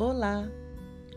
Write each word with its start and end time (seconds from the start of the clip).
Olá! 0.00 0.48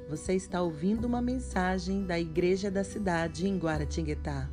Você 0.10 0.34
está 0.34 0.60
ouvindo 0.60 1.06
uma 1.06 1.22
mensagem 1.22 2.04
da 2.04 2.20
Igreja 2.20 2.72
da 2.72 2.84
Cidade 2.84 3.48
em 3.48 3.56
Guaratinguetá. 3.56 4.50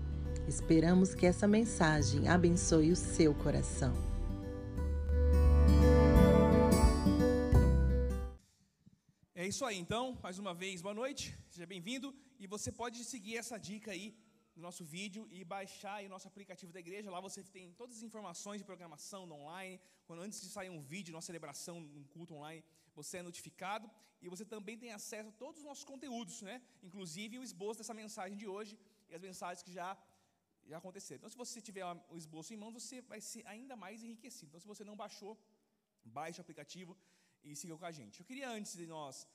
Esperamos 0.46 1.14
que 1.14 1.24
essa 1.24 1.48
mensagem 1.48 2.28
abençoe 2.28 2.92
o 2.92 2.96
seu 2.96 3.34
coração. 3.34 3.94
É 9.34 9.46
isso 9.46 9.64
aí, 9.64 9.78
então, 9.78 10.18
mais 10.22 10.38
uma 10.38 10.52
vez, 10.52 10.82
boa 10.82 10.92
noite, 10.92 11.34
seja 11.48 11.64
bem-vindo. 11.64 12.14
E 12.38 12.46
você 12.46 12.70
pode 12.70 13.02
seguir 13.04 13.38
essa 13.38 13.56
dica 13.56 13.92
aí 13.92 14.14
no 14.54 14.60
nosso 14.60 14.84
vídeo 14.84 15.26
e 15.30 15.42
baixar 15.42 16.04
o 16.04 16.08
nosso 16.10 16.28
aplicativo 16.28 16.70
da 16.70 16.80
igreja. 16.80 17.10
Lá 17.10 17.18
você 17.18 17.42
tem 17.42 17.72
todas 17.72 17.96
as 17.96 18.02
informações 18.02 18.58
de 18.58 18.64
programação 18.64 19.22
online. 19.32 19.80
Quando 20.06 20.20
antes 20.20 20.38
de 20.42 20.50
sair 20.50 20.68
um 20.68 20.82
vídeo, 20.82 21.14
uma 21.14 21.22
celebração, 21.22 21.78
um 21.78 22.04
culto 22.12 22.34
online, 22.34 22.62
você 23.00 23.16
é 23.20 23.24
notificado 23.30 23.86
e 24.22 24.28
você 24.34 24.44
também 24.54 24.76
tem 24.82 24.92
acesso 24.98 25.28
a 25.32 25.36
todos 25.44 25.58
os 25.60 25.66
nossos 25.70 25.86
conteúdos, 25.92 26.36
né? 26.48 26.56
Inclusive 26.88 27.38
o 27.40 27.46
esboço 27.48 27.78
dessa 27.80 27.96
mensagem 28.02 28.36
de 28.42 28.46
hoje 28.54 28.74
e 29.08 29.14
as 29.18 29.22
mensagens 29.28 29.62
que 29.66 29.74
já 29.80 29.88
já 30.70 30.78
aconteceram. 30.82 31.18
Então, 31.18 31.30
se 31.34 31.40
você 31.42 31.60
tiver 31.68 31.84
o 32.14 32.16
esboço 32.22 32.52
em 32.54 32.58
mãos, 32.62 32.74
você 32.80 32.96
vai 33.12 33.20
ser 33.28 33.42
ainda 33.52 33.74
mais 33.84 34.02
enriquecido. 34.06 34.48
Então, 34.50 34.60
se 34.64 34.70
você 34.72 34.84
não 34.90 34.96
baixou, 35.02 35.32
baixe 36.18 36.38
o 36.40 36.44
aplicativo 36.46 36.92
e 37.42 37.56
siga 37.60 37.76
com 37.80 37.86
a 37.90 37.94
gente. 37.98 38.20
Eu 38.20 38.26
queria 38.30 38.48
antes 38.58 38.74
de 38.80 38.86
nós 38.86 39.26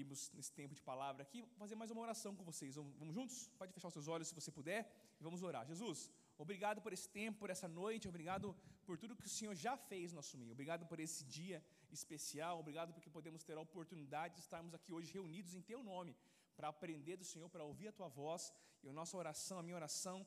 irmos 0.00 0.20
nesse 0.36 0.52
tempo 0.60 0.74
de 0.78 0.82
palavra 0.90 1.22
aqui, 1.22 1.38
fazer 1.62 1.76
mais 1.80 1.90
uma 1.94 2.02
oração 2.06 2.34
com 2.38 2.44
vocês. 2.50 2.76
Vamos, 2.76 3.14
juntos? 3.18 3.36
Pode 3.60 3.72
fechar 3.76 3.88
os 3.88 3.96
seus 3.98 4.08
olhos 4.14 4.28
se 4.28 4.34
você 4.40 4.50
puder 4.58 4.80
e 5.18 5.22
vamos 5.22 5.42
orar. 5.42 5.64
Jesus, 5.72 6.10
obrigado 6.38 6.80
por 6.84 6.92
esse 6.96 7.08
tempo, 7.08 7.38
por 7.44 7.50
essa 7.54 7.68
noite, 7.80 8.08
obrigado 8.12 8.56
por 8.86 8.96
tudo 9.02 9.16
que 9.16 9.26
o 9.26 9.34
Senhor 9.38 9.54
já 9.54 9.76
fez 9.76 10.12
no 10.12 10.16
nosso 10.20 10.38
meio. 10.38 10.52
Obrigado 10.52 10.86
por 10.86 11.00
esse 11.06 11.24
dia 11.24 11.58
especial, 11.94 12.58
obrigado 12.58 12.92
porque 12.92 13.10
podemos 13.10 13.42
ter 13.42 13.56
a 13.56 13.60
oportunidade 13.60 14.34
de 14.34 14.40
estarmos 14.40 14.74
aqui 14.74 14.92
hoje 14.92 15.12
reunidos 15.12 15.54
em 15.54 15.62
Teu 15.62 15.82
nome, 15.82 16.16
para 16.56 16.68
aprender 16.68 17.16
do 17.16 17.24
Senhor, 17.24 17.48
para 17.48 17.64
ouvir 17.64 17.88
a 17.88 17.92
Tua 17.92 18.08
voz. 18.08 18.52
E 18.82 18.88
a 18.88 18.92
nossa 18.92 19.16
oração, 19.16 19.58
a 19.58 19.62
minha 19.62 19.76
oração, 19.76 20.26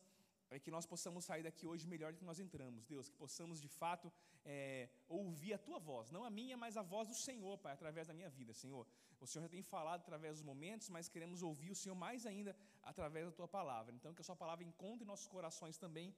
é 0.55 0.59
que 0.59 0.71
nós 0.75 0.85
possamos 0.85 1.25
sair 1.25 1.43
daqui 1.43 1.65
hoje 1.65 1.87
melhor 1.87 2.11
do 2.13 2.19
que 2.19 2.25
nós 2.25 2.39
entramos, 2.39 2.85
Deus, 2.85 3.09
que 3.09 3.15
possamos 3.15 3.59
de 3.59 3.67
fato 3.67 4.11
é, 4.45 4.89
ouvir 5.07 5.53
a 5.53 5.57
tua 5.57 5.79
voz, 5.79 6.11
não 6.11 6.23
a 6.23 6.29
minha, 6.29 6.55
mas 6.55 6.77
a 6.77 6.81
voz 6.81 7.07
do 7.07 7.15
Senhor, 7.15 7.57
Pai, 7.57 7.73
através 7.73 8.07
da 8.07 8.13
minha 8.13 8.29
vida, 8.29 8.53
Senhor. 8.53 8.85
O 9.19 9.25
Senhor 9.25 9.43
já 9.43 9.49
tem 9.49 9.63
falado 9.63 10.01
através 10.01 10.35
dos 10.37 10.43
momentos, 10.43 10.89
mas 10.89 11.09
queremos 11.09 11.41
ouvir 11.41 11.71
o 11.71 11.75
Senhor 11.75 11.95
mais 11.95 12.25
ainda 12.25 12.55
através 12.83 13.25
da 13.25 13.31
tua 13.31 13.47
palavra. 13.47 13.95
Então, 13.95 14.13
que 14.13 14.21
a 14.21 14.23
sua 14.23 14.35
palavra 14.35 14.63
encontre 14.63 15.05
nossos 15.05 15.27
corações 15.27 15.77
também, 15.77 16.13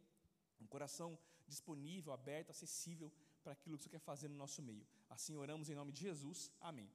um 0.59 0.67
coração 0.67 1.17
disponível, 1.47 2.11
aberto, 2.11 2.49
acessível 2.49 3.11
para 3.43 3.53
aquilo 3.53 3.77
que 3.77 3.81
o 3.81 3.83
Senhor 3.83 3.99
quer 3.99 4.05
fazer 4.11 4.27
no 4.27 4.35
nosso 4.35 4.61
meio. 4.61 4.85
Assim 5.17 5.35
oramos 5.43 5.67
em 5.69 5.75
nome 5.79 5.91
de 5.95 6.01
Jesus. 6.07 6.39
Amém. 6.69 6.87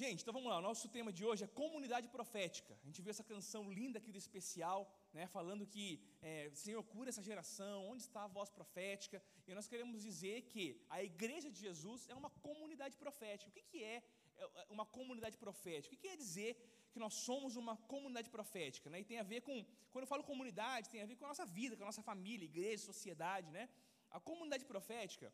Gente, 0.00 0.20
então 0.22 0.34
vamos 0.36 0.48
lá. 0.50 0.56
O 0.58 0.66
nosso 0.68 0.86
tema 0.94 1.10
de 1.16 1.22
hoje 1.28 1.44
é 1.46 1.48
comunidade 1.62 2.08
profética. 2.14 2.72
A 2.82 2.86
gente 2.86 3.02
viu 3.02 3.10
essa 3.14 3.26
canção 3.32 3.62
linda 3.78 3.98
aqui 3.98 4.10
do 4.14 4.20
especial, 4.22 4.80
né, 5.16 5.26
falando 5.34 5.66
que 5.74 5.86
é, 6.22 6.50
Senhor 6.62 6.82
cura 6.94 7.10
essa 7.10 7.24
geração, 7.30 7.76
onde 7.90 8.02
está 8.06 8.22
a 8.24 8.32
voz 8.38 8.48
profética? 8.58 9.22
E 9.46 9.54
nós 9.58 9.68
queremos 9.72 10.00
dizer 10.08 10.36
que 10.52 10.64
a 10.96 11.00
igreja 11.10 11.50
de 11.54 11.60
Jesus 11.66 12.08
é 12.08 12.14
uma 12.22 12.30
comunidade 12.48 12.96
profética. 13.04 13.50
O 13.50 13.56
que, 13.56 13.64
que 13.70 13.84
é, 13.84 13.96
é 14.36 14.66
uma 14.70 14.86
comunidade 14.98 15.36
profética? 15.44 15.94
O 15.94 15.98
que 15.98 16.08
quer 16.08 16.16
dizer 16.24 16.52
que 16.90 16.98
nós 17.04 17.14
somos 17.28 17.54
uma 17.54 17.76
comunidade 17.94 18.30
profética? 18.30 18.88
Né? 18.88 19.00
E 19.00 19.04
tem 19.04 19.18
a 19.18 19.28
ver 19.34 19.42
com, 19.42 19.54
quando 19.92 20.04
eu 20.04 20.12
falo 20.14 20.24
comunidade, 20.32 20.88
tem 20.94 21.02
a 21.02 21.10
ver 21.12 21.16
com 21.16 21.26
a 21.26 21.32
nossa 21.34 21.44
vida, 21.44 21.76
com 21.76 21.84
a 21.86 21.90
nossa 21.92 22.06
família, 22.10 22.46
igreja, 22.52 22.90
sociedade. 22.92 23.50
Né? 23.50 23.68
A 24.10 24.18
comunidade 24.18 24.64
profética 24.64 25.30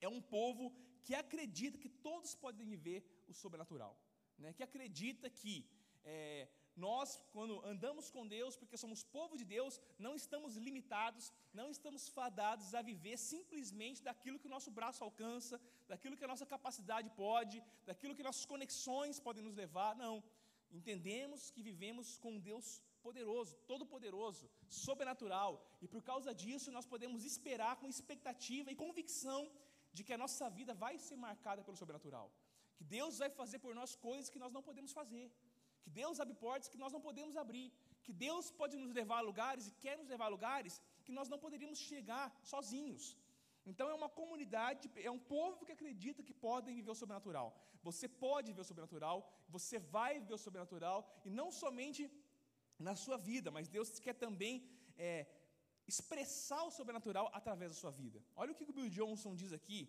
é 0.00 0.08
um 0.08 0.20
povo 0.20 0.72
que 1.04 1.14
acredita 1.14 1.78
que 1.78 1.88
todos 1.88 2.34
podem 2.34 2.66
viver 2.66 3.00
o 3.28 3.34
sobrenatural, 3.34 3.94
né? 4.38 4.52
que 4.52 4.62
acredita 4.62 5.28
que 5.30 5.54
é, 6.04 6.48
nós, 6.76 7.20
quando 7.32 7.54
andamos 7.72 8.10
com 8.10 8.26
Deus, 8.26 8.56
porque 8.56 8.76
somos 8.76 9.02
povo 9.02 9.36
de 9.36 9.44
Deus, 9.44 9.80
não 9.98 10.14
estamos 10.14 10.56
limitados, 10.56 11.32
não 11.52 11.68
estamos 11.70 12.08
fadados 12.08 12.74
a 12.74 12.82
viver 12.90 13.16
simplesmente 13.18 14.02
daquilo 14.02 14.38
que 14.38 14.46
o 14.50 14.54
nosso 14.56 14.70
braço 14.70 15.04
alcança, 15.04 15.60
daquilo 15.88 16.16
que 16.16 16.24
a 16.24 16.32
nossa 16.32 16.46
capacidade 16.46 17.10
pode, 17.10 17.62
daquilo 17.84 18.14
que 18.14 18.22
nossas 18.22 18.46
conexões 18.46 19.20
podem 19.20 19.44
nos 19.44 19.56
levar, 19.56 19.94
não. 19.96 20.22
Entendemos 20.72 21.50
que 21.50 21.62
vivemos 21.62 22.16
com 22.18 22.32
um 22.36 22.40
Deus 22.50 22.80
poderoso, 23.02 23.56
todo-poderoso, 23.66 24.48
sobrenatural, 24.68 25.52
e 25.82 25.88
por 25.88 26.02
causa 26.02 26.34
disso 26.34 26.70
nós 26.70 26.86
podemos 26.86 27.24
esperar 27.24 27.76
com 27.76 27.88
expectativa 27.88 28.70
e 28.70 28.80
convicção 28.84 29.50
de 29.96 30.02
que 30.06 30.14
a 30.16 30.20
nossa 30.22 30.48
vida 30.58 30.72
vai 30.84 30.94
ser 31.06 31.16
marcada 31.26 31.62
pelo 31.66 31.80
sobrenatural. 31.82 32.26
Que 32.76 32.84
Deus 32.96 33.18
vai 33.22 33.30
fazer 33.40 33.58
por 33.64 33.72
nós 33.80 33.94
coisas 34.08 34.30
que 34.34 34.42
nós 34.44 34.52
não 34.56 34.62
podemos 34.68 34.92
fazer. 35.00 35.24
Que 35.82 35.90
Deus 36.00 36.20
abre 36.22 36.34
portas 36.44 36.70
que 36.72 36.80
nós 36.82 36.92
não 36.94 37.02
podemos 37.08 37.36
abrir. 37.42 37.68
Que 38.04 38.12
Deus 38.26 38.46
pode 38.60 38.76
nos 38.82 38.92
levar 39.00 39.18
a 39.18 39.28
lugares 39.30 39.66
e 39.68 39.72
quer 39.84 39.96
nos 40.00 40.08
levar 40.12 40.26
a 40.28 40.34
lugares 40.36 40.80
que 41.04 41.16
nós 41.18 41.28
não 41.32 41.38
poderíamos 41.44 41.78
chegar 41.90 42.26
sozinhos. 42.52 43.04
Então 43.70 43.86
é 43.92 43.94
uma 44.00 44.08
comunidade, 44.20 44.90
é 45.08 45.10
um 45.10 45.22
povo 45.36 45.64
que 45.66 45.74
acredita 45.76 46.22
que 46.28 46.34
podem 46.46 46.74
viver 46.78 46.92
o 46.92 47.00
sobrenatural. 47.02 47.48
Você 47.88 48.06
pode 48.08 48.48
viver 48.50 48.62
o 48.62 48.70
sobrenatural, 48.70 49.16
você 49.56 49.78
vai 49.78 50.12
viver 50.20 50.34
o 50.34 50.44
sobrenatural, 50.46 50.98
e 51.26 51.30
não 51.30 51.48
somente 51.62 52.02
na 52.78 52.94
sua 53.02 53.16
vida, 53.30 53.50
mas 53.56 53.68
Deus 53.68 53.98
quer 54.04 54.14
também 54.14 54.54
é, 54.96 55.26
expressar 55.92 56.62
o 56.68 56.74
sobrenatural 56.78 57.26
através 57.38 57.68
da 57.72 57.80
sua 57.82 57.92
vida. 58.02 58.18
Olha 58.40 58.52
o 58.52 58.58
que 58.58 58.70
o 58.70 58.76
Bill 58.78 58.90
Johnson 58.98 59.32
diz 59.42 59.52
aqui, 59.58 59.80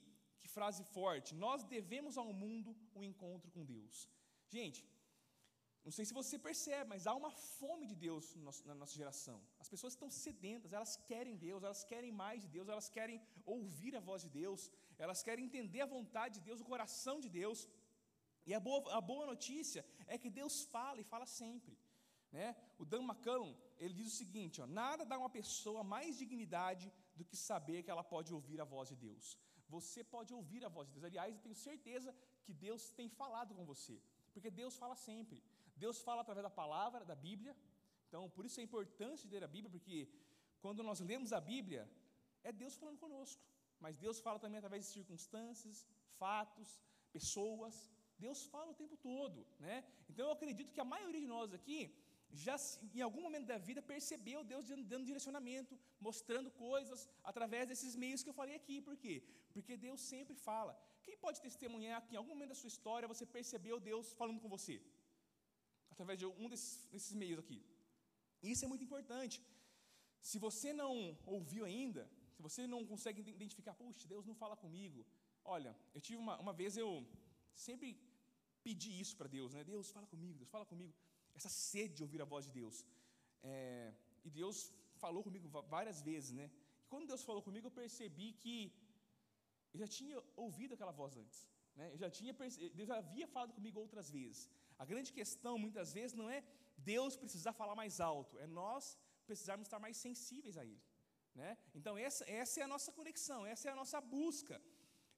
que 0.41 0.49
frase 0.57 0.83
forte. 0.95 1.35
Nós 1.45 1.63
devemos 1.75 2.17
ao 2.21 2.31
mundo 2.43 2.71
um 2.97 3.03
encontro 3.11 3.49
com 3.55 3.63
Deus. 3.75 3.95
Gente, 4.55 4.81
não 5.85 5.93
sei 5.95 6.05
se 6.07 6.17
você 6.19 6.35
percebe, 6.47 6.87
mas 6.93 7.07
há 7.09 7.13
uma 7.21 7.31
fome 7.59 7.85
de 7.91 7.95
Deus 8.05 8.25
na 8.69 8.75
nossa 8.81 8.95
geração. 9.01 9.37
As 9.63 9.69
pessoas 9.73 9.93
estão 9.93 10.09
sedentas, 10.25 10.73
elas 10.77 10.93
querem 11.11 11.35
Deus, 11.47 11.63
elas 11.67 11.83
querem 11.91 12.11
mais 12.23 12.39
de 12.43 12.49
Deus, 12.55 12.69
elas 12.73 12.89
querem 12.97 13.19
ouvir 13.55 13.95
a 13.95 14.03
voz 14.09 14.21
de 14.25 14.29
Deus, 14.41 14.71
elas 15.03 15.23
querem 15.27 15.45
entender 15.45 15.81
a 15.81 15.93
vontade 15.97 16.35
de 16.35 16.45
Deus, 16.49 16.61
o 16.61 16.69
coração 16.73 17.15
de 17.25 17.29
Deus. 17.41 17.67
E 18.45 18.53
a 18.53 18.59
boa, 18.67 18.79
a 18.99 19.01
boa 19.11 19.25
notícia 19.33 19.81
é 20.07 20.17
que 20.21 20.29
Deus 20.39 20.55
fala 20.75 20.99
e 21.01 21.09
fala 21.13 21.27
sempre. 21.41 21.75
Né? 22.31 22.55
O 22.79 22.85
Dan 22.85 23.03
McCallum, 23.03 23.53
ele 23.77 23.93
diz 23.93 24.07
o 24.13 24.15
seguinte, 24.15 24.61
ó, 24.61 24.65
nada 24.65 25.05
dá 25.05 25.15
a 25.15 25.19
uma 25.19 25.29
pessoa 25.29 25.83
mais 25.83 26.17
dignidade 26.17 26.91
do 27.15 27.25
que 27.25 27.35
saber 27.35 27.83
que 27.83 27.91
ela 27.91 28.03
pode 28.03 28.33
ouvir 28.33 28.59
a 28.61 28.63
voz 28.63 28.89
de 28.89 28.95
Deus. 28.95 29.37
Você 29.67 30.03
pode 30.03 30.33
ouvir 30.33 30.63
a 30.65 30.69
voz 30.69 30.87
de 30.87 30.93
Deus. 30.93 31.05
Aliás, 31.05 31.35
eu 31.35 31.41
tenho 31.41 31.55
certeza 31.55 32.15
que 32.45 32.53
Deus 32.53 32.89
tem 32.91 33.09
falado 33.09 33.53
com 33.55 33.65
você, 33.65 34.01
porque 34.33 34.49
Deus 34.49 34.75
fala 34.75 34.95
sempre. 34.95 35.43
Deus 35.75 36.01
fala 36.01 36.21
através 36.21 36.43
da 36.43 36.49
palavra, 36.49 37.05
da 37.05 37.15
Bíblia. 37.15 37.55
Então, 38.07 38.29
por 38.29 38.45
isso 38.45 38.59
é 38.59 38.63
importante 38.63 39.27
ler 39.27 39.43
a 39.43 39.47
Bíblia, 39.47 39.71
porque 39.75 40.09
quando 40.61 40.83
nós 40.83 40.99
lemos 40.99 41.31
a 41.33 41.41
Bíblia, 41.41 41.89
é 42.43 42.51
Deus 42.51 42.75
falando 42.75 42.99
conosco. 42.99 43.41
Mas 43.79 43.97
Deus 43.97 44.19
fala 44.19 44.39
também 44.39 44.59
através 44.59 44.85
de 44.85 44.91
circunstâncias, 44.91 45.87
fatos, 46.17 46.69
pessoas. 47.11 47.89
Deus 48.19 48.45
fala 48.45 48.71
o 48.71 48.75
tempo 48.75 48.95
todo, 48.97 49.47
né? 49.59 49.83
Então 50.09 50.25
eu 50.27 50.31
acredito 50.31 50.71
que 50.71 50.79
a 50.79 50.85
maioria 50.85 51.21
de 51.21 51.27
nós 51.27 51.53
aqui 51.53 51.79
já 52.33 52.55
em 52.93 53.01
algum 53.01 53.21
momento 53.21 53.47
da 53.47 53.57
vida 53.57 53.81
percebeu 53.81 54.43
Deus 54.43 54.67
dando 54.91 55.05
direcionamento, 55.05 55.77
mostrando 55.99 56.49
coisas 56.51 57.09
através 57.23 57.67
desses 57.67 57.95
meios 57.95 58.23
que 58.23 58.29
eu 58.29 58.33
falei 58.33 58.55
aqui. 58.55 58.81
Por 58.81 58.95
quê? 58.95 59.23
Porque 59.53 59.75
Deus 59.75 60.01
sempre 60.01 60.35
fala. 60.35 60.73
Quem 61.03 61.17
pode 61.17 61.41
testemunhar 61.41 62.01
que 62.05 62.13
em 62.13 62.17
algum 62.17 62.33
momento 62.35 62.49
da 62.49 62.55
sua 62.55 62.71
história 62.75 63.07
você 63.07 63.25
percebeu 63.25 63.79
Deus 63.79 64.13
falando 64.13 64.39
com 64.39 64.47
você? 64.47 64.81
Através 65.89 66.17
de 66.19 66.25
um 66.25 66.47
desses, 66.47 66.87
desses 66.87 67.13
meios 67.13 67.39
aqui. 67.39 67.61
Isso 68.41 68.63
é 68.65 68.67
muito 68.67 68.83
importante. 68.83 69.43
Se 70.21 70.39
você 70.39 70.71
não 70.71 71.17
ouviu 71.25 71.65
ainda, 71.65 72.09
se 72.35 72.41
você 72.41 72.65
não 72.65 72.85
consegue 72.85 73.21
identificar, 73.29 73.73
puxa, 73.73 74.07
Deus 74.07 74.25
não 74.25 74.35
fala 74.35 74.55
comigo. 74.55 75.05
Olha, 75.43 75.75
eu 75.93 75.99
tive 75.99 76.17
uma, 76.17 76.39
uma 76.39 76.53
vez, 76.53 76.77
eu 76.77 77.05
sempre 77.53 77.99
pedi 78.63 78.91
isso 79.03 79.17
para 79.17 79.27
Deus, 79.27 79.53
né? 79.53 79.63
Deus, 79.63 79.91
fala 79.91 80.07
comigo, 80.07 80.37
Deus, 80.37 80.49
fala 80.49 80.65
comigo 80.65 80.93
essa 81.39 81.49
sede 81.49 81.95
de 81.97 82.03
ouvir 82.07 82.21
a 82.21 82.25
voz 82.33 82.45
de 82.47 82.51
Deus. 82.59 82.85
É, 83.43 83.93
e 84.23 84.29
Deus 84.29 84.57
falou 85.03 85.23
comigo 85.27 85.47
várias 85.75 85.99
vezes, 86.09 86.31
né? 86.39 86.47
E 86.83 86.87
quando 86.91 87.07
Deus 87.11 87.23
falou 87.29 87.41
comigo, 87.47 87.67
eu 87.67 87.75
percebi 87.83 88.27
que 88.41 88.55
eu 89.73 89.79
já 89.83 89.87
tinha 89.97 90.17
ouvido 90.45 90.73
aquela 90.75 90.95
voz 91.01 91.15
antes. 91.23 91.39
Né? 91.75 91.85
Eu 91.93 91.97
já 92.03 92.09
tinha 92.17 92.33
Deus 92.77 92.87
já 92.91 92.97
havia 93.03 93.27
falado 93.27 93.53
comigo 93.57 93.79
outras 93.85 94.09
vezes. 94.17 94.49
A 94.77 94.85
grande 94.91 95.11
questão, 95.19 95.53
muitas 95.65 95.93
vezes, 95.97 96.13
não 96.21 96.29
é 96.29 96.43
Deus 96.77 97.15
precisar 97.23 97.53
falar 97.53 97.75
mais 97.75 97.99
alto, 97.99 98.37
é 98.39 98.47
nós 98.47 98.97
precisarmos 99.25 99.67
estar 99.67 99.79
mais 99.79 99.97
sensíveis 100.05 100.57
a 100.57 100.65
Ele. 100.65 100.83
Né? 101.35 101.51
Então, 101.73 101.93
essa, 101.97 102.23
essa 102.29 102.59
é 102.59 102.63
a 102.63 102.71
nossa 102.75 102.91
conexão, 102.91 103.45
essa 103.45 103.69
é 103.69 103.71
a 103.71 103.75
nossa 103.81 103.99
busca. 104.01 104.61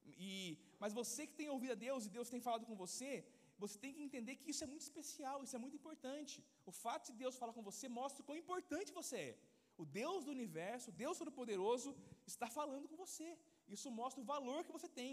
E, 0.05 0.59
mas 0.79 0.93
você 0.93 1.25
que 1.25 1.35
tem 1.39 1.49
ouvido 1.49 1.71
a 1.71 1.75
Deus 1.87 2.05
e 2.05 2.09
Deus 2.17 2.29
tem 2.29 2.41
falado 2.47 2.65
com 2.65 2.75
você, 2.75 3.25
você 3.63 3.77
tem 3.83 3.93
que 3.95 4.05
entender 4.07 4.33
que 4.39 4.49
isso 4.51 4.63
é 4.65 4.69
muito 4.73 4.85
especial, 4.87 5.37
isso 5.45 5.55
é 5.57 5.61
muito 5.63 5.77
importante. 5.79 6.35
O 6.71 6.73
fato 6.83 7.05
de 7.11 7.17
Deus 7.23 7.39
falar 7.41 7.53
com 7.57 7.69
você 7.71 7.87
mostra 7.99 8.21
o 8.21 8.25
quão 8.27 8.41
importante 8.43 8.97
você 9.01 9.17
é. 9.29 9.37
O 9.81 9.85
Deus 9.99 10.23
do 10.25 10.31
universo, 10.37 10.89
o 10.89 10.97
Deus 11.03 11.17
Todo-Poderoso, 11.19 11.89
está 12.33 12.47
falando 12.59 12.87
com 12.89 12.97
você. 13.05 13.29
Isso 13.75 13.89
mostra 14.01 14.21
o 14.21 14.29
valor 14.33 14.59
que 14.65 14.75
você 14.77 14.89
tem. 14.99 15.11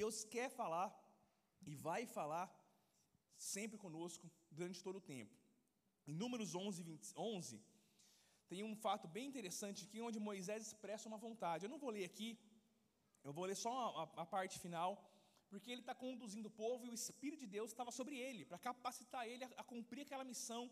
Deus 0.00 0.16
quer 0.34 0.48
falar 0.60 0.88
e 1.70 1.74
vai 1.86 2.02
falar 2.18 2.46
sempre 3.36 3.78
conosco 3.84 4.26
durante 4.50 4.82
todo 4.86 4.98
o 4.98 5.06
tempo. 5.14 5.34
Em 6.06 6.14
Números 6.22 6.50
11, 6.54 6.82
20, 6.82 7.12
11 7.16 7.62
tem 8.48 8.62
um 8.62 8.76
fato 8.84 9.06
bem 9.16 9.26
interessante 9.30 9.84
aqui, 9.84 10.00
onde 10.06 10.26
Moisés 10.28 10.66
expressa 10.66 11.08
uma 11.10 11.16
vontade. 11.26 11.64
Eu 11.64 11.72
não 11.74 11.78
vou 11.84 11.90
ler 11.96 12.04
aqui, 12.10 12.38
eu 13.26 13.32
vou 13.32 13.46
ler 13.50 13.56
só 13.56 13.72
a, 13.72 14.02
a, 14.02 14.22
a 14.22 14.26
parte 14.34 14.58
final, 14.64 14.90
porque 15.54 15.70
ele 15.72 15.84
está 15.84 15.94
conduzindo 16.04 16.48
o 16.50 16.56
povo 16.64 16.82
e 16.86 16.90
o 16.92 16.98
Espírito 17.00 17.42
de 17.44 17.50
Deus 17.56 17.70
estava 17.70 17.92
sobre 17.98 18.16
ele, 18.26 18.42
para 18.50 18.58
capacitar 18.68 19.22
ele 19.32 19.44
a, 19.46 19.50
a, 19.62 19.64
cumprir 19.72 20.02
aquela 20.04 20.26
missão 20.30 20.62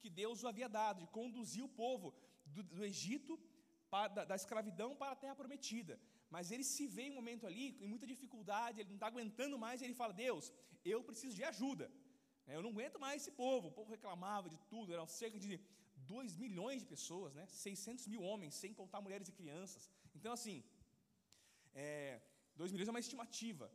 que 0.00 0.10
Deus 0.20 0.42
o 0.42 0.48
havia 0.50 0.68
dado, 0.78 1.02
de 1.02 1.08
conduzir 1.18 1.62
o 1.68 1.74
povo 1.82 2.08
do, 2.54 2.62
do 2.76 2.84
Egito, 2.92 3.34
para, 3.92 4.08
da, 4.16 4.22
da 4.30 4.36
escravidão 4.42 4.90
para 5.00 5.12
a 5.12 5.20
terra 5.22 5.36
prometida. 5.42 5.94
Mas 6.34 6.50
ele 6.54 6.64
se 6.74 6.84
vê 6.94 7.04
em 7.06 7.12
um 7.12 7.20
momento 7.20 7.46
ali, 7.50 7.66
com 7.78 7.86
muita 7.92 8.06
dificuldade, 8.12 8.80
ele 8.80 8.92
não 8.92 9.00
está 9.00 9.08
aguentando 9.12 9.56
mais, 9.64 9.80
e 9.80 9.84
ele 9.86 10.00
fala: 10.02 10.12
Deus, 10.26 10.52
eu 10.94 11.00
preciso 11.10 11.36
de 11.40 11.44
ajuda. 11.52 11.86
Eu 12.56 12.62
não 12.64 12.72
aguento 12.74 12.98
mais 13.04 13.16
esse 13.20 13.32
povo. 13.42 13.68
O 13.68 13.76
povo 13.78 13.90
reclamava 13.96 14.48
de 14.54 14.58
tudo, 14.72 14.92
eram 14.96 15.06
cerca 15.20 15.38
de 15.44 15.52
2 16.14 16.36
milhões 16.44 16.80
de 16.82 16.88
pessoas, 16.94 17.32
né? 17.38 17.46
600 17.46 18.08
mil 18.12 18.22
homens, 18.30 18.54
sem 18.62 18.74
contar 18.80 19.00
mulheres 19.06 19.28
e 19.28 19.38
crianças. 19.40 19.84
Então, 20.18 20.32
assim, 20.38 20.56
é, 21.84 22.20
2 22.56 22.72
milhões 22.72 22.88
é 22.88 22.94
uma 22.96 23.04
estimativa, 23.06 23.66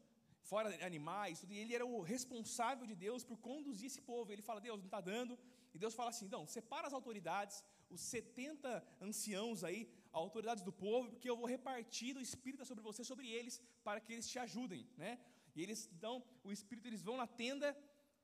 fora 0.49 0.67
animais, 0.89 1.39
tudo, 1.39 1.53
e 1.53 1.59
ele 1.61 1.75
era 1.77 1.85
o 1.85 2.01
responsável 2.13 2.85
de 2.91 2.95
Deus 3.05 3.23
por 3.29 3.37
conduzir 3.49 3.87
esse 3.91 4.01
povo. 4.11 4.31
Ele 4.33 4.45
fala: 4.49 4.59
Deus, 4.67 4.79
não 4.79 4.89
está 4.91 5.01
dando. 5.13 5.37
E 5.73 5.77
Deus 5.83 5.93
fala 5.99 6.09
assim: 6.13 6.27
não, 6.35 6.43
separa 6.57 6.87
as 6.87 6.95
autoridades, 6.99 7.57
os 7.95 8.01
70 8.01 8.83
anciãos 9.07 9.63
aí, 9.63 9.81
autoridades 10.11 10.63
do 10.69 10.73
povo, 10.85 11.09
porque 11.11 11.29
eu 11.29 11.37
vou 11.41 11.47
repartir 11.55 12.15
o 12.17 12.21
Espírito 12.29 12.65
sobre 12.65 12.83
você, 12.89 13.03
sobre 13.03 13.27
eles, 13.37 13.61
para 13.83 13.99
que 13.99 14.11
eles 14.13 14.27
te 14.31 14.39
ajudem, 14.45 14.87
né? 14.97 15.19
E 15.55 15.61
eles, 15.63 15.89
então, 15.97 16.23
o 16.43 16.51
Espírito, 16.51 16.87
eles 16.87 17.01
vão 17.01 17.17
na 17.17 17.27
tenda, 17.27 17.77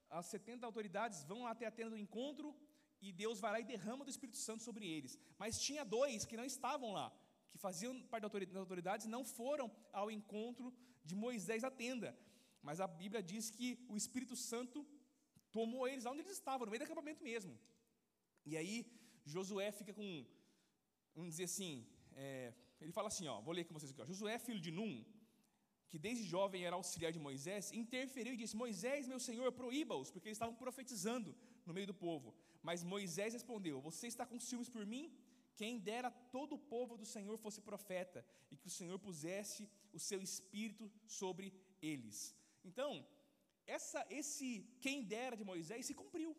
as 0.09 0.25
70 0.27 0.65
autoridades 0.65 1.23
vão 1.23 1.43
lá 1.43 1.51
até 1.51 1.65
a 1.67 1.71
tenda 1.71 1.91
do 1.91 1.97
encontro, 2.05 2.55
e 3.01 3.11
Deus 3.11 3.39
vai 3.39 3.51
lá 3.51 3.59
e 3.59 3.63
derrama 3.63 4.05
do 4.05 4.13
Espírito 4.15 4.37
Santo 4.37 4.63
sobre 4.63 4.87
eles. 4.87 5.19
Mas 5.37 5.59
tinha 5.59 5.83
dois 5.83 6.25
que 6.25 6.37
não 6.37 6.45
estavam 6.45 6.91
lá, 6.91 7.11
que 7.55 7.61
faziam 7.67 7.93
parte 8.11 8.23
das 8.53 8.63
autoridades, 8.65 9.07
não 9.15 9.23
foram 9.23 9.67
ao 9.99 10.07
encontro 10.17 10.67
de 11.09 11.15
Moisés 11.25 11.63
à 11.63 11.71
tenda. 11.83 12.09
Mas 12.67 12.81
a 12.85 12.87
Bíblia 13.01 13.21
diz 13.31 13.49
que 13.57 13.67
o 13.93 13.95
Espírito 14.01 14.35
Santo 14.35 14.79
tomou 15.57 15.83
eles 15.87 16.05
onde 16.11 16.21
eles 16.23 16.33
estavam, 16.39 16.65
no 16.65 16.71
meio 16.71 16.81
do 16.81 16.87
acampamento 16.87 17.23
mesmo. 17.31 17.53
E 18.49 18.57
aí 18.59 18.75
Josué 19.33 19.67
fica 19.79 19.93
com, 19.99 20.07
vamos 21.15 21.29
dizer 21.31 21.45
assim, 21.51 21.87
é, 22.23 22.53
ele 22.81 22.91
fala 22.97 23.07
assim, 23.07 23.27
ó, 23.33 23.39
vou 23.47 23.53
ler 23.57 23.63
com 23.67 23.73
vocês 23.77 23.91
aqui, 23.91 24.01
ó, 24.01 24.05
Josué, 24.11 24.37
filho 24.47 24.59
de 24.67 24.71
Num, 24.77 24.93
que 25.89 25.99
desde 26.05 26.23
jovem 26.35 26.65
era 26.67 26.75
auxiliar 26.75 27.11
de 27.17 27.21
Moisés, 27.27 27.71
interferiu 27.83 28.33
e 28.33 28.39
disse: 28.41 28.61
Moisés, 28.63 29.07
meu 29.11 29.19
senhor, 29.27 29.49
proíba-os, 29.61 30.11
porque 30.11 30.27
eles 30.27 30.39
estavam 30.39 30.55
profetizando 30.63 31.33
no 31.65 31.73
meio 31.77 31.87
do 31.91 31.93
povo. 31.93 32.35
Mas 32.67 32.83
Moisés 32.83 33.31
respondeu: 33.37 33.79
Você 33.89 34.07
está 34.07 34.25
com 34.25 34.37
ciúmes 34.47 34.69
por 34.75 34.85
mim? 34.93 35.05
Quem 35.59 35.73
dera 35.89 36.09
todo 36.35 36.53
o 36.55 36.63
povo 36.73 36.97
do 37.01 37.07
Senhor 37.15 37.37
fosse 37.43 37.61
profeta, 37.69 38.19
e 38.51 38.57
que 38.57 38.67
o 38.71 38.75
Senhor 38.79 38.97
pusesse 39.07 39.63
o 39.97 39.99
seu 40.07 40.19
espírito 40.29 40.85
sobre 41.19 41.47
eles. 41.91 42.17
Então, 42.69 42.91
essa, 43.77 43.99
esse 44.19 44.47
quem 44.85 44.97
dera 45.15 45.35
de 45.39 45.45
Moisés 45.51 45.85
se 45.85 45.95
cumpriu. 46.01 46.31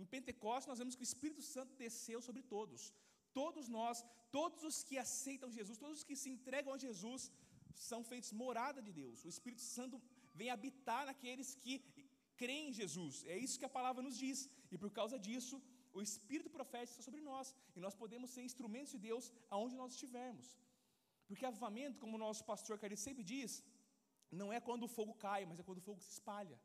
Em 0.00 0.06
Pentecostes, 0.14 0.70
nós 0.70 0.80
vemos 0.80 0.94
que 0.96 1.04
o 1.06 1.10
Espírito 1.10 1.42
Santo 1.54 1.74
desceu 1.84 2.20
sobre 2.28 2.42
todos. 2.54 2.92
Todos 3.40 3.68
nós, 3.78 4.04
todos 4.38 4.62
os 4.68 4.76
que 4.88 4.96
aceitam 5.04 5.54
Jesus, 5.58 5.78
todos 5.84 5.98
os 5.98 6.08
que 6.08 6.16
se 6.22 6.30
entregam 6.34 6.72
a 6.74 6.82
Jesus, 6.86 7.30
são 7.74 8.00
feitos 8.10 8.32
morada 8.32 8.80
de 8.86 8.92
Deus. 9.00 9.24
O 9.24 9.32
Espírito 9.34 9.62
Santo 9.76 10.00
vem 10.34 10.50
habitar 10.50 11.02
naqueles 11.10 11.54
que 11.62 11.74
creem 12.40 12.68
em 12.68 12.76
Jesus. 12.80 13.24
É 13.34 13.36
isso 13.44 13.58
que 13.60 13.68
a 13.70 13.76
palavra 13.78 14.02
nos 14.06 14.16
diz. 14.24 14.48
E 14.70 14.78
por 14.82 14.90
causa 14.98 15.18
disso, 15.26 15.56
o 15.98 16.02
Espírito 16.08 16.50
profético 16.56 16.92
está 16.92 17.02
sobre 17.08 17.20
nós. 17.20 17.54
E 17.76 17.80
nós 17.80 17.94
podemos 18.02 18.30
ser 18.34 18.42
instrumentos 18.50 18.92
de 18.92 19.00
Deus 19.08 19.32
aonde 19.50 19.76
nós 19.80 19.92
estivermos. 19.92 20.48
Porque 21.26 21.46
avivamento, 21.46 22.00
como 22.02 22.16
o 22.16 22.22
nosso 22.26 22.44
pastor 22.44 22.78
Carlos 22.78 23.00
sempre 23.00 23.24
diz, 23.32 23.62
não 24.30 24.52
é 24.52 24.60
quando 24.68 24.84
o 24.84 24.92
fogo 24.96 25.14
cai, 25.14 25.44
mas 25.46 25.58
é 25.60 25.62
quando 25.62 25.78
o 25.78 25.86
fogo 25.88 26.00
se 26.00 26.10
espalha. 26.16 26.58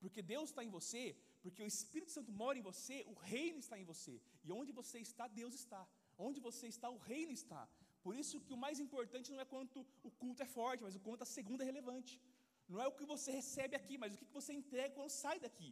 Porque 0.00 0.22
Deus 0.22 0.48
está 0.50 0.62
em 0.64 0.72
você, 0.78 1.02
porque 1.42 1.62
o 1.62 1.70
Espírito 1.74 2.10
Santo 2.16 2.32
mora 2.32 2.58
em 2.58 2.62
você, 2.70 2.96
o 3.12 3.14
reino 3.32 3.58
está 3.58 3.78
em 3.78 3.84
você. 3.92 4.14
E 4.44 4.50
onde 4.60 4.72
você 4.80 4.98
está, 5.08 5.26
Deus 5.28 5.54
está. 5.54 5.82
Onde 6.26 6.40
você 6.48 6.66
está, 6.74 6.88
o 6.90 6.98
reino 7.12 7.32
está. 7.32 7.62
Por 8.02 8.14
isso 8.20 8.40
que 8.40 8.54
o 8.56 8.62
mais 8.64 8.78
importante 8.80 9.30
não 9.30 9.40
é 9.40 9.44
quanto 9.44 9.86
o 10.02 10.10
culto 10.22 10.42
é 10.42 10.46
forte, 10.46 10.82
mas 10.82 10.94
o 10.94 11.00
quanto 11.00 11.22
a 11.22 11.26
segunda 11.26 11.62
é 11.64 11.66
relevante. 11.66 12.20
Não 12.68 12.80
é 12.80 12.86
o 12.86 12.96
que 12.98 13.04
você 13.04 13.30
recebe 13.40 13.74
aqui, 13.76 13.98
mas 13.98 14.14
o 14.14 14.18
que 14.18 14.24
você 14.38 14.52
entrega 14.52 14.94
quando 14.94 15.10
sai 15.10 15.38
daqui. 15.46 15.70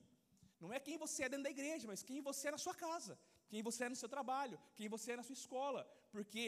Não 0.63 0.73
é 0.77 0.79
quem 0.87 0.97
você 1.05 1.25
é 1.25 1.29
dentro 1.29 1.45
da 1.45 1.55
igreja, 1.57 1.87
mas 1.91 2.03
quem 2.09 2.21
você 2.29 2.49
é 2.49 2.53
na 2.57 2.61
sua 2.65 2.75
casa, 2.75 3.19
quem 3.51 3.63
você 3.69 3.85
é 3.85 3.89
no 3.89 4.01
seu 4.03 4.09
trabalho, 4.09 4.59
quem 4.79 4.89
você 4.95 5.13
é 5.13 5.17
na 5.21 5.27
sua 5.29 5.39
escola. 5.41 5.81
Porque 6.15 6.43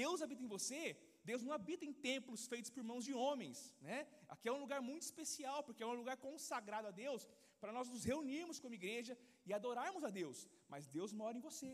Deus 0.00 0.22
habita 0.24 0.42
em 0.44 0.52
você, 0.56 0.82
Deus 1.30 1.42
não 1.46 1.52
habita 1.58 1.84
em 1.84 1.92
templos 1.92 2.46
feitos 2.52 2.70
por 2.74 2.84
mãos 2.90 3.04
de 3.08 3.14
homens. 3.24 3.58
Né? 3.80 3.98
Aqui 4.28 4.48
é 4.48 4.52
um 4.52 4.62
lugar 4.64 4.80
muito 4.90 5.02
especial, 5.10 5.58
porque 5.66 5.82
é 5.82 5.86
um 5.86 5.98
lugar 6.02 6.16
consagrado 6.28 6.88
a 6.88 6.94
Deus, 7.04 7.28
para 7.60 7.72
nós 7.76 7.88
nos 7.88 8.04
reunirmos 8.04 8.60
como 8.60 8.78
igreja 8.80 9.18
e 9.44 9.52
adorarmos 9.52 10.04
a 10.04 10.10
Deus. 10.20 10.48
Mas 10.68 10.86
Deus 10.86 11.12
mora 11.12 11.36
em 11.36 11.40
você. 11.40 11.70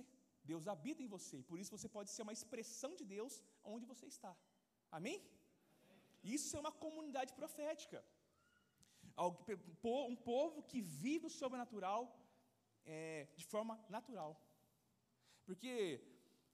Deus 0.50 0.66
habita 0.72 1.02
em 1.02 1.10
você, 1.16 1.36
por 1.48 1.58
isso 1.60 1.74
você 1.76 1.88
pode 1.96 2.10
ser 2.10 2.22
uma 2.22 2.32
expressão 2.32 2.92
de 3.00 3.04
Deus 3.04 3.34
onde 3.62 3.86
você 3.86 4.06
está. 4.06 4.32
Amém? 4.90 5.18
Isso 6.36 6.56
é 6.56 6.60
uma 6.60 6.72
comunidade 6.72 7.32
profética. 7.32 8.04
Um 9.16 10.16
povo 10.16 10.62
que 10.62 10.80
vive 10.80 11.26
o 11.26 11.30
sobrenatural 11.30 12.18
é, 12.84 13.28
de 13.36 13.44
forma 13.44 13.82
natural. 13.88 14.40
Porque 15.44 16.00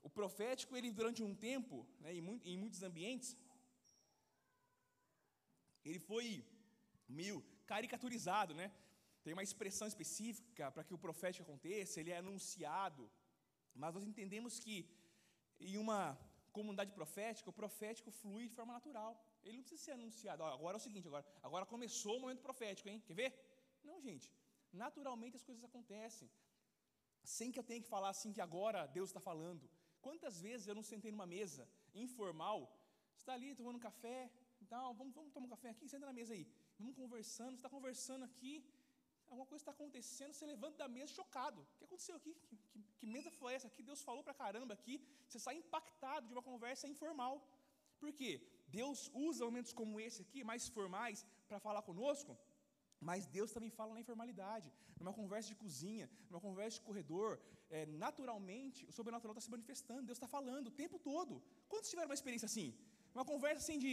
o 0.02 0.10
profético, 0.10 0.76
ele 0.76 0.90
durante 0.92 1.22
um 1.22 1.34
tempo, 1.34 1.86
né, 2.00 2.14
em, 2.14 2.56
muitos 2.56 2.82
ambientes, 2.82 3.36
ele 5.84 5.98
foi 5.98 6.44
meio 7.08 7.42
caricaturizado, 7.66 8.54
né? 8.54 8.72
Tem 9.22 9.32
uma 9.32 9.42
expressão 9.42 9.86
específica 9.86 10.70
para 10.70 10.84
que 10.84 10.94
o 10.94 10.98
profético 10.98 11.42
aconteça, 11.42 12.00
ele 12.00 12.10
é 12.10 12.18
anunciado, 12.18 13.10
mas 13.74 13.94
nós 13.94 14.04
entendemos 14.04 14.58
que 14.58 14.88
em 15.60 15.76
uma 15.76 16.18
comunidade 16.52 16.92
profética, 16.92 17.50
o 17.50 17.52
profético 17.52 18.10
flui 18.10 18.48
de 18.48 18.54
forma 18.54 18.72
natural. 18.72 19.12
Ele 19.48 19.58
não 19.58 19.64
precisa 19.64 19.82
ser 19.86 19.92
anunciado. 19.98 20.42
Agora 20.44 20.76
é 20.76 20.80
o 20.80 20.86
seguinte, 20.86 21.06
agora, 21.10 21.26
agora 21.48 21.66
começou 21.74 22.14
o 22.16 22.20
momento 22.24 22.42
profético, 22.48 22.88
hein? 22.88 23.02
Quer 23.06 23.14
ver? 23.22 23.30
Não, 23.88 23.96
gente. 24.08 24.28
Naturalmente 24.84 25.36
as 25.40 25.44
coisas 25.48 25.64
acontecem. 25.70 26.28
Sem 27.36 27.50
que 27.52 27.58
eu 27.58 27.66
tenha 27.70 27.82
que 27.84 27.92
falar 27.94 28.10
assim 28.14 28.32
que 28.36 28.42
agora 28.48 28.86
Deus 28.98 29.08
está 29.10 29.22
falando. 29.30 29.64
Quantas 30.06 30.40
vezes 30.46 30.66
eu 30.66 30.76
não 30.78 30.86
sentei 30.92 31.10
numa 31.14 31.26
mesa 31.36 31.64
informal, 31.94 32.58
está 33.20 33.32
ali 33.34 33.54
tomando 33.60 33.86
café, 33.88 34.18
então, 34.64 34.94
vamos, 34.98 35.14
vamos 35.14 35.32
tomar 35.32 35.46
um 35.46 35.54
café 35.56 35.70
aqui, 35.70 35.88
senta 35.88 36.06
na 36.06 36.12
mesa 36.12 36.34
aí. 36.34 36.44
Vamos 36.78 36.94
conversando, 36.94 37.52
você 37.52 37.60
está 37.60 37.70
conversando 37.76 38.24
aqui, 38.24 38.52
alguma 39.26 39.46
coisa 39.46 39.62
está 39.62 39.72
acontecendo, 39.76 40.32
você 40.32 40.46
levanta 40.46 40.78
da 40.78 40.88
mesa 40.88 41.12
chocado. 41.12 41.60
O 41.62 41.78
que 41.78 41.84
aconteceu 41.84 42.16
aqui? 42.16 42.34
Que, 42.48 42.56
que, 42.56 42.82
que 42.98 43.06
mesa 43.06 43.30
foi 43.30 43.54
essa 43.54 43.68
aqui? 43.70 43.82
Deus 43.82 44.02
falou 44.02 44.22
para 44.22 44.34
caramba 44.34 44.74
aqui. 44.74 44.96
Você 45.26 45.38
sai 45.38 45.56
impactado 45.56 46.26
de 46.26 46.32
uma 46.32 46.42
conversa 46.50 46.88
informal. 46.88 47.34
Por 48.00 48.12
quê? 48.12 48.32
Deus 48.76 49.10
usa 49.26 49.44
momentos 49.48 49.72
como 49.80 50.00
esse 50.06 50.20
aqui, 50.24 50.42
mais 50.50 50.68
formais, 50.76 51.24
para 51.48 51.58
falar 51.66 51.82
conosco, 51.90 52.32
mas 53.08 53.26
Deus 53.36 53.52
também 53.52 53.70
fala 53.78 53.94
na 53.94 54.00
informalidade, 54.04 54.68
numa 54.98 55.14
conversa 55.20 55.48
de 55.52 55.56
cozinha, 55.62 56.06
numa 56.30 56.40
conversa 56.40 56.76
de 56.78 56.84
corredor. 56.88 57.40
É, 57.70 57.80
naturalmente, 58.04 58.80
o 58.90 58.92
sobrenatural 58.98 59.32
está 59.34 59.44
se 59.46 59.50
manifestando, 59.56 60.06
Deus 60.10 60.18
está 60.18 60.28
falando 60.36 60.68
o 60.68 60.76
tempo 60.82 60.98
todo. 60.98 61.42
Quantos 61.68 61.90
tiveram 61.90 62.08
uma 62.08 62.18
experiência 62.20 62.46
assim? 62.46 62.68
Uma 63.14 63.24
conversa 63.24 63.60
assim 63.64 63.78
de. 63.84 63.92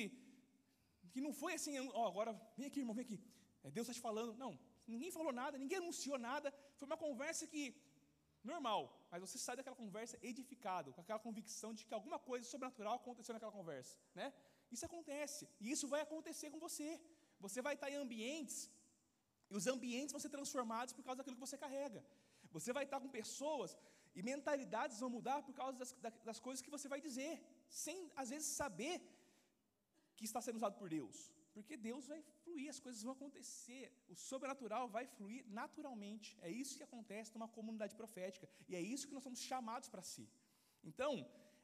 que 1.14 1.22
não 1.26 1.34
foi 1.42 1.54
assim, 1.54 1.74
ó, 2.02 2.08
agora, 2.08 2.32
vem 2.58 2.68
aqui, 2.68 2.80
irmão, 2.80 2.96
vem 3.00 3.06
aqui. 3.08 3.20
É, 3.64 3.72
Deus 3.72 3.86
está 3.86 3.94
te 4.00 4.04
falando. 4.08 4.34
Não, 4.44 4.52
ninguém 4.94 5.12
falou 5.12 5.34
nada, 5.42 5.58
ninguém 5.58 5.80
anunciou 5.84 6.18
nada. 6.30 6.54
Foi 6.78 6.88
uma 6.92 6.98
conversa 7.06 7.46
que, 7.54 7.64
normal, 8.44 8.82
mas 9.12 9.22
você 9.26 9.38
sai 9.38 9.56
daquela 9.56 9.76
conversa 9.84 10.18
edificado, 10.32 10.94
com 10.94 11.02
aquela 11.02 11.20
convicção 11.28 11.74
de 11.74 11.86
que 11.86 11.94
alguma 11.94 12.20
coisa 12.30 12.46
sobrenatural 12.54 12.96
aconteceu 12.96 13.34
naquela 13.34 13.52
conversa, 13.60 13.96
né? 14.20 14.34
Isso 14.76 14.86
acontece, 14.90 15.44
e 15.64 15.72
isso 15.74 15.88
vai 15.94 16.02
acontecer 16.08 16.50
com 16.54 16.60
você. 16.68 16.90
Você 17.46 17.62
vai 17.68 17.74
estar 17.76 17.90
em 17.94 18.00
ambientes, 18.06 18.58
e 19.50 19.56
os 19.60 19.68
ambientes 19.74 20.14
vão 20.16 20.24
ser 20.26 20.34
transformados 20.38 20.94
por 20.98 21.04
causa 21.08 21.18
daquilo 21.20 21.38
que 21.38 21.48
você 21.48 21.58
carrega. 21.66 22.02
Você 22.56 22.72
vai 22.78 22.84
estar 22.88 23.00
com 23.04 23.18
pessoas, 23.20 23.72
e 24.18 24.22
mentalidades 24.32 25.00
vão 25.04 25.10
mudar 25.18 25.40
por 25.48 25.56
causa 25.62 25.78
das, 25.82 25.92
das 26.30 26.40
coisas 26.46 26.64
que 26.66 26.74
você 26.76 26.88
vai 26.94 27.00
dizer, 27.08 27.34
sem 27.86 27.98
às 28.22 28.30
vezes 28.34 28.50
saber 28.62 28.96
que 30.18 30.26
está 30.30 30.42
sendo 30.42 30.60
usado 30.62 30.78
por 30.82 30.90
Deus. 30.98 31.18
Porque 31.56 31.76
Deus 31.90 32.06
vai 32.12 32.22
fluir, 32.42 32.70
as 32.74 32.80
coisas 32.86 33.02
vão 33.08 33.14
acontecer, 33.18 33.84
o 34.14 34.16
sobrenatural 34.30 34.86
vai 34.96 35.06
fluir 35.16 35.42
naturalmente. 35.60 36.30
É 36.48 36.50
isso 36.62 36.78
que 36.78 36.88
acontece 36.88 37.34
numa 37.36 37.50
comunidade 37.58 37.96
profética, 38.02 38.48
e 38.70 38.76
é 38.80 38.82
isso 38.94 39.08
que 39.08 39.14
nós 39.18 39.24
somos 39.28 39.42
chamados 39.52 39.90
para 39.94 40.04
si. 40.14 40.26
Então, 40.90 41.12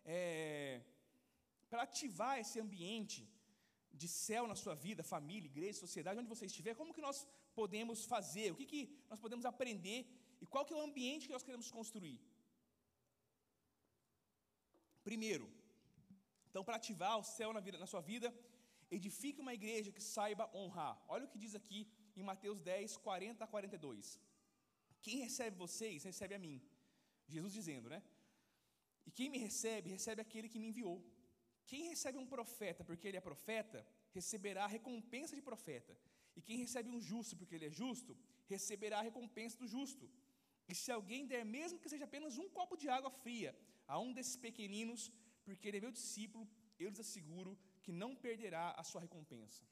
é, 0.06 0.82
para 1.72 1.84
ativar 1.90 2.34
esse 2.44 2.58
ambiente 2.66 3.22
de 4.01 4.08
céu 4.08 4.44
na 4.51 4.58
sua 4.63 4.75
vida, 4.86 5.10
família, 5.16 5.51
igreja, 5.54 5.84
sociedade, 5.86 6.20
onde 6.22 6.34
você 6.36 6.46
estiver, 6.51 6.74
como 6.80 6.96
que 6.98 7.06
nós 7.08 7.20
podemos 7.60 8.00
fazer? 8.13 8.48
O 8.51 8.58
que, 8.60 8.68
que 8.74 8.82
nós 9.12 9.20
podemos 9.25 9.46
aprender? 9.51 10.00
E 10.44 10.46
qual 10.54 10.66
que 10.66 10.74
é 10.74 10.78
o 10.80 10.86
ambiente 10.90 11.28
que 11.28 11.36
nós 11.38 11.46
queremos 11.48 11.70
construir? 11.78 12.20
Primeiro, 15.10 15.48
então, 16.50 16.63
para 16.68 16.78
ativar 16.82 17.13
o 17.18 17.28
céu 17.38 17.51
na, 17.58 17.62
vida, 17.68 17.78
na 17.84 17.90
sua 17.94 18.01
vida, 18.12 18.28
edifique 18.98 19.44
uma 19.46 19.54
igreja 19.60 19.94
que 19.98 20.04
saiba 20.16 20.50
honrar. 20.60 20.96
Olha 21.08 21.25
o 21.25 21.32
que 21.34 21.42
diz 21.44 21.56
aqui 21.60 21.80
em 22.16 22.24
Mateus 22.32 22.60
10, 22.60 22.98
40 22.98 23.44
a 23.46 23.48
42. 23.48 24.20
Quem 25.06 25.18
recebe 25.25 25.56
vocês, 25.66 26.04
recebe 26.12 26.36
a 26.36 26.40
mim. 26.46 26.58
Jesus 27.34 27.54
dizendo, 27.60 27.90
né? 27.94 28.01
E 29.08 29.12
quem 29.18 29.30
me 29.34 29.40
recebe, 29.48 29.96
recebe 29.98 30.22
aquele 30.22 30.50
que 30.50 30.60
me 30.60 30.68
enviou. 30.72 30.98
Quem 31.65 31.84
recebe 31.89 32.18
um 32.18 32.25
profeta 32.25 32.84
porque 32.84 33.08
ele 33.08 33.18
é 33.18 33.22
profeta, 33.22 33.86
receberá 34.18 34.63
a 34.65 34.74
recompensa 34.77 35.36
de 35.36 35.41
profeta. 35.41 35.98
E 36.36 36.41
quem 36.41 36.58
recebe 36.58 36.89
um 36.89 37.01
justo 37.10 37.36
porque 37.36 37.56
ele 37.56 37.68
é 37.68 37.70
justo, 37.70 38.18
receberá 38.48 39.00
a 39.00 39.08
recompensa 39.10 39.58
do 39.58 39.68
justo. 39.68 40.10
E 40.68 40.75
se 40.75 40.91
alguém 40.91 41.25
der, 41.25 41.44
mesmo 41.44 41.80
que 41.80 41.89
seja 41.89 42.06
apenas 42.06 42.38
um 42.38 42.50
copo 42.50 42.75
de 42.77 42.88
água 42.98 43.12
fria, 43.24 43.56
a 43.88 44.00
um 44.00 44.13
desses 44.13 44.38
pequeninos, 44.38 45.12
porque 45.44 45.68
ele 45.68 45.77
é 45.77 45.82
meu 45.82 45.91
discípulo, 45.91 46.48
eu 46.80 46.89
lhes 46.89 47.00
asseguro 47.00 47.58
que 47.84 47.91
não 47.91 48.15
perderá 48.15 48.65
a 48.82 48.84
sua 48.84 49.01
recompensa. 49.01 49.63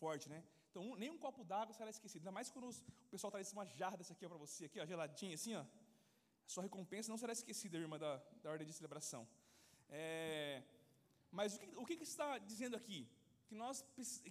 Forte, 0.00 0.28
né? 0.28 0.42
Então, 0.70 0.82
um, 0.88 0.96
nem 0.96 1.10
um 1.10 1.18
copo 1.18 1.42
d'água 1.44 1.74
será 1.74 1.90
esquecido. 1.90 2.22
Ainda 2.22 2.32
mais 2.32 2.50
quando 2.50 2.66
os, 2.68 2.78
o 2.80 3.10
pessoal 3.10 3.30
traz 3.30 3.52
uma 3.52 3.66
jarra 3.66 3.96
dessa 3.96 4.12
aqui 4.12 4.26
para 4.28 4.36
você, 4.36 4.66
aqui, 4.66 4.78
ó, 4.80 4.86
geladinha, 4.86 5.34
assim, 5.34 5.54
ó. 5.54 5.62
A 5.62 6.48
sua 6.54 6.62
recompensa 6.62 7.10
não 7.10 7.18
será 7.18 7.32
esquecida, 7.32 7.76
irmã 7.78 7.98
da, 7.98 8.16
da 8.42 8.50
ordem 8.50 8.66
de 8.66 8.72
celebração. 8.72 9.26
É, 9.88 10.62
mas 11.30 11.56
o 11.56 11.58
que, 11.58 11.76
o 11.76 11.86
que 11.86 11.94
está 11.94 12.38
dizendo 12.38 12.76
aqui? 12.76 13.08
Que, 13.46 13.54
nós, 13.54 13.84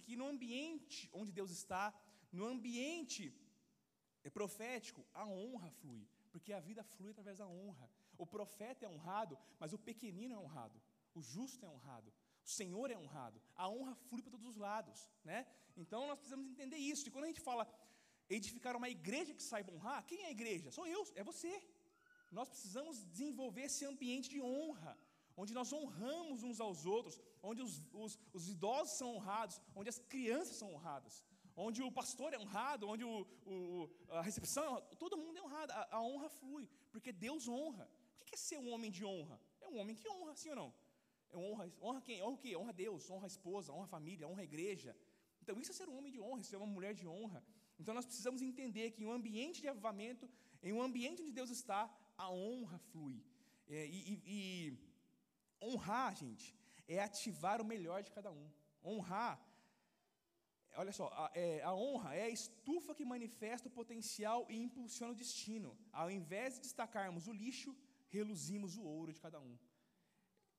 que 0.04 0.16
no 0.16 0.26
ambiente 0.26 1.08
onde 1.12 1.32
Deus 1.32 1.50
está, 1.50 1.94
no 2.32 2.46
ambiente 2.46 3.34
profético, 4.28 5.04
a 5.14 5.26
honra 5.26 5.70
flui. 5.70 6.06
Porque 6.30 6.52
a 6.52 6.60
vida 6.60 6.82
flui 6.84 7.10
através 7.10 7.38
da 7.38 7.46
honra. 7.46 7.90
O 8.18 8.26
profeta 8.26 8.84
é 8.84 8.88
honrado, 8.88 9.38
mas 9.58 9.72
o 9.72 9.78
pequenino 9.78 10.34
é 10.34 10.38
honrado. 10.38 10.80
O 11.14 11.22
justo 11.22 11.64
é 11.64 11.68
honrado. 11.68 12.12
O 12.44 12.48
Senhor 12.48 12.90
é 12.90 12.96
honrado. 12.96 13.40
A 13.56 13.68
honra 13.68 13.94
flui 13.94 14.22
para 14.22 14.32
todos 14.32 14.46
os 14.46 14.56
lados, 14.56 15.08
né? 15.24 15.46
Então 15.76 16.06
nós 16.06 16.18
precisamos 16.18 16.46
entender 16.46 16.76
isso. 16.76 17.08
E 17.08 17.10
quando 17.10 17.24
a 17.24 17.28
gente 17.28 17.40
fala 17.40 17.66
edificar 18.28 18.76
uma 18.76 18.88
igreja 18.88 19.34
que 19.34 19.42
saiba 19.42 19.72
honrar, 19.72 20.04
quem 20.04 20.22
é 20.22 20.26
a 20.26 20.30
igreja? 20.30 20.70
Sou 20.70 20.86
eu, 20.86 21.02
é 21.14 21.24
você. 21.24 21.52
Nós 22.30 22.48
precisamos 22.48 23.04
desenvolver 23.06 23.62
esse 23.62 23.84
ambiente 23.84 24.28
de 24.30 24.40
honra, 24.40 24.96
onde 25.40 25.54
nós 25.58 25.72
honramos 25.72 26.42
uns 26.42 26.60
aos 26.60 26.84
outros, 26.94 27.18
onde 27.42 27.62
os, 27.66 27.82
os, 27.92 28.18
os 28.34 28.48
idosos 28.54 28.98
são 28.98 29.08
honrados, 29.16 29.60
onde 29.74 29.88
as 29.88 29.98
crianças 29.98 30.56
são 30.56 30.72
honradas, 30.74 31.24
onde 31.56 31.82
o 31.82 31.90
pastor 31.90 32.34
é 32.34 32.38
honrado, 32.38 32.86
onde 32.86 33.04
o, 33.04 33.26
o, 33.46 33.90
a 34.10 34.20
recepção, 34.20 34.66
todo 34.98 35.16
mundo 35.16 35.38
é 35.38 35.42
honrado. 35.42 35.72
A, 35.72 35.96
a 35.96 36.02
honra 36.02 36.28
flui, 36.28 36.68
porque 36.92 37.10
Deus 37.10 37.48
honra. 37.48 37.88
O 38.20 38.24
que 38.26 38.34
é 38.34 38.38
ser 38.38 38.58
um 38.58 38.70
homem 38.70 38.90
de 38.90 39.02
honra? 39.04 39.40
É 39.62 39.66
um 39.68 39.78
homem 39.78 39.96
que 39.96 40.08
honra, 40.08 40.36
sim 40.36 40.50
ou 40.50 40.56
não? 40.56 40.74
É 41.32 41.36
honra, 41.36 41.72
honra 41.80 42.00
quem? 42.02 42.22
Honra 42.22 42.34
o 42.34 42.38
quê? 42.38 42.56
Honra 42.56 42.72
Deus, 42.72 43.10
honra 43.10 43.26
a 43.26 43.32
esposa, 43.34 43.72
honra 43.72 43.84
a 43.84 43.94
família, 43.96 44.28
honra 44.28 44.42
a 44.42 44.44
igreja. 44.44 44.94
Então, 45.42 45.58
isso 45.58 45.70
é 45.70 45.74
ser 45.74 45.88
um 45.88 45.96
homem 45.96 46.12
de 46.12 46.20
honra, 46.20 46.40
isso 46.42 46.54
é 46.54 46.58
uma 46.58 46.66
mulher 46.66 46.94
de 46.94 47.06
honra. 47.08 47.42
Então, 47.78 47.94
nós 47.94 48.04
precisamos 48.04 48.42
entender 48.42 48.90
que 48.90 49.02
em 49.02 49.06
um 49.06 49.12
ambiente 49.12 49.62
de 49.62 49.68
avivamento, 49.68 50.28
em 50.62 50.72
um 50.72 50.82
ambiente 50.82 51.22
onde 51.22 51.32
Deus 51.32 51.50
está, 51.50 51.90
a 52.18 52.30
honra 52.30 52.78
flui. 52.90 53.24
É, 53.66 53.86
e, 53.86 54.20
e, 54.26 54.89
honrar, 55.62 56.14
gente, 56.16 56.56
é 56.88 57.00
ativar 57.00 57.60
o 57.60 57.64
melhor 57.64 58.02
de 58.02 58.10
cada 58.10 58.30
um. 58.30 58.50
Honrar, 58.84 59.40
olha 60.74 60.92
só, 60.92 61.08
a, 61.12 61.30
é, 61.34 61.62
a 61.62 61.74
honra 61.74 62.14
é 62.14 62.24
a 62.24 62.36
estufa 62.38 62.94
que 62.94 63.04
manifesta 63.04 63.68
o 63.68 63.76
potencial 63.80 64.46
e 64.48 64.56
impulsiona 64.56 65.12
o 65.12 65.16
destino. 65.16 65.76
Ao 65.92 66.10
invés 66.10 66.54
de 66.54 66.60
destacarmos 66.60 67.26
o 67.26 67.32
lixo, 67.32 67.76
reluzimos 68.08 68.76
o 68.76 68.82
ouro 68.82 69.12
de 69.12 69.20
cada 69.20 69.40
um. 69.40 69.58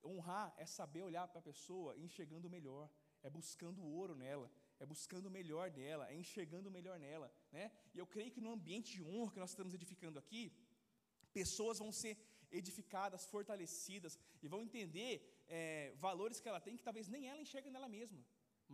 Honrar 0.03 0.53
é 0.57 0.65
saber 0.65 1.03
olhar 1.03 1.27
para 1.27 1.39
a 1.39 1.49
pessoa 1.51 1.95
enxergando 1.97 2.47
o 2.47 2.51
melhor, 2.51 2.89
é 3.21 3.29
buscando 3.29 3.81
o 3.81 3.91
ouro 3.99 4.15
nela, 4.15 4.51
é 4.79 4.85
buscando 4.85 5.27
o 5.27 5.31
melhor 5.31 5.69
dela, 5.69 6.09
é 6.09 6.15
enxergando 6.15 6.69
o 6.69 6.71
melhor 6.71 6.97
nela. 6.99 7.31
Né? 7.51 7.71
E 7.93 7.97
eu 7.99 8.07
creio 8.07 8.31
que 8.31 8.41
no 8.41 8.51
ambiente 8.51 8.93
de 8.93 9.03
honra 9.03 9.31
que 9.31 9.39
nós 9.39 9.51
estamos 9.51 9.73
edificando 9.73 10.17
aqui, 10.17 10.51
pessoas 11.31 11.77
vão 11.77 11.91
ser 11.91 12.17
edificadas, 12.59 13.25
fortalecidas 13.33 14.17
e 14.43 14.47
vão 14.47 14.61
entender 14.67 15.13
é, 15.47 15.93
valores 16.05 16.39
que 16.39 16.49
ela 16.51 16.61
tem 16.65 16.77
que 16.77 16.87
talvez 16.89 17.07
nem 17.07 17.27
ela 17.29 17.41
enxerga 17.45 17.69
nela 17.69 17.89
mesma. 17.97 18.23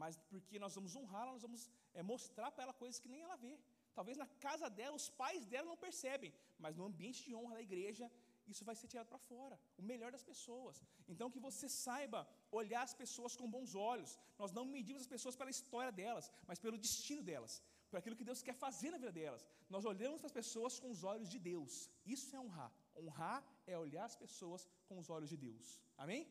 Mas 0.02 0.16
porque 0.32 0.60
nós 0.64 0.76
vamos 0.78 0.96
honrá-la, 0.96 1.32
nós 1.34 1.46
vamos 1.48 1.64
é, 1.94 2.04
mostrar 2.04 2.52
para 2.52 2.64
ela 2.66 2.74
coisas 2.74 3.00
que 3.00 3.10
nem 3.14 3.22
ela 3.22 3.36
vê. 3.36 3.54
Talvez 3.98 4.16
na 4.24 4.28
casa 4.46 4.68
dela, 4.70 4.96
os 4.96 5.10
pais 5.22 5.46
dela 5.52 5.68
não 5.72 5.78
percebem, 5.86 6.32
mas 6.64 6.76
no 6.76 6.86
ambiente 6.90 7.24
de 7.28 7.34
honra 7.34 7.56
da 7.56 7.64
igreja, 7.70 8.06
isso 8.52 8.64
vai 8.68 8.76
ser 8.80 8.88
tirado 8.92 9.08
para 9.14 9.18
fora, 9.30 9.56
o 9.82 9.84
melhor 9.92 10.12
das 10.16 10.24
pessoas. 10.32 10.76
Então, 11.12 11.32
que 11.34 11.40
você 11.48 11.68
saiba 11.68 12.20
olhar 12.60 12.84
as 12.84 12.94
pessoas 13.02 13.36
com 13.40 13.54
bons 13.56 13.74
olhos. 13.76 14.12
Nós 14.42 14.52
não 14.58 14.66
medimos 14.78 15.02
as 15.02 15.14
pessoas 15.16 15.36
pela 15.36 15.56
história 15.58 15.92
delas, 15.92 16.32
mas 16.50 16.60
pelo 16.66 16.78
destino 16.86 17.24
delas, 17.30 17.62
por 17.90 17.98
aquilo 17.98 18.16
que 18.20 18.30
Deus 18.30 18.42
quer 18.48 18.56
fazer 18.66 18.92
na 18.92 19.00
vida 19.04 19.14
delas. 19.20 19.46
Nós 19.76 19.84
olhamos 19.94 20.20
para 20.22 20.32
as 20.32 20.40
pessoas 20.42 20.80
com 20.80 20.92
os 20.96 21.04
olhos 21.04 21.30
de 21.34 21.40
Deus. 21.52 21.90
Isso 22.06 22.36
é 22.36 22.40
honrar. 22.40 22.72
Honrar 23.00 23.40
é 23.66 23.78
olhar 23.78 24.06
as 24.06 24.16
pessoas 24.24 24.68
com 24.88 24.98
os 25.02 25.10
olhos 25.16 25.30
de 25.34 25.38
Deus. 25.38 25.82
Amém? 25.98 26.22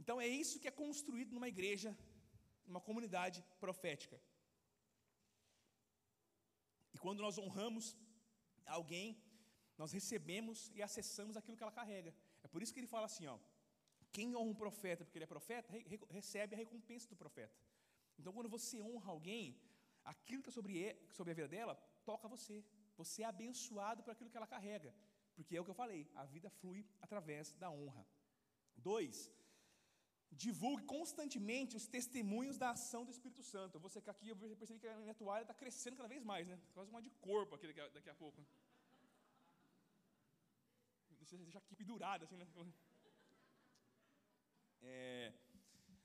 Então, 0.00 0.20
é 0.20 0.26
isso 0.26 0.60
que 0.60 0.68
é 0.68 0.80
construído 0.84 1.34
numa 1.36 1.48
igreja, 1.54 1.90
numa 2.66 2.80
comunidade 2.88 3.44
profética. 3.64 4.20
E 6.94 6.98
quando 6.98 7.20
nós 7.26 7.38
honramos 7.38 7.96
alguém, 8.66 9.08
nós 9.76 9.92
recebemos 9.92 10.70
e 10.74 10.82
acessamos 10.82 11.36
aquilo 11.36 11.56
que 11.56 11.62
ela 11.62 11.78
carrega. 11.80 12.14
É 12.42 12.48
por 12.48 12.62
isso 12.62 12.72
que 12.72 12.80
ele 12.80 12.94
fala 12.94 13.06
assim, 13.06 13.26
ó, 13.26 13.38
quem 14.12 14.34
honra 14.36 14.50
um 14.50 14.54
profeta 14.54 15.04
porque 15.04 15.18
ele 15.18 15.28
é 15.28 15.34
profeta, 15.36 15.70
re 15.72 16.00
recebe 16.18 16.54
a 16.54 16.58
recompensa 16.58 17.08
do 17.08 17.16
profeta. 17.16 17.56
Então, 18.18 18.32
quando 18.32 18.48
você 18.56 18.76
honra 18.82 19.10
alguém, 19.12 19.44
aquilo 20.04 20.42
que 20.42 20.50
é 20.50 20.52
sobre, 20.52 20.74
sobre 21.18 21.32
a 21.32 21.34
vida 21.34 21.48
dela, 21.48 21.74
toca 22.04 22.28
você. 22.28 22.64
Você 22.96 23.22
é 23.22 23.26
abençoado 23.26 24.02
por 24.02 24.10
aquilo 24.12 24.30
que 24.30 24.36
ela 24.36 24.46
carrega. 24.46 24.94
Porque 25.40 25.56
é 25.56 25.60
o 25.60 25.66
que 25.66 25.72
eu 25.74 25.82
falei, 25.82 26.00
a 26.22 26.24
vida 26.34 26.48
flui 26.60 26.80
através 27.06 27.52
da 27.62 27.70
honra. 27.70 28.06
Dois, 28.88 29.16
divulgue 30.44 30.84
constantemente 30.94 31.76
os 31.80 31.86
testemunhos 31.96 32.56
da 32.62 32.70
ação 32.70 33.04
do 33.04 33.14
Espírito 33.16 33.42
Santo. 33.52 33.80
Vou 33.84 33.92
secar 33.98 34.12
aqui, 34.12 34.28
eu 34.28 34.56
percebi 34.62 34.80
que 34.82 34.88
a 34.88 34.98
minha 35.04 35.18
toalha 35.22 35.44
está 35.46 35.54
crescendo 35.62 35.96
cada 36.00 36.10
vez 36.14 36.22
mais, 36.32 36.46
né? 36.50 36.58
Quase 36.74 36.90
uma 36.90 37.02
de 37.06 37.12
corpo 37.28 37.54
aqui 37.54 37.66
daqui 37.70 37.82
a, 37.86 37.88
daqui 37.98 38.10
a 38.10 38.18
pouco 38.24 38.42
deixa 41.38 41.58
aqui 41.58 41.76
pendurado, 41.80 42.24
assim, 42.24 42.36
né? 42.36 42.46
É, 44.82 45.32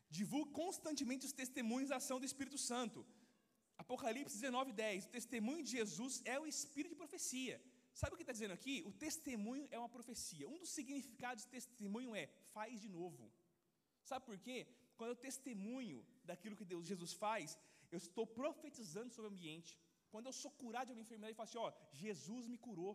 divulgue 0.10 0.52
constantemente 0.52 1.26
os 1.26 1.34
testemunhos 1.42 1.90
da 1.90 1.98
ação 1.98 2.20
do 2.20 2.26
Espírito 2.26 2.58
Santo. 2.58 3.06
Apocalipse 3.78 4.36
19, 4.36 4.72
10. 4.72 5.06
O 5.06 5.10
testemunho 5.10 5.64
de 5.64 5.72
Jesus 5.78 6.22
é 6.26 6.40
o 6.40 6.48
espírito 6.54 6.94
de 6.94 7.02
profecia. 7.04 7.62
Sabe 8.00 8.14
o 8.14 8.18
que 8.18 8.26
está 8.26 8.36
dizendo 8.38 8.56
aqui? 8.60 8.76
O 8.90 8.92
testemunho 9.06 9.66
é 9.76 9.78
uma 9.82 9.92
profecia. 9.98 10.50
Um 10.54 10.60
dos 10.64 10.72
significados 10.78 11.44
de 11.44 11.50
testemunho 11.58 12.12
é 12.22 12.26
faz 12.56 12.74
de 12.84 12.90
novo. 12.98 13.24
Sabe 14.10 14.26
por 14.30 14.38
quê? 14.46 14.58
Quando 14.98 15.12
eu 15.14 15.20
testemunho 15.28 16.00
daquilo 16.30 16.58
que 16.60 16.68
Deus, 16.72 16.90
Jesus 16.92 17.14
faz, 17.24 17.58
eu 17.94 18.00
estou 18.06 18.26
profetizando 18.42 19.14
sobre 19.16 19.30
o 19.30 19.34
ambiente. 19.34 19.72
Quando 20.12 20.28
eu 20.30 20.36
sou 20.42 20.52
curado 20.62 20.88
de 20.88 20.94
uma 20.96 21.06
enfermidade, 21.06 21.32
eu 21.34 21.40
falo 21.42 21.50
assim: 21.50 21.64
ó, 21.68 21.72
Jesus 22.04 22.46
me 22.54 22.58
curou. 22.66 22.94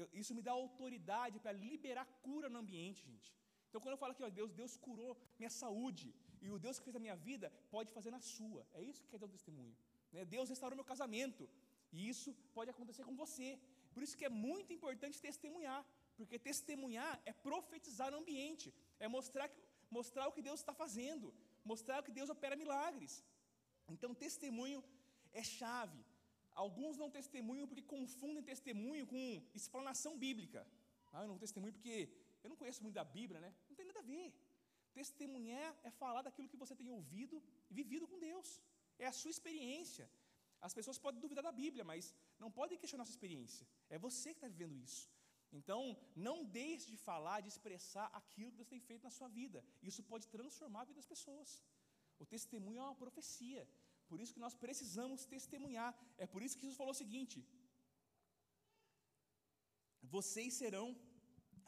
Eu, 0.00 0.08
isso 0.22 0.34
me 0.38 0.42
dá 0.48 0.52
autoridade 0.52 1.40
para 1.44 1.58
liberar 1.66 2.06
cura 2.26 2.48
no 2.54 2.58
ambiente, 2.64 3.00
gente. 3.10 3.30
Então, 3.68 3.80
quando 3.80 3.94
eu 3.96 4.02
falo 4.02 4.12
aqui, 4.12 4.24
ó, 4.28 4.30
Deus, 4.40 4.52
Deus 4.60 4.76
curou 4.86 5.12
minha 5.38 5.50
saúde, 5.62 6.06
e 6.40 6.50
o 6.50 6.58
Deus 6.64 6.78
que 6.78 6.86
fez 6.86 6.96
a 6.96 7.04
minha 7.06 7.16
vida 7.28 7.52
pode 7.74 7.90
fazer 7.96 8.10
na 8.16 8.20
sua. 8.34 8.66
É 8.72 8.82
isso 8.90 9.02
que 9.02 9.10
quer 9.12 9.18
dar 9.22 9.26
o 9.26 9.36
testemunho. 9.38 9.76
Né? 10.12 10.24
Deus 10.24 10.48
restaurou 10.48 10.76
meu 10.80 10.90
casamento, 10.92 11.48
e 11.92 12.08
isso 12.12 12.32
pode 12.56 12.70
acontecer 12.70 13.04
com 13.08 13.16
você. 13.24 13.48
Por 13.94 14.02
isso 14.02 14.16
que 14.18 14.26
é 14.30 14.32
muito 14.48 14.72
importante 14.76 15.20
testemunhar, 15.28 15.80
porque 16.16 16.38
testemunhar 16.50 17.12
é 17.30 17.32
profetizar 17.48 18.10
no 18.12 18.18
ambiente, 18.22 18.74
é 19.04 19.08
mostrar, 19.16 19.48
mostrar 19.98 20.26
o 20.28 20.32
que 20.36 20.42
Deus 20.48 20.60
está 20.60 20.74
fazendo, 20.82 21.34
mostrar 21.64 22.02
que 22.06 22.16
Deus 22.18 22.30
opera 22.36 22.56
milagres. 22.64 23.24
Então, 23.94 24.14
testemunho 24.26 24.82
é 25.32 25.42
chave. 25.42 26.00
Alguns 26.64 26.96
não 27.02 27.10
testemunham 27.18 27.66
porque 27.68 27.82
confundem 27.96 28.42
testemunho 28.52 29.06
com 29.12 29.22
explanação 29.60 30.12
bíblica. 30.24 30.66
Ah, 31.12 31.22
eu 31.22 31.28
não 31.28 31.38
testemunho 31.44 31.72
porque 31.76 31.96
eu 32.42 32.48
não 32.50 32.56
conheço 32.56 32.82
muito 32.82 32.96
da 33.00 33.04
Bíblia, 33.18 33.40
né? 33.44 33.50
Não 33.68 33.76
tem 33.76 33.86
nada 33.90 34.00
a 34.00 34.08
ver. 34.12 34.26
Testemunhar 34.92 35.70
é 35.88 35.90
falar 36.02 36.22
daquilo 36.26 36.50
que 36.52 36.60
você 36.62 36.74
tem 36.80 36.88
ouvido 36.98 37.36
e 37.70 37.74
vivido 37.80 38.08
com 38.10 38.18
Deus. 38.18 38.48
É 38.98 39.06
a 39.06 39.12
sua 39.20 39.30
experiência. 39.30 40.06
As 40.60 40.74
pessoas 40.78 40.98
podem 40.98 41.20
duvidar 41.20 41.44
da 41.48 41.52
Bíblia, 41.52 41.84
mas 41.84 42.12
não 42.42 42.50
podem 42.58 42.78
questionar 42.78 43.04
a 43.04 43.06
sua 43.06 43.16
experiência. 43.18 43.66
É 43.94 43.98
você 44.06 44.28
que 44.30 44.38
está 44.40 44.48
vivendo 44.54 44.76
isso. 44.86 45.04
Então, 45.58 45.80
não 46.14 46.36
deixe 46.44 46.86
de 46.94 46.98
falar, 47.08 47.40
de 47.40 47.48
expressar 47.54 48.06
aquilo 48.20 48.50
que 48.50 48.58
Deus 48.58 48.72
tem 48.74 48.80
feito 48.88 49.04
na 49.08 49.12
sua 49.18 49.28
vida. 49.28 49.64
Isso 49.90 50.02
pode 50.02 50.26
transformar 50.28 50.82
a 50.82 50.88
vida 50.88 51.00
das 51.00 51.12
pessoas. 51.14 51.50
O 52.18 52.26
testemunho 52.34 52.80
é 52.80 52.84
uma 52.88 53.02
profecia. 53.04 53.62
Por 54.08 54.20
isso 54.20 54.34
que 54.34 54.44
nós 54.46 54.54
precisamos 54.64 55.24
testemunhar. 55.36 55.90
É 56.16 56.26
por 56.26 56.42
isso 56.42 56.56
que 56.56 56.62
Jesus 56.62 56.80
falou 56.80 56.92
o 56.92 57.02
seguinte: 57.02 57.38
Vocês 60.16 60.52
serão 60.54 60.88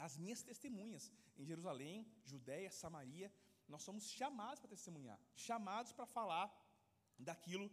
as 0.07 0.17
minhas 0.17 0.43
testemunhas 0.51 1.13
em 1.39 1.45
Jerusalém, 1.51 2.07
Judéia, 2.33 2.71
Samaria. 2.83 3.33
Nós 3.73 3.83
somos 3.89 4.05
chamados 4.19 4.61
para 4.61 4.75
testemunhar, 4.77 5.19
chamados 5.35 5.93
para 5.93 6.07
falar 6.07 6.47
daquilo 7.29 7.71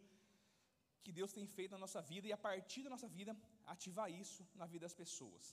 que 1.08 1.18
Deus 1.20 1.36
tem 1.38 1.46
feito 1.56 1.74
na 1.76 1.84
nossa 1.86 2.02
vida 2.12 2.26
e 2.28 2.34
a 2.36 2.42
partir 2.48 2.82
da 2.86 2.94
nossa 2.96 3.10
vida 3.18 3.34
ativar 3.74 4.08
isso 4.24 4.42
na 4.62 4.68
vida 4.74 4.84
das 4.88 4.98
pessoas. 5.02 5.46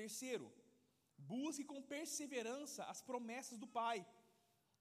Terceiro, 0.00 0.46
busque 1.32 1.64
com 1.70 1.88
perseverança 1.94 2.82
as 2.92 3.00
promessas 3.08 3.58
do 3.62 3.68
Pai. 3.80 3.98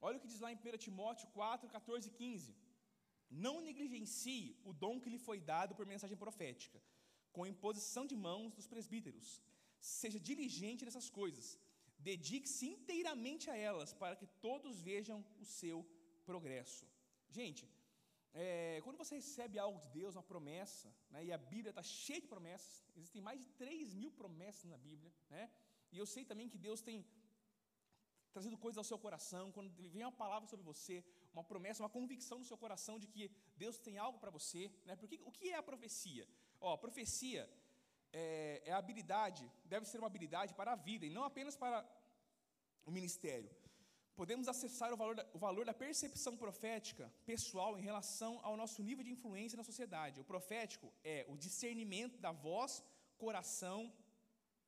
Olha 0.06 0.18
o 0.18 0.22
que 0.22 0.32
diz 0.34 0.40
lá 0.46 0.50
em 0.54 0.60
1 0.66 0.78
Timóteo 0.86 1.28
4, 1.40 1.70
14 1.78 2.08
e 2.10 2.12
15. 2.12 2.56
Não 3.46 3.56
negligencie 3.68 4.46
o 4.70 4.74
dom 4.84 4.96
que 5.02 5.12
lhe 5.14 5.26
foi 5.28 5.40
dado 5.54 5.76
por 5.78 5.86
mensagem 5.94 6.18
profética, 6.26 6.80
com 7.36 7.50
imposição 7.54 8.06
de 8.12 8.16
mãos 8.28 8.54
dos 8.58 8.70
presbíteros. 8.74 9.28
Seja 9.80 10.20
diligente 10.30 10.86
nessas 10.86 11.10
coisas, 11.20 11.48
dedique-se 12.10 12.66
inteiramente 12.76 13.46
a 13.50 13.58
elas, 13.70 13.94
para 14.02 14.16
que 14.16 14.28
todos 14.48 14.82
vejam 14.90 15.20
o 15.44 15.46
seu 15.60 15.78
progresso. 16.30 16.86
Gente, 17.38 17.64
é, 18.34 18.82
quando 18.84 18.98
você 18.98 19.16
recebe 19.16 19.58
algo 19.58 19.80
de 19.80 19.90
Deus, 19.90 20.16
uma 20.16 20.24
promessa, 20.24 20.94
né, 21.10 21.26
e 21.26 21.32
a 21.32 21.38
Bíblia 21.38 21.72
está 21.72 21.84
cheia 21.84 22.22
de 22.22 22.28
promessas, 22.28 22.86
existem 22.96 23.22
mais 23.22 23.40
de 23.40 23.48
3 23.50 23.94
mil 23.94 24.12
promessas 24.12 24.66
na 24.66 24.78
Bíblia, 24.78 25.12
né, 25.30 25.50
e 25.92 25.98
eu 25.98 26.06
sei 26.06 26.24
também 26.24 26.48
que 26.48 26.58
Deus 26.58 26.82
tem 26.82 27.06
trazido 28.32 28.58
coisas 28.58 28.78
ao 28.78 28.84
seu 28.84 29.00
coração, 29.00 29.52
quando 29.52 29.70
vem 29.90 30.04
uma 30.04 30.12
palavra 30.12 30.48
sobre 30.48 30.64
você, 30.64 31.04
uma 31.34 31.44
promessa, 31.44 31.84
uma 31.84 31.90
convicção 31.90 32.40
no 32.40 32.46
seu 32.46 32.58
coração 32.58 33.00
de 33.00 33.08
que 33.08 33.32
Deus 33.58 33.78
tem 33.80 33.98
algo 33.98 34.20
para 34.20 34.32
você. 34.32 34.72
Né? 34.86 34.96
Porque 34.96 35.20
o 35.26 35.32
que 35.32 35.50
é 35.50 35.56
a 35.56 35.64
profecia? 35.64 36.28
Ó, 36.60 36.74
a 36.74 36.78
profecia 36.78 37.50
é, 38.12 38.62
é 38.66 38.72
a 38.72 38.78
habilidade, 38.78 39.50
deve 39.66 39.86
ser 39.86 40.00
uma 40.00 40.08
habilidade 40.08 40.54
para 40.54 40.74
a 40.74 40.76
vida 40.76 41.06
e 41.06 41.10
não 41.10 41.24
apenas 41.24 41.56
para 41.56 41.88
o 42.86 42.92
ministério. 42.92 43.50
Podemos 44.22 44.50
acessar 44.50 44.92
o 44.94 44.98
valor, 44.98 45.16
da, 45.16 45.26
o 45.34 45.40
valor 45.40 45.64
da 45.64 45.74
percepção 45.74 46.36
profética 46.36 47.06
pessoal 47.26 47.80
em 47.80 47.82
relação 47.90 48.32
ao 48.44 48.58
nosso 48.62 48.84
nível 48.84 49.02
de 49.02 49.12
influência 49.12 49.56
na 49.56 49.64
sociedade. 49.64 50.20
O 50.20 50.26
profético 50.26 50.88
é 51.02 51.26
o 51.30 51.38
discernimento 51.38 52.18
da 52.26 52.34
voz, 52.48 52.84
coração 53.18 53.80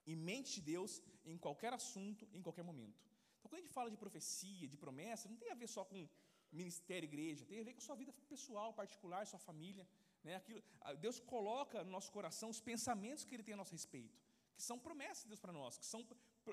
e 0.08 0.16
mente 0.16 0.54
de 0.56 0.62
Deus 0.62 1.02
em 1.26 1.38
qualquer 1.38 1.74
assunto, 1.74 2.26
em 2.34 2.42
qualquer 2.42 2.64
momento. 2.64 3.04
Então, 3.40 3.50
quando 3.50 3.60
a 3.60 3.64
gente 3.66 3.74
fala 3.74 3.92
de 3.92 3.98
profecia, 3.98 4.70
de 4.70 4.78
promessa, 4.78 5.28
não 5.28 5.36
tem 5.36 5.52
a 5.52 5.60
ver 5.62 5.68
só 5.68 5.84
com 5.84 6.08
ministério, 6.50 7.06
igreja, 7.06 7.46
tem 7.46 7.60
a 7.60 7.66
ver 7.66 7.74
com 7.74 7.80
a 7.84 7.88
sua 7.90 7.98
vida 7.98 8.14
pessoal, 8.30 8.74
particular, 8.74 9.28
sua 9.28 9.40
família. 9.50 9.86
Né? 10.24 10.36
Aquilo, 10.38 10.64
Deus 11.02 11.20
coloca 11.20 11.84
no 11.84 11.92
nosso 11.92 12.10
coração 12.14 12.50
os 12.50 12.62
pensamentos 12.62 13.26
que 13.26 13.36
Ele 13.36 13.44
tem 13.44 13.56
a 13.56 13.58
nosso 13.58 13.74
respeito, 13.74 14.18
que 14.56 14.64
são 14.64 14.80
promessas 14.80 15.24
de 15.24 15.28
Deus 15.28 15.42
para 15.42 15.52
nós, 15.52 15.78
que 15.78 15.86
são 15.86 16.08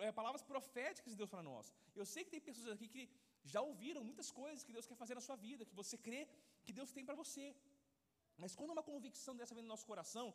é, 0.07 0.11
palavras 0.21 0.43
proféticas 0.53 1.11
de 1.13 1.19
Deus 1.21 1.31
para 1.35 1.43
nós. 1.51 1.73
Eu 2.01 2.07
sei 2.13 2.23
que 2.25 2.33
tem 2.35 2.41
pessoas 2.49 2.71
aqui 2.77 2.89
que 2.95 3.05
já 3.53 3.61
ouviram 3.71 4.03
muitas 4.09 4.31
coisas 4.41 4.65
que 4.67 4.75
Deus 4.77 4.87
quer 4.91 4.99
fazer 5.03 5.15
na 5.19 5.25
sua 5.29 5.37
vida, 5.47 5.65
que 5.71 5.77
você 5.83 5.97
crê 6.07 6.23
que 6.65 6.73
Deus 6.79 6.91
tem 6.97 7.05
para 7.09 7.17
você. 7.23 7.45
Mas 8.43 8.55
quando 8.59 8.73
uma 8.77 8.85
convicção 8.91 9.35
dessa 9.39 9.55
vem 9.57 9.65
no 9.67 9.73
nosso 9.75 9.87
coração, 9.93 10.27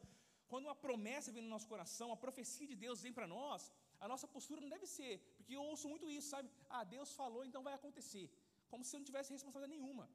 quando 0.52 0.66
uma 0.70 0.76
promessa 0.88 1.32
vem 1.36 1.44
no 1.48 1.52
nosso 1.56 1.68
coração, 1.74 2.08
a 2.16 2.18
profecia 2.26 2.68
de 2.72 2.76
Deus 2.86 3.02
vem 3.06 3.14
para 3.20 3.28
nós, 3.36 3.72
a 4.06 4.08
nossa 4.12 4.28
postura 4.36 4.60
não 4.64 4.72
deve 4.76 4.88
ser, 4.98 5.14
porque 5.38 5.56
eu 5.58 5.64
ouço 5.72 5.88
muito 5.94 6.10
isso, 6.18 6.28
sabe? 6.36 6.50
Ah, 6.78 6.84
Deus 6.96 7.12
falou, 7.22 7.44
então 7.50 7.62
vai 7.68 7.74
acontecer. 7.80 8.26
Como 8.72 8.84
se 8.84 8.92
eu 8.96 9.00
não 9.02 9.08
tivesse 9.12 9.32
responsabilidade 9.38 9.80
nenhuma. 9.80 10.06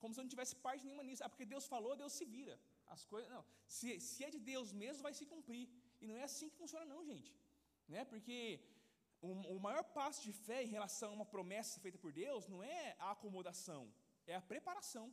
Como 0.00 0.12
se 0.12 0.18
eu 0.20 0.24
não 0.24 0.32
tivesse 0.34 0.54
parte 0.66 0.84
nenhuma 0.86 1.04
nisso. 1.08 1.22
Ah, 1.24 1.30
porque 1.32 1.46
Deus 1.54 1.66
falou, 1.74 1.92
Deus 2.02 2.12
se 2.18 2.24
vira. 2.36 2.54
As 2.94 3.02
coisas, 3.12 3.28
não. 3.34 3.44
Se, 3.76 3.88
se 4.06 4.24
é 4.26 4.30
de 4.36 4.40
Deus 4.52 4.68
mesmo, 4.82 5.02
vai 5.06 5.14
se 5.18 5.24
cumprir. 5.32 5.64
E 6.00 6.06
não 6.10 6.16
é 6.22 6.24
assim 6.30 6.48
que 6.50 6.56
funciona, 6.62 6.84
não, 6.92 7.00
gente. 7.10 7.30
Né? 7.92 8.04
Porque 8.12 8.38
o, 9.30 9.58
maior 9.66 9.84
passo 9.98 10.20
de 10.26 10.32
fé 10.32 10.58
em 10.64 10.72
relação 10.76 11.10
a 11.10 11.16
uma 11.18 11.26
promessa 11.34 11.80
feita 11.80 11.98
por 12.04 12.12
Deus 12.12 12.48
não 12.52 12.60
é 12.62 12.96
a 12.98 13.12
acomodação, 13.12 13.82
é 14.26 14.34
a 14.34 14.42
preparação. 14.52 15.06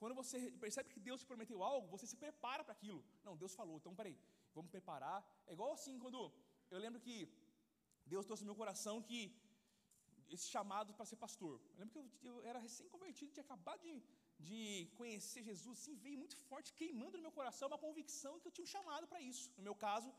Quando 0.00 0.14
você 0.20 0.38
percebe 0.64 0.90
que 0.94 0.98
Deus 1.08 1.20
te 1.20 1.26
prometeu 1.30 1.62
algo, 1.62 1.86
você 1.94 2.06
se 2.12 2.16
prepara 2.16 2.64
para 2.64 2.74
aquilo. 2.78 3.00
Não, 3.26 3.36
Deus 3.42 3.54
falou, 3.60 3.76
então 3.76 3.94
peraí, 4.00 4.18
vamos 4.56 4.70
preparar. 4.76 5.18
É 5.46 5.52
igual 5.52 5.72
assim, 5.78 5.96
quando 6.04 6.20
eu 6.72 6.78
lembro 6.84 7.00
que 7.06 7.16
Deus 8.04 8.26
trouxe 8.26 8.42
no 8.42 8.50
meu 8.50 8.56
coração 8.62 9.00
que 9.00 9.20
esse 10.34 10.48
chamado 10.54 10.92
para 10.92 11.06
ser 11.10 11.18
pastor. 11.24 11.54
Eu 11.72 11.78
lembro 11.80 11.92
que 11.94 12.00
eu, 12.00 12.08
eu 12.28 12.44
era 12.50 12.58
recém-convertido, 12.58 13.32
tinha 13.32 13.46
acabado 13.48 13.80
de, 13.86 14.02
de 14.48 14.90
conhecer 14.96 15.42
Jesus, 15.50 15.78
assim, 15.78 15.94
veio 16.04 16.18
muito 16.18 16.36
forte, 16.48 16.74
queimando 16.80 17.16
no 17.18 17.22
meu 17.26 17.34
coração 17.38 17.68
uma 17.68 17.82
convicção 17.86 18.40
que 18.40 18.48
eu 18.48 18.52
tinha 18.52 18.64
um 18.64 18.74
chamado 18.76 19.06
para 19.06 19.20
isso. 19.20 19.52
No 19.56 19.62
meu 19.68 19.76
caso, 19.86 20.12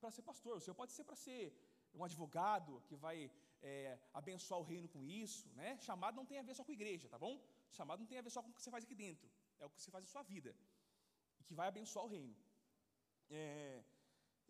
para 0.00 0.10
ser 0.16 0.22
pastor. 0.30 0.56
O 0.56 0.60
senhor 0.60 0.74
pode 0.82 0.92
ser 0.96 1.04
para 1.04 1.16
ser 1.24 1.42
um 1.94 2.04
advogado 2.04 2.82
que 2.86 2.96
vai 2.96 3.30
é, 3.62 3.98
abençoar 4.20 4.60
o 4.60 4.64
reino 4.72 4.88
com 4.88 5.02
isso, 5.04 5.48
né? 5.60 5.78
Chamado 5.78 6.16
não 6.16 6.26
tem 6.30 6.38
a 6.38 6.42
ver 6.42 6.54
só 6.54 6.64
com 6.64 6.72
igreja, 6.72 7.08
tá 7.08 7.18
bom? 7.18 7.34
Chamado 7.70 8.00
não 8.00 8.06
tem 8.06 8.18
a 8.18 8.22
ver 8.22 8.30
só 8.30 8.42
com 8.42 8.50
o 8.50 8.52
que 8.52 8.62
você 8.62 8.70
faz 8.70 8.84
aqui 8.84 8.94
dentro, 8.94 9.28
é 9.58 9.64
o 9.66 9.70
que 9.70 9.80
você 9.80 9.90
faz 9.90 10.04
na 10.04 10.10
sua 10.10 10.22
vida 10.22 10.54
e 11.38 11.44
que 11.44 11.54
vai 11.60 11.68
abençoar 11.68 12.04
o 12.04 12.08
reino. 12.08 12.36
É, 13.28 13.82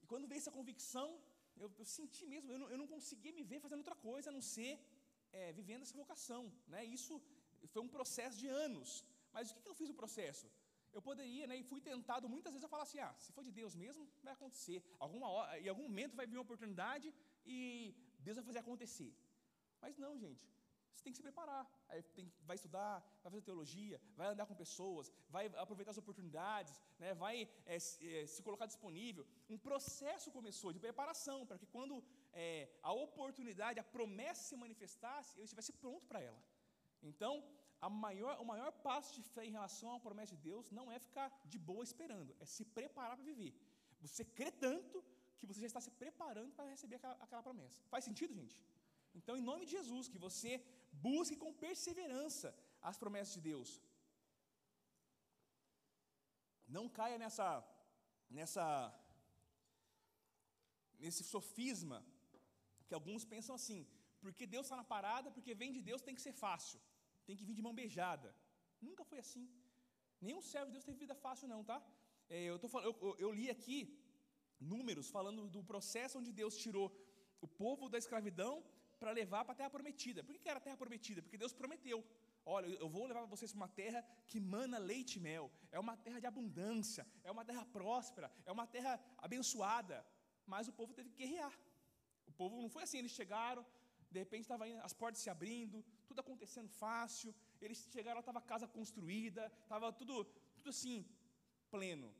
e 0.02 0.06
quando 0.06 0.28
veio 0.30 0.38
essa 0.38 0.50
convicção, 0.58 1.08
eu, 1.56 1.70
eu 1.78 1.84
senti 1.84 2.24
mesmo, 2.26 2.52
eu 2.52 2.58
não, 2.62 2.68
eu 2.74 2.78
não 2.78 2.86
conseguia 2.86 3.32
me 3.32 3.42
ver 3.42 3.60
fazendo 3.60 3.80
outra 3.84 3.96
coisa 4.08 4.30
a 4.30 4.32
não 4.32 4.40
ser 4.40 4.72
é, 5.32 5.52
vivendo 5.52 5.82
essa 5.82 5.96
vocação. 6.02 6.42
Né? 6.66 6.84
Isso 6.84 7.20
foi 7.72 7.82
um 7.82 7.88
processo 7.88 8.38
de 8.38 8.48
anos. 8.48 9.04
Mas 9.32 9.50
o 9.50 9.54
que, 9.54 9.62
que 9.62 9.68
eu 9.68 9.78
fiz 9.80 9.88
no 9.88 9.94
processo? 10.02 10.46
Eu 10.92 11.00
poderia, 11.00 11.46
né, 11.46 11.56
e 11.56 11.62
fui 11.62 11.80
tentado 11.80 12.28
muitas 12.28 12.52
vezes 12.52 12.64
a 12.64 12.72
falar 12.72 12.82
assim: 12.82 12.98
ah, 12.98 13.14
se 13.24 13.32
for 13.32 13.44
de 13.48 13.52
Deus 13.52 13.74
mesmo, 13.82 14.08
vai 14.24 14.32
acontecer. 14.32 14.82
Alguma 14.98 15.28
hora, 15.28 15.60
em 15.60 15.68
algum 15.68 15.84
momento 15.84 16.16
vai 16.16 16.26
vir 16.26 16.36
uma 16.36 16.46
oportunidade 16.48 17.14
e 17.44 17.94
Deus 18.18 18.36
vai 18.36 18.44
fazer 18.44 18.60
acontecer. 18.60 19.12
Mas 19.80 19.96
não, 19.96 20.18
gente. 20.18 20.48
Você 21.00 21.04
tem 21.04 21.12
que 21.12 21.20
se 21.20 21.22
preparar. 21.22 21.64
Aí 21.88 22.02
tem, 22.16 22.30
vai 22.48 22.56
estudar, 22.56 22.94
vai 23.22 23.30
fazer 23.32 23.42
teologia, 23.42 24.00
vai 24.18 24.26
andar 24.32 24.46
com 24.46 24.54
pessoas, 24.54 25.10
vai 25.34 25.46
aproveitar 25.64 25.92
as 25.92 26.00
oportunidades, 26.02 26.74
né, 26.98 27.14
vai 27.14 27.48
é, 27.64 27.78
se, 27.78 28.06
é, 28.06 28.42
colocar 28.42 28.66
disponível. 28.66 29.26
Um 29.48 29.58
processo 29.58 30.30
começou 30.30 30.72
de 30.74 30.80
preparação 30.86 31.46
para 31.46 31.58
que 31.58 31.66
quando 31.66 32.04
é, 32.32 32.68
a 32.82 32.92
oportunidade, 32.92 33.80
a 33.80 33.84
promessa 33.96 34.42
se 34.50 34.56
manifestasse, 34.56 35.38
eu 35.38 35.44
estivesse 35.44 35.72
pronto 35.72 36.06
para 36.06 36.20
ela. 36.20 36.42
Então, 37.02 37.42
maior, 37.88 38.38
o 38.42 38.44
maior 38.44 38.70
passo 38.88 39.14
de 39.14 39.22
fé 39.22 39.46
em 39.46 39.56
relação 39.58 39.94
à 39.94 40.00
promessa 40.00 40.36
de 40.36 40.42
Deus 40.42 40.70
não 40.70 40.92
é 40.92 40.98
ficar 40.98 41.28
de 41.46 41.58
boa 41.58 41.82
esperando, 41.82 42.36
é 42.38 42.44
se 42.44 42.64
preparar 42.64 43.16
para 43.16 43.24
viver. 43.24 43.54
Você 44.02 44.24
crê 44.24 44.50
tanto 44.50 45.02
que 45.40 45.48
você 45.50 45.60
já 45.64 45.68
está 45.70 45.82
se 45.86 45.92
preparando 46.02 46.52
para 46.56 46.72
receber 46.74 46.96
aquela, 46.96 47.16
aquela 47.24 47.42
promessa. 47.48 47.78
Faz 47.92 48.04
sentido, 48.08 48.34
gente? 48.40 48.56
Então, 49.18 49.36
em 49.36 49.46
nome 49.50 49.64
de 49.66 49.72
Jesus, 49.78 50.08
que 50.12 50.20
você 50.26 50.52
busque 51.06 51.36
com 51.42 51.60
perseverança 51.66 52.48
as 52.88 52.98
promessas 53.02 53.34
de 53.36 53.42
Deus. 53.50 53.70
Não 56.76 56.84
caia 56.98 57.18
nessa, 57.22 57.48
nessa, 58.38 58.66
nesse 61.04 61.24
sofisma 61.32 61.98
que 62.86 62.94
alguns 62.98 63.24
pensam 63.32 63.54
assim, 63.58 63.80
porque 64.22 64.46
Deus 64.54 64.66
está 64.66 64.76
na 64.76 64.84
parada, 64.94 65.30
porque 65.36 65.54
vem 65.54 65.72
de 65.76 65.82
Deus 65.88 66.02
tem 66.06 66.14
que 66.14 66.26
ser 66.26 66.32
fácil, 66.44 66.80
tem 67.26 67.36
que 67.38 67.46
vir 67.48 67.56
de 67.58 67.64
mão 67.66 67.74
beijada. 67.80 68.30
Nunca 68.80 69.04
foi 69.10 69.18
assim. 69.24 69.44
Nenhum 70.20 70.42
servo 70.52 70.66
de 70.70 70.74
Deus 70.76 70.84
teve 70.84 70.98
vida 71.04 71.14
fácil, 71.14 71.48
não, 71.48 71.62
tá? 71.70 71.78
É, 72.28 72.44
eu, 72.44 72.58
tô, 72.58 72.68
eu, 72.80 73.16
eu 73.18 73.30
li 73.32 73.48
aqui 73.50 73.78
números 74.60 75.08
falando 75.08 75.48
do 75.48 75.62
processo 75.62 76.18
onde 76.18 76.32
Deus 76.32 76.56
tirou 76.56 76.86
o 77.40 77.48
povo 77.48 77.88
da 77.88 77.98
escravidão 77.98 78.62
para 78.98 79.12
levar 79.12 79.44
para 79.44 79.52
a 79.52 79.56
terra 79.56 79.70
prometida. 79.70 80.22
Por 80.22 80.36
que 80.38 80.48
era 80.48 80.58
a 80.58 80.62
terra 80.62 80.76
prometida? 80.76 81.22
Porque 81.22 81.38
Deus 81.38 81.52
prometeu. 81.52 82.04
Olha, 82.44 82.66
eu 82.66 82.88
vou 82.88 83.06
levar 83.06 83.24
vocês 83.24 83.52
para 83.52 83.60
uma 83.62 83.68
terra 83.68 84.04
que 84.26 84.38
mana 84.38 84.78
leite 84.78 85.16
e 85.16 85.20
mel. 85.20 85.50
É 85.70 85.78
uma 85.78 85.96
terra 85.96 86.20
de 86.20 86.26
abundância, 86.26 87.06
é 87.24 87.30
uma 87.30 87.44
terra 87.44 87.64
próspera, 87.64 88.30
é 88.44 88.52
uma 88.52 88.66
terra 88.66 89.00
abençoada. 89.18 90.04
Mas 90.46 90.68
o 90.68 90.72
povo 90.72 90.92
teve 90.92 91.08
que 91.10 91.16
guerrear. 91.16 91.54
O 92.26 92.32
povo 92.32 92.60
não 92.60 92.68
foi 92.68 92.82
assim, 92.84 92.98
eles 92.98 93.12
chegaram, 93.12 93.64
de 94.10 94.18
repente 94.18 94.42
estava 94.42 94.64
as 94.88 94.92
portas 94.92 95.22
se 95.22 95.30
abrindo, 95.30 95.84
tudo 96.06 96.20
acontecendo 96.20 96.68
fácil. 96.68 97.34
Eles 97.60 97.88
chegaram, 97.92 98.20
estava 98.20 98.38
a 98.38 98.42
casa 98.42 98.66
construída, 98.66 99.50
estava 99.62 99.92
tudo, 99.92 100.24
tudo 100.56 100.70
assim, 100.70 101.06
pleno. 101.70 102.14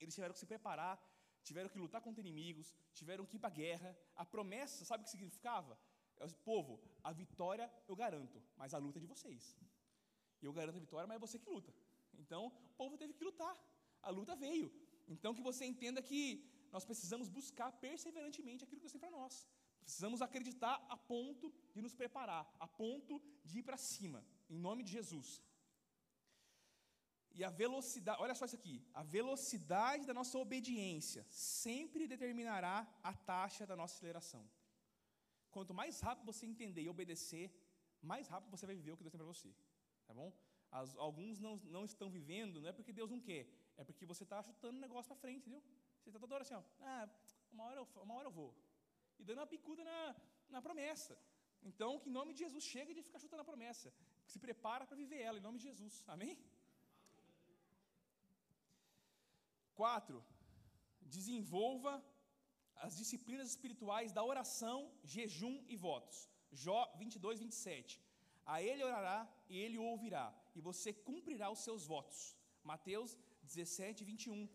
Eles 0.00 0.14
tiveram 0.14 0.34
que 0.34 0.40
se 0.40 0.46
preparar, 0.46 0.96
tiveram 1.48 1.70
que 1.72 1.78
lutar 1.84 2.00
contra 2.06 2.20
inimigos, 2.26 2.68
tiveram 3.00 3.24
que 3.28 3.36
ir 3.36 3.42
para 3.44 3.52
a 3.54 3.58
guerra. 3.62 3.90
A 4.22 4.24
promessa, 4.34 4.84
sabe 4.84 5.02
o 5.02 5.04
que 5.06 5.14
significava? 5.16 5.74
Povo, 6.44 6.74
a 7.08 7.12
vitória 7.12 7.66
eu 7.90 7.96
garanto, 8.04 8.38
mas 8.60 8.74
a 8.74 8.78
luta 8.84 8.98
é 8.98 9.02
de 9.04 9.10
vocês. 9.14 9.42
Eu 10.46 10.52
garanto 10.58 10.76
a 10.76 10.86
vitória, 10.86 11.06
mas 11.08 11.16
é 11.16 11.24
você 11.26 11.38
que 11.38 11.48
luta. 11.48 11.72
Então, 12.22 12.42
o 12.70 12.74
povo 12.80 12.96
teve 13.02 13.12
que 13.18 13.24
lutar. 13.28 13.56
A 14.02 14.10
luta 14.10 14.34
veio. 14.36 14.68
Então, 15.14 15.34
que 15.34 15.42
você 15.50 15.64
entenda 15.64 16.00
que 16.10 16.22
nós 16.74 16.84
precisamos 16.84 17.28
buscar 17.38 17.70
perseverantemente 17.86 18.64
aquilo 18.64 18.80
que 18.80 18.86
Deus 18.86 18.92
tem 18.96 19.04
para 19.04 19.16
nós. 19.18 19.34
Precisamos 19.86 20.20
acreditar 20.20 20.74
a 20.94 20.96
ponto 20.96 21.46
de 21.74 21.80
nos 21.80 21.94
preparar, 22.00 22.44
a 22.60 22.68
ponto 22.82 23.14
de 23.44 23.60
ir 23.60 23.62
para 23.62 23.78
cima. 23.92 24.20
em 24.50 24.58
nome 24.66 24.82
de 24.82 24.92
Jesus. 24.98 25.28
E 27.34 27.44
a 27.44 27.50
velocidade, 27.50 28.20
olha 28.20 28.34
só 28.34 28.44
isso 28.46 28.56
aqui, 28.56 28.84
a 28.92 29.02
velocidade 29.02 30.06
da 30.06 30.14
nossa 30.14 30.36
obediência 30.38 31.24
sempre 31.30 32.06
determinará 32.06 32.86
a 33.02 33.12
taxa 33.12 33.66
da 33.66 33.76
nossa 33.76 33.94
aceleração. 33.94 34.48
Quanto 35.50 35.72
mais 35.72 36.00
rápido 36.00 36.26
você 36.26 36.46
entender 36.46 36.82
e 36.82 36.88
obedecer, 36.88 37.46
mais 38.02 38.28
rápido 38.28 38.50
você 38.50 38.66
vai 38.66 38.74
viver 38.74 38.92
o 38.92 38.96
que 38.96 39.04
Deus 39.04 39.12
tem 39.12 39.18
para 39.18 39.26
você. 39.26 39.54
Tá 40.06 40.14
bom? 40.14 40.32
As, 40.70 40.96
alguns 40.96 41.38
não, 41.38 41.56
não 41.76 41.84
estão 41.84 42.10
vivendo, 42.10 42.60
não 42.60 42.68
é 42.68 42.72
porque 42.72 42.92
Deus 42.92 43.10
não 43.10 43.20
quer, 43.20 43.46
é 43.76 43.84
porque 43.84 44.04
você 44.04 44.24
está 44.24 44.42
chutando 44.42 44.76
o 44.76 44.80
negócio 44.80 45.08
para 45.08 45.16
frente, 45.16 45.40
entendeu? 45.40 45.62
Você 46.00 46.10
está 46.10 46.18
toda 46.18 46.34
hora 46.34 46.42
assim, 46.42 46.54
ó, 46.54 46.62
ah, 46.80 47.08
uma 47.52 47.64
hora, 47.64 47.80
eu, 47.80 47.88
uma 48.02 48.14
hora 48.14 48.26
eu 48.28 48.30
vou. 48.30 48.54
E 49.18 49.24
dando 49.24 49.38
uma 49.38 49.46
picuda 49.46 49.82
na, 49.84 50.16
na 50.48 50.60
promessa. 50.60 51.18
Então, 51.62 51.98
que 51.98 52.08
em 52.08 52.12
nome 52.12 52.32
de 52.32 52.40
Jesus, 52.40 52.64
chega 52.64 52.94
de 52.94 53.02
ficar 53.02 53.18
chutando 53.18 53.42
a 53.42 53.44
promessa. 53.44 53.92
Se 54.26 54.38
prepara 54.38 54.86
para 54.86 54.96
viver 54.96 55.20
ela, 55.20 55.38
em 55.38 55.46
nome 55.48 55.58
de 55.58 55.64
Jesus. 55.64 56.04
Amém? 56.06 56.38
Quatro, 59.80 60.18
desenvolva 61.16 61.92
as 62.86 62.96
disciplinas 63.00 63.48
espirituais 63.52 64.12
da 64.16 64.22
oração, 64.32 64.78
jejum 65.14 65.56
e 65.72 65.76
votos. 65.76 66.18
Jó 66.64 66.80
22, 66.96 67.40
27. 67.46 68.00
A 68.54 68.56
ele 68.68 68.82
orará 68.88 69.18
e 69.48 69.56
ele 69.64 69.78
o 69.78 69.84
ouvirá, 69.92 70.26
e 70.56 70.60
você 70.68 70.92
cumprirá 71.08 71.48
os 71.54 71.60
seus 71.66 71.84
votos. 71.92 72.18
Mateus 72.72 73.16
17, 73.42 74.04
21. 74.04 74.48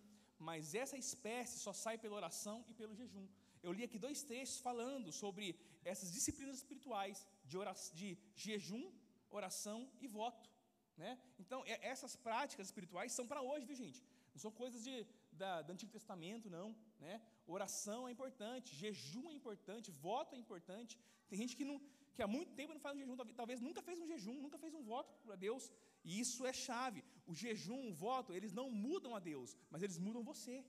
Mas 0.47 0.73
essa 0.83 0.97
espécie 0.97 1.57
só 1.65 1.73
sai 1.83 1.97
pela 1.97 2.15
oração 2.21 2.57
e 2.67 2.73
pelo 2.73 2.95
jejum. 3.01 3.27
Eu 3.65 3.71
li 3.71 3.83
aqui 3.85 3.99
dois 4.07 4.21
textos 4.23 4.59
falando 4.59 5.11
sobre 5.21 5.45
essas 5.91 6.11
disciplinas 6.11 6.57
espirituais 6.57 7.25
de, 7.45 7.57
oração, 7.57 7.95
de 7.95 8.17
jejum, 8.35 8.85
oração 9.29 9.79
e 10.01 10.07
voto. 10.07 10.49
Né? 10.97 11.11
Então, 11.39 11.63
essas 11.93 12.15
práticas 12.27 12.67
espirituais 12.67 13.13
são 13.13 13.25
para 13.25 13.41
hoje, 13.41 13.65
viu 13.65 13.75
gente? 13.83 14.01
Não 14.33 14.39
são 14.45 14.51
coisas 14.51 14.83
de, 14.83 14.95
da, 15.31 15.61
do 15.61 15.71
Antigo 15.73 15.91
Testamento, 15.91 16.49
não. 16.49 16.75
Né? 16.99 17.21
Oração 17.45 18.07
é 18.07 18.11
importante, 18.11 18.75
jejum 18.75 19.29
é 19.29 19.33
importante, 19.33 19.91
voto 19.91 20.35
é 20.35 20.37
importante. 20.37 20.97
Tem 21.29 21.37
gente 21.37 21.55
que, 21.55 21.65
não, 21.69 21.79
que 22.13 22.21
há 22.23 22.27
muito 22.27 22.53
tempo 22.59 22.73
não 22.73 22.79
faz 22.79 22.95
um 22.95 22.99
jejum, 22.99 23.15
talvez 23.41 23.59
nunca 23.59 23.81
fez 23.81 23.99
um 23.99 24.07
jejum, 24.07 24.37
nunca 24.45 24.57
fez 24.57 24.73
um 24.73 24.83
voto 24.83 25.13
para 25.25 25.35
Deus. 25.35 25.71
E 26.03 26.19
isso 26.19 26.45
é 26.45 26.53
chave. 26.53 27.03
O 27.25 27.33
jejum, 27.33 27.89
o 27.89 27.93
voto, 27.93 28.33
eles 28.33 28.53
não 28.59 28.69
mudam 28.69 29.15
a 29.15 29.19
Deus, 29.19 29.57
mas 29.71 29.83
eles 29.83 29.97
mudam 29.97 30.23
você. 30.23 30.63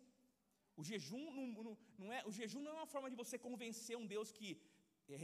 O 0.77 0.83
jejum 0.83 1.25
não, 1.37 1.65
não, 1.65 1.79
não 1.99 2.13
é, 2.13 2.23
o 2.27 2.33
jejum 2.33 2.61
não 2.61 2.73
é 2.73 2.75
uma 2.75 2.87
forma 2.95 3.09
de 3.11 3.17
você 3.17 3.39
convencer 3.39 3.97
um 3.97 4.07
Deus 4.07 4.33
que 4.33 4.61
é 5.09 5.17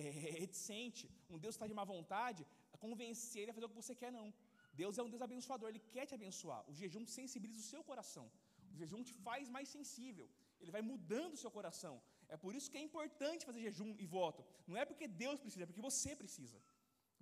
reticente, 0.45 1.11
um 1.29 1.39
Deus 1.39 1.55
que 1.55 1.59
está 1.59 1.67
de 1.67 1.75
má 1.75 1.85
vontade, 1.85 2.47
a 2.73 2.77
convencer 2.77 3.43
ele 3.43 3.51
a 3.51 3.55
fazer 3.55 3.67
o 3.67 3.69
que 3.69 3.83
você 3.83 3.95
quer, 3.95 4.13
não. 4.13 4.33
Deus 4.73 4.99
é 4.99 5.03
um 5.03 5.11
Deus 5.13 5.23
abençoador, 5.29 5.69
Ele 5.69 5.83
quer 5.95 6.07
te 6.07 6.15
abençoar. 6.19 6.61
O 6.71 6.75
jejum 6.81 7.05
sensibiliza 7.07 7.63
o 7.63 7.71
seu 7.73 7.83
coração. 7.91 8.27
O 8.73 8.77
jejum 8.81 9.03
te 9.03 9.15
faz 9.27 9.49
mais 9.57 9.69
sensível. 9.69 10.29
Ele 10.61 10.71
vai 10.77 10.83
mudando 10.83 11.35
o 11.35 11.43
seu 11.45 11.51
coração. 11.51 11.95
É 12.35 12.37
por 12.37 12.55
isso 12.55 12.71
que 12.71 12.79
é 12.79 12.83
importante 12.89 13.47
fazer 13.49 13.61
jejum 13.67 13.91
e 13.99 14.07
voto. 14.07 14.45
Não 14.67 14.77
é 14.77 14.85
porque 14.91 15.07
Deus 15.09 15.39
precisa, 15.45 15.65
é 15.65 15.67
porque 15.71 15.87
você 15.91 16.15
precisa. 16.23 16.59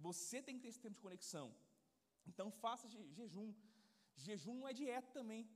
Você 0.06 0.42
tem 0.46 0.56
que 0.56 0.62
ter 0.62 0.68
esse 0.68 0.82
tempo 0.84 0.96
de 0.96 1.00
conexão. 1.06 1.46
Então 2.30 2.50
faça 2.50 2.88
jejum. 3.18 3.48
Jejum 4.26 4.54
não 4.60 4.68
é 4.68 4.72
dieta 4.72 5.10
também. 5.18 5.48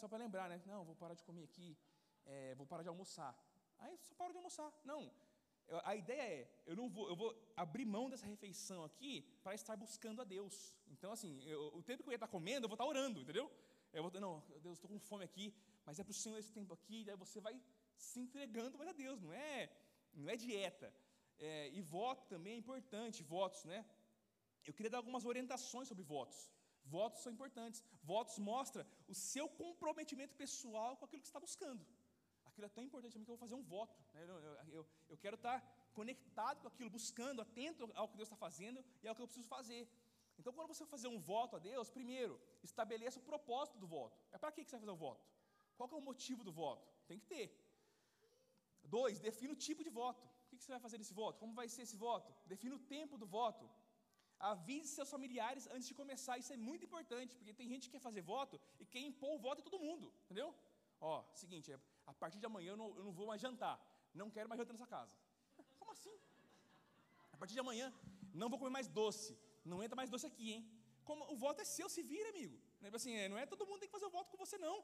Só 0.00 0.08
para 0.08 0.18
lembrar, 0.24 0.48
né? 0.48 0.60
Não, 0.66 0.84
vou 0.84 0.96
parar 0.96 1.14
de 1.14 1.24
comer 1.28 1.44
aqui. 1.44 1.76
É, 2.24 2.54
vou 2.54 2.66
parar 2.66 2.82
de 2.82 2.88
almoçar. 2.88 3.32
Aí 3.78 3.96
só 3.98 4.14
paro 4.14 4.32
de 4.32 4.38
almoçar. 4.38 4.70
Não. 4.84 5.02
A 5.84 5.94
ideia 5.94 6.22
é, 6.22 6.48
eu 6.66 6.74
não 6.74 6.88
vou, 6.88 7.08
eu 7.08 7.16
vou 7.16 7.30
abrir 7.54 7.84
mão 7.84 8.08
dessa 8.08 8.26
refeição 8.26 8.84
aqui 8.84 9.12
para 9.42 9.54
estar 9.54 9.76
buscando 9.76 10.22
a 10.22 10.24
Deus. 10.24 10.74
Então, 10.94 11.12
assim, 11.12 11.42
eu, 11.44 11.60
o 11.78 11.82
tempo 11.82 12.02
que 12.02 12.08
eu 12.08 12.12
ia 12.12 12.16
estar 12.16 12.28
comendo, 12.36 12.64
eu 12.64 12.68
vou 12.68 12.74
estar 12.76 12.86
orando, 12.86 13.20
entendeu? 13.20 13.50
Eu 13.92 14.02
vou, 14.02 14.20
não, 14.20 14.42
Deus, 14.62 14.78
estou 14.78 14.90
com 14.90 14.98
fome 14.98 15.24
aqui, 15.24 15.54
mas 15.84 15.98
é 15.98 16.04
para 16.04 16.10
o 16.10 16.20
Senhor 16.22 16.38
esse 16.38 16.52
tempo 16.52 16.72
aqui, 16.72 17.04
daí 17.04 17.16
você 17.16 17.38
vai 17.40 17.54
se 17.96 18.18
entregando 18.20 18.78
para 18.78 18.92
Deus, 18.92 19.20
não 19.20 19.32
é, 19.32 19.70
não 20.14 20.28
é 20.28 20.36
dieta. 20.36 20.92
É, 21.38 21.68
e 21.70 21.80
voto 21.82 22.26
também 22.26 22.54
é 22.54 22.56
importante, 22.56 23.22
votos, 23.22 23.64
né? 23.64 23.84
Eu 24.66 24.72
queria 24.72 24.90
dar 24.90 24.98
algumas 24.98 25.24
orientações 25.24 25.86
sobre 25.88 26.02
votos. 26.02 26.50
Votos 26.84 27.20
são 27.22 27.32
importantes. 27.32 27.84
Votos 28.02 28.38
mostra 28.38 28.86
o 29.06 29.14
seu 29.14 29.46
comprometimento 29.48 30.34
pessoal 30.34 30.96
com 30.96 31.04
aquilo 31.04 31.20
que 31.22 31.28
você 31.28 31.32
está 31.32 31.40
buscando 31.48 31.86
aquilo 32.58 32.66
é 32.66 32.76
tão 32.76 32.84
importante 32.88 33.12
para 33.12 33.20
mim 33.20 33.24
que 33.24 33.30
eu 33.30 33.36
vou 33.36 33.46
fazer 33.46 33.56
um 33.60 33.66
voto. 33.74 33.96
Né? 34.14 34.22
Eu, 34.32 34.38
eu, 34.78 34.82
eu, 35.12 35.16
quero 35.24 35.36
estar 35.36 35.58
conectado 35.98 36.60
com 36.62 36.68
aquilo, 36.72 36.90
buscando, 36.98 37.40
atento 37.46 37.88
ao 37.94 38.08
que 38.08 38.16
Deus 38.16 38.28
está 38.28 38.36
fazendo 38.46 38.84
e 39.02 39.08
ao 39.08 39.14
que 39.14 39.22
eu 39.22 39.28
preciso 39.30 39.48
fazer. 39.56 39.82
Então, 40.38 40.52
quando 40.52 40.68
você 40.72 40.84
fazer 40.86 41.08
um 41.16 41.20
voto 41.32 41.56
a 41.58 41.60
Deus, 41.70 41.88
primeiro, 41.98 42.34
estabeleça 42.68 43.18
o 43.20 43.26
propósito 43.30 43.78
do 43.82 43.88
voto. 43.96 44.16
É 44.32 44.38
para 44.38 44.52
que 44.52 44.64
você 44.64 44.76
vai 44.76 44.80
fazer 44.84 44.96
o 44.98 45.02
voto? 45.08 45.24
Qual 45.76 45.88
é 45.92 45.96
o 46.02 46.06
motivo 46.10 46.42
do 46.48 46.52
voto? 46.62 46.86
Tem 47.10 47.18
que 47.20 47.26
ter. 47.34 47.46
Dois, 48.96 49.18
defina 49.28 49.52
o 49.56 49.60
tipo 49.68 49.82
de 49.88 49.92
voto. 50.00 50.22
O 50.52 50.56
que 50.56 50.64
você 50.64 50.72
vai 50.76 50.80
fazer 50.86 50.98
nesse 50.98 51.14
voto? 51.22 51.38
Como 51.42 51.54
vai 51.60 51.68
ser 51.74 51.82
esse 51.86 51.96
voto? 51.96 52.30
Defina 52.52 52.74
o 52.76 52.84
tempo 52.96 53.16
do 53.22 53.26
voto. 53.38 53.64
Avise 54.52 54.88
seus 54.98 55.10
familiares 55.14 55.66
antes 55.74 55.88
de 55.90 55.94
começar. 56.00 56.38
Isso 56.38 56.52
é 56.56 56.56
muito 56.68 56.84
importante, 56.88 57.36
porque 57.36 57.52
tem 57.60 57.68
gente 57.72 57.86
que 57.86 57.94
quer 57.96 58.04
fazer 58.08 58.22
voto 58.34 58.60
e 58.80 58.86
quer 58.92 59.02
impor 59.10 59.32
o 59.36 59.42
voto 59.46 59.60
em 59.60 59.66
todo 59.68 59.84
mundo. 59.86 60.12
Entendeu? 60.24 60.48
Ó, 61.00 61.14
seguinte, 61.42 61.72
é, 61.72 61.78
a 62.10 62.14
partir 62.22 62.38
de 62.42 62.46
amanhã 62.50 62.70
eu 62.72 62.78
não, 62.82 62.88
eu 62.98 63.04
não 63.06 63.12
vou 63.18 63.26
mais 63.30 63.40
jantar. 63.46 63.76
Não 64.20 64.28
quero 64.34 64.48
mais 64.50 64.58
jantar 64.60 64.72
nessa 64.76 64.90
casa. 64.96 65.12
Como 65.78 65.92
assim? 65.96 66.16
A 67.34 67.36
partir 67.40 67.54
de 67.58 67.62
amanhã, 67.64 67.86
não 68.40 68.48
vou 68.52 68.58
comer 68.60 68.74
mais 68.78 68.88
doce. 69.00 69.32
Não 69.72 69.82
entra 69.84 69.96
mais 70.00 70.10
doce 70.14 70.26
aqui, 70.30 70.46
hein? 70.54 70.62
Como, 71.08 71.22
o 71.34 71.36
voto 71.44 71.60
é 71.64 71.66
seu, 71.76 71.88
se 71.94 72.02
vira, 72.12 72.28
amigo. 72.34 72.56
É, 72.82 72.88
assim, 72.98 73.12
é, 73.22 73.28
não 73.32 73.38
é 73.42 73.44
todo 73.52 73.66
mundo 73.68 73.80
tem 73.80 73.88
que 73.88 73.96
fazer 73.98 74.08
o 74.10 74.14
voto 74.16 74.30
com 74.32 74.38
você, 74.44 74.56
não. 74.66 74.76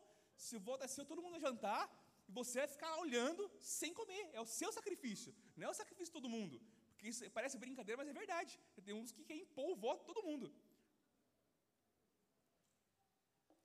Se 0.46 0.54
o 0.58 0.60
voto 0.68 0.84
é 0.86 0.88
seu, 0.94 1.04
todo 1.10 1.22
mundo 1.22 1.32
vai 1.36 1.40
jantar 1.48 1.82
e 2.28 2.32
você 2.32 2.58
vai 2.62 2.68
ficar 2.76 2.92
olhando 3.04 3.50
sem 3.60 3.92
comer. 4.00 4.24
É 4.32 4.40
o 4.40 4.46
seu 4.58 4.70
sacrifício, 4.78 5.34
não 5.56 5.66
é 5.68 5.70
o 5.70 5.78
sacrifício 5.80 6.10
de 6.12 6.16
todo 6.18 6.34
mundo. 6.36 6.60
Porque 6.92 7.08
isso 7.08 7.30
parece 7.38 7.56
brincadeira, 7.64 7.98
mas 8.00 8.08
é 8.12 8.20
verdade. 8.22 8.52
Tem 8.84 8.94
uns 9.00 9.12
que 9.12 9.24
querem 9.24 9.42
impor 9.42 9.70
o 9.72 9.76
voto 9.86 10.04
todo 10.10 10.26
mundo. 10.28 10.52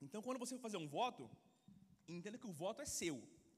Então, 0.06 0.22
quando 0.22 0.38
você 0.38 0.54
for 0.56 0.62
fazer 0.68 0.78
um 0.84 0.88
voto, 0.88 1.30
entenda 2.08 2.38
que 2.42 2.50
o 2.52 2.56
voto 2.64 2.80
é 2.82 2.86
seu, 3.00 3.16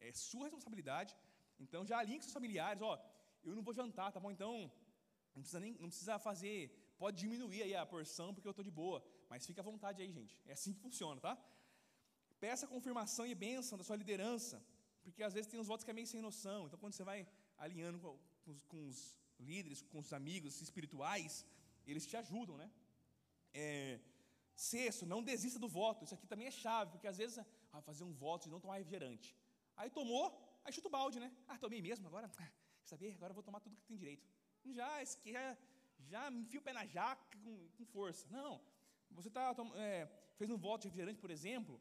é 0.09 0.13
sua 0.13 0.45
responsabilidade. 0.47 1.17
Então 1.65 1.81
já 1.91 1.99
alinhe 1.99 2.19
com 2.19 2.25
seus 2.25 2.39
familiares, 2.41 2.83
ó, 2.83 2.95
eu 3.45 3.55
não 3.57 3.63
vou 3.63 3.75
jantar, 3.81 4.11
tá 4.13 4.21
bom? 4.25 4.31
Então 4.37 4.53
não 5.35 5.43
precisa 5.43 5.61
nem, 5.65 5.73
não 5.83 5.89
precisa 5.93 6.19
fazer, 6.19 6.57
pode 6.99 7.17
diminuir 7.25 7.63
aí 7.63 7.75
a 7.75 7.87
porção 7.95 8.29
porque 8.35 8.49
eu 8.49 8.55
estou 8.57 8.65
de 8.71 8.75
boa, 8.83 8.99
mas 9.31 9.47
fica 9.47 9.61
à 9.63 9.67
vontade 9.73 10.03
aí, 10.03 10.11
gente. 10.19 10.35
É 10.47 10.53
assim 10.59 10.73
que 10.75 10.81
funciona, 10.81 11.21
tá? 11.21 11.35
Peça 12.45 12.67
confirmação 12.67 13.25
e 13.27 13.35
bênção 13.35 13.79
da 13.79 13.85
sua 13.85 13.97
liderança, 14.03 14.57
porque 15.05 15.23
às 15.23 15.33
vezes 15.33 15.51
tem 15.51 15.61
uns 15.61 15.69
votos 15.73 15.85
que 15.85 15.91
é 15.91 15.95
meio 15.95 16.07
sem 16.07 16.21
noção. 16.21 16.67
Então 16.67 16.79
quando 16.79 16.95
você 16.95 17.05
vai 17.05 17.27
alinhando 17.57 17.99
com, 18.01 18.19
com, 18.45 18.59
com 18.71 18.87
os 18.89 18.99
líderes, 19.39 19.83
com 19.83 19.99
os 20.05 20.13
amigos 20.13 20.61
espirituais, 20.61 21.45
eles 21.87 22.07
te 22.07 22.17
ajudam, 22.17 22.57
né? 22.57 22.71
É, 23.55 24.01
sexto, 24.55 25.05
não 25.07 25.23
desista 25.23 25.59
do 25.59 25.69
voto. 25.69 26.05
Isso 26.05 26.15
aqui 26.15 26.27
também 26.27 26.47
é 26.47 26.51
chave, 26.51 26.93
porque 26.93 27.07
às 27.07 27.19
vezes 27.23 27.39
ah, 27.73 27.81
fazer 27.81 28.05
um 28.05 28.13
voto 28.13 28.45
de 28.45 28.51
não 28.51 28.61
tomar 28.61 28.77
refrigerante. 28.77 29.35
Aí 29.77 29.91
tomou, 29.91 30.27
aí 30.65 30.73
chuta 30.73 30.89
o 30.89 30.91
balde, 30.91 31.19
né? 31.19 31.31
Ah, 31.49 31.59
tomei 31.59 31.81
mesmo, 31.83 32.07
agora, 32.07 32.29
quer 32.37 32.53
saber? 32.85 33.15
Agora 33.15 33.31
eu 33.31 33.35
vou 33.35 33.43
tomar 33.43 33.61
tudo 33.61 33.77
que 33.77 33.85
tem 33.85 33.97
direito. 33.97 34.27
Já, 34.65 35.05
já, 35.05 35.59
já 35.99 36.31
enfia 36.31 36.61
o 36.61 36.63
pé 36.63 36.73
na 36.73 36.87
jaca 36.87 37.39
com, 37.39 37.69
com 37.77 37.85
força. 37.85 38.27
Não, 38.31 38.61
você 39.11 39.31
tá, 39.31 39.55
é, 39.77 40.07
fez 40.37 40.51
um 40.51 40.57
voto 40.57 40.83
de 40.83 40.89
refrigerante, 40.89 41.21
por 41.21 41.31
exemplo, 41.31 41.81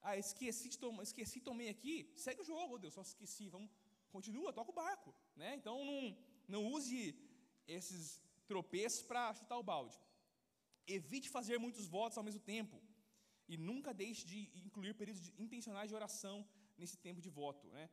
ah, 0.00 0.16
esqueci, 0.16 0.68
de 0.68 0.78
tom, 0.78 1.00
esqueci, 1.02 1.40
tomei 1.40 1.68
aqui, 1.68 2.12
segue 2.16 2.40
o 2.42 2.44
jogo, 2.44 2.74
oh 2.74 2.78
Deus, 2.78 2.94
só 2.94 3.02
esqueci, 3.02 3.48
vamos, 3.48 3.70
continua, 4.10 4.52
toca 4.52 4.70
o 4.70 4.74
barco. 4.74 5.14
Né? 5.36 5.54
Então, 5.54 5.84
não, 5.84 6.16
não 6.46 6.66
use 6.66 7.14
esses 7.66 8.20
tropeços 8.46 9.02
para 9.02 9.34
chutar 9.34 9.58
o 9.58 9.62
balde. 9.62 9.98
Evite 10.86 11.28
fazer 11.28 11.58
muitos 11.58 11.86
votos 11.86 12.16
ao 12.16 12.24
mesmo 12.24 12.40
tempo. 12.40 12.80
E 13.48 13.56
nunca 13.56 13.92
deixe 13.92 14.26
de 14.26 14.50
incluir 14.66 14.94
períodos 14.94 15.22
de, 15.22 15.30
intencionais 15.42 15.88
de 15.88 15.94
oração 15.94 16.46
nesse 16.78 16.96
tempo 17.06 17.20
de 17.26 17.30
voto. 17.40 17.66
Né? 17.76 17.88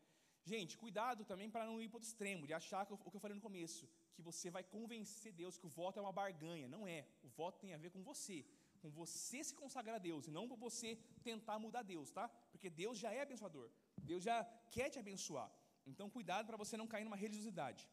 Gente, 0.51 0.77
cuidado 0.77 1.25
também 1.31 1.49
para 1.49 1.65
não 1.69 1.81
ir 1.81 1.89
para 1.89 1.99
o 1.99 2.07
extremo, 2.07 2.47
de 2.49 2.53
achar 2.53 2.85
que, 2.85 2.93
o 2.93 2.97
que 2.97 3.17
eu 3.17 3.23
falei 3.25 3.35
no 3.35 3.41
começo, 3.47 3.89
que 4.15 4.21
você 4.21 4.49
vai 4.55 4.63
convencer 4.63 5.31
Deus 5.41 5.57
que 5.57 5.67
o 5.69 5.73
voto 5.79 5.97
é 5.99 6.01
uma 6.01 6.17
barganha. 6.21 6.67
Não 6.75 6.87
é. 6.87 6.99
O 7.23 7.29
voto 7.39 7.59
tem 7.63 7.73
a 7.73 7.77
ver 7.77 7.91
com 7.95 8.03
você, 8.11 8.37
com 8.81 8.89
você 9.01 9.43
se 9.43 9.55
consagrar 9.61 9.95
a 9.95 10.03
Deus, 10.09 10.27
e 10.27 10.31
não 10.37 10.47
com 10.47 10.57
você 10.67 10.89
tentar 11.23 11.57
mudar 11.65 11.83
Deus, 11.93 12.11
tá? 12.11 12.27
Porque 12.51 12.69
Deus 12.69 12.97
já 13.03 13.11
é 13.11 13.21
abençoador. 13.21 13.69
Deus 14.11 14.23
já 14.23 14.37
quer 14.75 14.89
te 14.89 14.99
abençoar. 14.99 15.49
Então, 15.91 16.09
cuidado 16.09 16.45
para 16.47 16.57
você 16.63 16.75
não 16.77 16.87
cair 16.93 17.05
numa 17.07 17.21
religiosidade. 17.25 17.83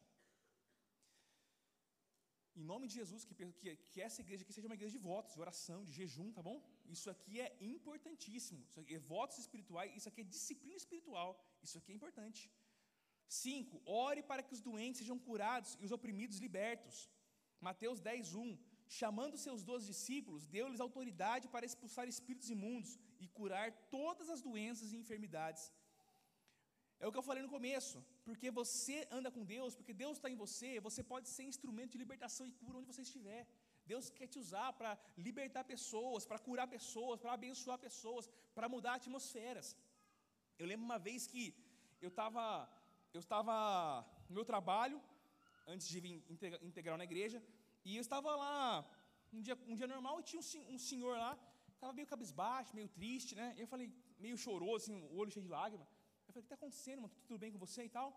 Em 2.55 2.63
nome 2.71 2.87
de 2.87 2.93
Jesus, 2.99 3.25
que, 3.25 3.33
que, 3.33 3.75
que, 3.91 4.01
essa 4.07 4.21
igreja 4.21 4.43
aqui 4.43 4.53
seja 4.53 4.67
uma 4.67 4.75
igreja 4.75 4.95
de 4.97 5.03
votos, 5.11 5.33
de 5.33 5.41
oração, 5.45 5.83
de 5.83 5.91
jejum, 5.91 6.31
tá 6.31 6.41
bom? 6.49 6.57
Isso 6.95 7.09
aqui 7.09 7.39
é 7.39 7.55
importantíssimo. 7.59 8.63
Isso 8.69 8.79
aqui 8.79 8.95
é 8.95 8.99
votos 8.99 9.37
espirituais, 9.37 9.95
isso 9.95 10.09
aqui 10.09 10.21
é 10.21 10.23
disciplina 10.23 10.77
espiritual. 10.77 11.31
Isso 11.61 11.77
aqui 11.77 11.91
é 11.91 11.95
importante. 11.95 12.51
Cinco, 13.27 13.81
ore 13.85 14.21
para 14.21 14.43
que 14.43 14.53
os 14.53 14.61
doentes 14.61 14.99
sejam 14.99 15.17
curados 15.17 15.77
e 15.79 15.85
os 15.85 15.91
oprimidos 15.91 16.37
libertos. 16.37 17.09
Mateus 17.59 17.99
10, 17.99 18.35
1. 18.35 18.57
chamando 18.87 19.37
seus 19.37 19.63
doze 19.63 19.85
discípulos, 19.91 20.45
deu-lhes 20.55 20.81
autoridade 20.85 21.47
para 21.53 21.65
expulsar 21.65 22.05
espíritos 22.07 22.49
imundos 22.55 22.91
e 23.19 23.27
curar 23.27 23.71
todas 23.89 24.29
as 24.29 24.41
doenças 24.41 24.91
e 24.91 24.97
enfermidades. 24.97 25.63
É 26.99 27.07
o 27.07 27.11
que 27.11 27.19
eu 27.21 27.27
falei 27.29 27.41
no 27.43 27.53
começo, 27.55 27.97
porque 28.27 28.49
você 28.59 28.97
anda 29.17 29.29
com 29.35 29.43
Deus, 29.43 29.75
porque 29.75 29.93
Deus 29.93 30.17
está 30.17 30.29
em 30.29 30.37
você, 30.43 30.69
você 30.79 31.01
pode 31.13 31.27
ser 31.29 31.43
instrumento 31.43 31.93
de 31.93 31.97
libertação 32.03 32.45
e 32.47 32.53
cura 32.61 32.77
onde 32.77 32.91
você 32.91 33.01
estiver. 33.01 33.41
Deus 33.91 34.09
quer 34.17 34.27
te 34.33 34.39
usar 34.43 34.69
para 34.79 34.91
libertar 35.27 35.63
pessoas, 35.73 36.25
para 36.29 36.39
curar 36.47 36.67
pessoas, 36.75 37.19
para 37.23 37.33
abençoar 37.33 37.77
pessoas, 37.87 38.29
para 38.55 38.69
mudar 38.75 38.93
atmosferas. 38.95 39.69
Eu 40.59 40.67
lembro 40.71 40.85
uma 40.85 40.99
vez 41.07 41.27
que 41.31 41.43
eu 42.01 42.11
estava 42.13 42.45
eu 43.17 43.21
estava 43.25 43.55
no 44.27 44.33
meu 44.37 44.45
trabalho, 44.51 44.97
antes 45.73 45.87
de 45.87 45.99
vir 46.03 46.13
integrar 46.69 46.97
na 46.97 47.07
igreja, 47.09 47.39
e 47.85 47.95
eu 47.97 48.01
estava 48.01 48.35
lá 48.43 48.59
um 49.31 49.41
dia, 49.41 49.57
um 49.71 49.75
dia 49.79 49.87
normal 49.87 50.19
e 50.19 50.23
tinha 50.23 50.41
um, 50.41 50.73
um 50.75 50.79
senhor 50.89 51.15
lá, 51.23 51.31
estava 51.73 51.93
meio 51.93 52.07
cabisbaixo, 52.07 52.75
meio 52.79 52.89
triste, 52.97 53.35
né? 53.35 53.53
E 53.57 53.61
eu 53.61 53.67
falei, 53.67 53.87
meio 54.25 54.37
choroso, 54.37 54.85
assim, 54.85 54.97
o 55.11 55.17
olho 55.17 55.31
cheio 55.35 55.45
de 55.47 55.51
lágrimas. 55.59 55.87
Eu 56.27 56.33
falei, 56.33 56.41
o 56.41 56.45
que 56.45 56.53
está 56.53 56.55
acontecendo, 56.55 57.01
mano? 57.03 57.13
Tudo 57.27 57.39
bem 57.43 57.51
com 57.51 57.59
você 57.65 57.83
e 57.83 57.89
tal? 57.97 58.09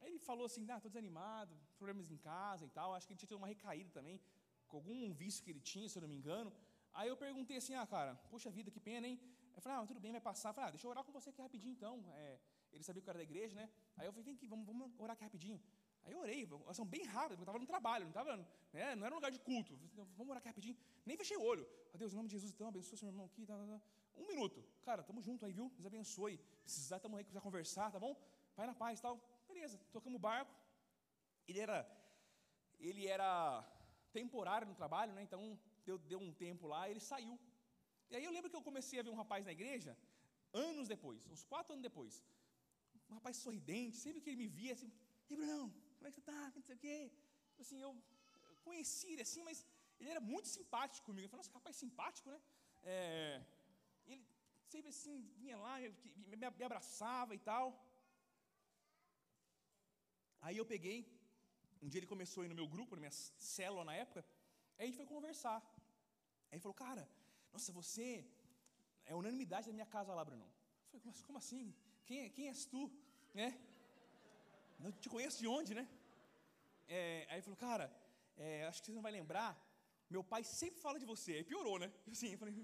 Aí 0.00 0.08
ele 0.10 0.18
falou 0.18 0.46
assim, 0.46 0.66
ah, 0.70 0.76
estou 0.76 0.90
desanimado, 0.90 1.54
problemas 1.78 2.10
em 2.10 2.16
casa 2.16 2.64
e 2.64 2.70
tal. 2.70 2.94
Acho 2.94 3.06
que 3.06 3.12
ele 3.12 3.18
tinha 3.20 3.28
tido 3.28 3.36
uma 3.42 3.46
recaída 3.46 3.90
também, 3.98 4.20
com 4.72 4.78
algum 4.80 5.12
vício 5.20 5.44
que 5.44 5.50
ele 5.52 5.62
tinha, 5.72 5.86
se 5.88 5.96
eu 5.98 6.02
não 6.04 6.10
me 6.12 6.16
engano. 6.20 6.50
Aí 6.98 7.08
eu 7.12 7.16
perguntei 7.24 7.56
assim, 7.62 7.74
ah, 7.80 7.86
cara, 7.94 8.12
poxa 8.32 8.50
vida, 8.58 8.70
que 8.74 8.80
pena, 8.80 9.06
hein? 9.06 9.20
Eu 9.54 9.60
falei, 9.60 9.78
ah, 9.78 9.86
tudo 9.90 10.00
bem, 10.04 10.12
vai 10.16 10.20
passar. 10.30 10.48
Eu 10.50 10.54
falei, 10.54 10.68
ah, 10.68 10.72
deixa 10.74 10.86
eu 10.86 10.90
orar 10.90 11.04
com 11.04 11.12
você 11.12 11.28
aqui 11.30 11.42
rapidinho 11.42 11.74
então. 11.78 11.94
É, 12.22 12.38
ele 12.72 12.82
sabia 12.88 13.02
que 13.02 13.08
eu 13.08 13.12
era 13.12 13.18
da 13.22 13.28
igreja, 13.30 13.54
né? 13.60 13.66
Aí 13.96 14.06
eu 14.06 14.12
falei, 14.12 14.24
vem 14.28 14.34
aqui, 14.34 14.46
vamos, 14.52 14.66
vamos 14.66 14.86
orar 14.98 15.12
aqui 15.16 15.24
rapidinho. 15.28 15.60
Aí 16.04 16.12
eu 16.14 16.20
orei, 16.24 16.40
oração 16.50 16.86
bem 16.94 17.04
rápida, 17.04 17.34
eu 17.34 17.44
estava 17.44 17.58
no 17.64 17.66
trabalho, 17.72 18.04
não, 18.06 18.10
estava, 18.10 18.36
né, 18.72 18.94
não 18.96 19.04
era 19.06 19.14
um 19.14 19.18
lugar 19.18 19.30
de 19.36 19.38
culto. 19.48 19.78
Vamos 20.18 20.30
orar 20.30 20.38
aqui 20.38 20.48
rapidinho. 20.48 20.76
Nem 21.06 21.16
fechei 21.16 21.36
o 21.36 21.44
olho. 21.52 21.64
Ah, 21.92 21.98
Deus, 21.98 22.12
em 22.12 22.16
nome 22.16 22.28
de 22.28 22.34
Jesus, 22.36 22.52
então, 22.54 22.68
abençoa 22.68 22.96
seu 22.96 23.08
irmão 23.08 23.26
aqui. 23.26 23.44
Tá, 23.46 23.56
tá, 23.56 23.66
tá. 23.66 23.80
Um 24.16 24.26
minuto. 24.26 24.64
Cara, 24.88 25.02
estamos 25.02 25.24
juntos 25.24 25.44
aí, 25.44 25.52
viu? 25.52 25.68
Deus 25.76 25.86
abençoe. 25.86 26.38
Precisar, 26.64 26.96
estamos 26.96 27.18
aí, 27.18 27.24
precisar 27.24 27.42
conversar, 27.48 27.90
tá 27.92 28.00
bom? 28.00 28.16
Vai 28.56 28.66
na 28.66 28.74
paz 28.74 29.00
tal. 29.00 29.20
Beleza, 29.46 29.78
tocamos 29.92 30.16
o 30.16 30.22
barco. 30.30 30.52
Ele 31.46 31.60
era, 31.60 31.78
ele 32.80 33.06
era 33.06 33.64
temporário 34.18 34.68
no 34.70 34.74
trabalho, 34.80 35.12
né? 35.16 35.22
Então, 35.28 35.42
deu, 35.86 35.96
deu 36.12 36.20
um 36.26 36.32
tempo 36.44 36.66
lá, 36.72 36.82
ele 36.90 37.00
saiu. 37.12 37.34
E 38.10 38.16
aí 38.16 38.24
eu 38.24 38.32
lembro 38.36 38.50
que 38.50 38.58
eu 38.60 38.68
comecei 38.70 38.98
a 38.98 39.04
ver 39.06 39.12
um 39.14 39.20
rapaz 39.22 39.44
na 39.48 39.52
igreja, 39.58 39.92
anos 40.52 40.88
depois, 40.94 41.26
uns 41.34 41.44
quatro 41.52 41.72
anos 41.74 41.84
depois. 41.88 42.22
Um 43.10 43.14
rapaz 43.18 43.36
sorridente, 43.44 43.96
sempre 44.04 44.20
que 44.22 44.30
ele 44.30 44.42
me 44.44 44.48
via, 44.48 44.72
assim, 44.76 44.90
e 45.30 45.36
Brunão, 45.36 45.66
como 45.96 46.06
é 46.06 46.10
que 46.10 46.16
você 46.16 46.24
está? 46.26 46.52
Não 46.56 46.62
sei 46.68 46.74
o 46.76 46.82
quê. 46.84 46.96
Assim, 47.62 47.80
eu, 47.86 47.90
eu 48.48 48.56
conheci 48.66 49.06
ele 49.12 49.22
assim, 49.22 49.42
mas 49.48 49.58
ele 49.98 50.10
era 50.14 50.20
muito 50.20 50.48
simpático 50.56 51.06
comigo. 51.06 51.24
Eu 51.26 51.30
falei, 51.30 51.42
nossa, 51.44 51.58
rapaz 51.58 51.76
simpático, 51.76 52.28
né? 52.30 52.40
É, 52.82 53.42
ele 54.06 54.24
sempre 54.72 54.90
assim, 54.94 55.16
vinha 55.42 55.56
lá, 55.64 55.74
me, 55.80 56.36
me 56.36 56.64
abraçava 56.64 57.34
e 57.34 57.38
tal. 57.38 57.66
Aí 60.40 60.56
eu 60.56 60.66
peguei, 60.66 60.98
um 61.82 61.88
dia 61.88 61.98
ele 62.00 62.12
começou 62.14 62.42
a 62.42 62.46
ir 62.46 62.48
no 62.52 62.58
meu 62.60 62.68
grupo, 62.74 62.94
na 62.96 63.02
minha 63.04 63.16
célula 63.54 63.84
na 63.90 63.94
época, 63.94 64.24
aí 64.78 64.84
a 64.84 64.86
gente 64.86 65.00
foi 65.00 65.06
conversar. 65.06 65.58
Aí 66.48 66.54
ele 66.54 66.60
falou, 66.60 66.74
cara, 66.74 67.04
nossa, 67.52 67.72
você 67.80 68.24
é 69.04 69.14
unanimidade 69.14 69.66
da 69.66 69.72
minha 69.78 69.90
casa 69.96 70.14
lá, 70.18 70.24
Bruno. 70.24 70.46
Eu 70.92 71.00
falei, 71.00 71.14
como 71.28 71.38
assim? 71.38 71.74
Quem, 72.06 72.30
quem 72.30 72.48
és 72.48 72.64
tu? 72.66 72.82
Né? 73.34 73.48
Eu 74.84 74.92
te 74.92 75.08
conheço 75.08 75.38
de 75.42 75.48
onde, 75.48 75.74
né? 75.74 75.84
É, 76.88 77.26
aí 77.28 77.36
ele 77.36 77.42
falou, 77.42 77.56
cara, 77.56 77.86
é, 78.36 78.66
acho 78.68 78.80
que 78.80 78.86
você 78.86 78.92
não 78.92 79.02
vai 79.02 79.12
lembrar, 79.12 79.50
meu 80.10 80.22
pai 80.22 80.42
sempre 80.44 80.80
fala 80.80 80.98
de 80.98 81.06
você. 81.06 81.32
Aí 81.38 81.44
piorou, 81.44 81.78
né? 81.78 81.92
Assim, 82.10 82.32
eu 82.32 82.38
falei, 82.38 82.54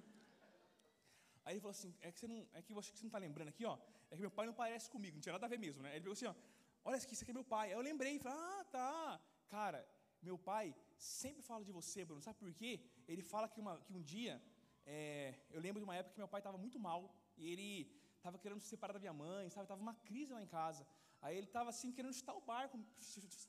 Aí 1.48 1.54
ele 1.54 1.60
falou 1.60 1.70
assim: 1.70 1.94
é 2.02 2.12
que 2.12 2.18
você 2.20 2.26
não, 2.26 2.46
é 2.52 2.60
que 2.60 2.68
que 2.68 2.74
você 2.74 2.92
não 3.00 3.08
está 3.08 3.18
lembrando 3.26 3.48
aqui, 3.48 3.64
ó. 3.64 3.78
É 4.10 4.14
que 4.14 4.20
meu 4.20 4.30
pai 4.30 4.44
não 4.46 4.52
parece 4.52 4.90
comigo, 4.90 5.14
não 5.16 5.22
tinha 5.22 5.32
nada 5.32 5.46
a 5.46 5.48
ver 5.48 5.58
mesmo, 5.58 5.82
né? 5.82 5.90
Ele 5.92 6.00
falou 6.00 6.12
assim: 6.12 6.26
ó, 6.26 6.34
olha 6.84 6.96
isso 6.96 7.22
aqui 7.22 7.30
é 7.30 7.38
meu 7.40 7.44
pai. 7.44 7.68
Aí 7.68 7.76
eu 7.78 7.80
lembrei 7.80 8.14
e 8.16 8.18
falei: 8.18 8.38
ah, 8.38 8.64
tá. 8.76 9.20
Cara, 9.48 9.80
meu 10.22 10.36
pai 10.50 10.74
sempre 10.96 11.42
fala 11.42 11.64
de 11.64 11.72
você, 11.72 12.04
Bruno. 12.04 12.22
Sabe 12.22 12.38
por 12.38 12.52
quê? 12.52 12.80
Ele 13.06 13.22
fala 13.22 13.48
que, 13.48 13.60
uma, 13.60 13.78
que 13.78 13.92
um 13.92 14.02
dia, 14.02 14.42
é, 14.86 15.34
eu 15.50 15.60
lembro 15.60 15.80
de 15.80 15.84
uma 15.84 15.96
época 15.96 16.14
que 16.14 16.20
meu 16.24 16.28
pai 16.28 16.40
estava 16.40 16.58
muito 16.58 16.78
mal 16.78 17.00
e 17.36 17.50
ele 17.52 17.68
estava 18.16 18.38
querendo 18.38 18.60
se 18.60 18.68
separar 18.68 18.92
da 18.92 18.98
minha 18.98 19.12
mãe, 19.12 19.48
sabe? 19.48 19.68
Tava 19.68 19.80
uma 19.80 19.94
crise 19.94 20.32
lá 20.32 20.42
em 20.42 20.46
casa. 20.46 20.86
Aí 21.22 21.36
ele 21.36 21.46
estava 21.46 21.70
assim 21.70 21.90
querendo 21.92 22.12
chutar 22.12 22.34
o 22.34 22.40
barco, 22.40 22.78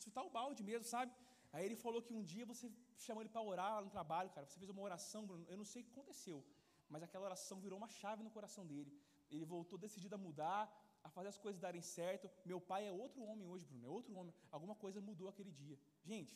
chutar 0.04 0.24
o 0.24 0.30
balde 0.30 0.64
mesmo, 0.64 0.86
sabe? 0.86 1.12
Aí 1.52 1.66
ele 1.66 1.76
falou 1.76 2.02
que 2.02 2.14
um 2.14 2.24
dia 2.24 2.46
você 2.46 2.72
chamou 2.98 3.22
ele 3.22 3.30
para 3.30 3.42
orar 3.42 3.76
lá 3.76 3.82
no 3.82 3.90
trabalho, 3.90 4.30
cara. 4.30 4.46
Você 4.46 4.58
fez 4.60 4.70
uma 4.70 4.82
oração, 4.82 5.26
Bruno. 5.26 5.46
Eu 5.48 5.58
não 5.58 5.66
sei 5.66 5.82
o 5.82 5.86
que 5.86 5.92
aconteceu 5.92 6.46
mas 6.90 7.04
aquela 7.04 7.26
oração 7.26 7.60
virou 7.60 7.78
uma 7.78 7.88
chave 7.88 8.24
no 8.24 8.32
coração 8.32 8.66
dele. 8.66 8.92
Ele 9.30 9.46
voltou 9.46 9.78
decidido 9.78 10.16
a 10.16 10.18
mudar, 10.18 10.62
a 11.10 11.16
fazer 11.18 11.30
as 11.34 11.40
coisas 11.46 11.60
darem 11.66 11.82
certo. 11.82 12.30
Meu 12.52 12.60
pai 12.72 12.82
é 12.88 12.92
outro 13.04 13.22
homem 13.30 13.46
hoje, 13.54 13.66
Bruno, 13.70 13.86
é 13.86 13.92
outro 14.00 14.14
homem. 14.20 14.34
Alguma 14.58 14.76
coisa 14.84 15.08
mudou 15.10 15.28
aquele 15.32 15.52
dia. 15.62 15.78
Gente, 16.12 16.34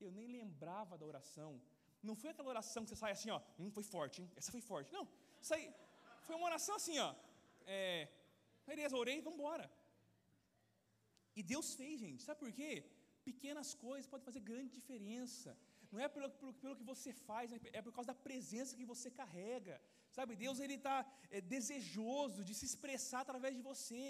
eu 0.00 0.10
nem 0.18 0.26
lembrava 0.38 0.98
da 1.00 1.06
oração. 1.12 1.50
Não 2.08 2.14
foi 2.20 2.30
aquela 2.30 2.50
oração 2.54 2.84
que 2.84 2.90
você 2.90 2.96
sai 3.02 3.12
assim, 3.12 3.30
ó, 3.36 3.40
hum, 3.58 3.70
foi 3.70 3.84
forte, 3.94 4.16
hein? 4.22 4.30
Essa 4.40 4.50
foi 4.56 4.62
forte. 4.72 4.92
Não, 4.98 5.04
isso 5.42 5.54
aí 5.56 5.66
foi 6.26 6.34
uma 6.36 6.46
oração 6.50 6.74
assim, 6.80 6.98
ó. 6.98 7.10
É, 7.66 8.08
beleza, 8.66 8.96
orei, 8.96 9.20
vamos 9.20 9.38
embora. 9.38 9.66
E 11.38 11.42
Deus 11.52 11.74
fez, 11.80 11.94
gente. 12.04 12.22
Sabe 12.28 12.40
por 12.44 12.52
quê? 12.58 12.70
Pequenas 13.30 13.70
coisas 13.86 14.06
podem 14.12 14.24
fazer 14.28 14.40
grande 14.40 14.70
diferença 14.78 15.50
não 15.92 16.00
é 16.04 16.08
pelo, 16.14 16.28
pelo, 16.40 16.52
pelo 16.62 16.76
que 16.78 16.86
você 16.92 17.10
faz, 17.28 17.52
é 17.78 17.82
por 17.86 17.92
causa 17.96 18.08
da 18.12 18.18
presença 18.26 18.76
que 18.80 18.84
você 18.92 19.10
carrega. 19.20 19.76
Sabe, 20.16 20.36
Deus 20.44 20.58
ele 20.64 20.76
está 20.80 20.96
é, 21.30 21.40
desejoso 21.54 22.44
de 22.48 22.54
se 22.58 22.66
expressar 22.70 23.20
através 23.22 23.54
de 23.58 23.62
você. 23.70 24.02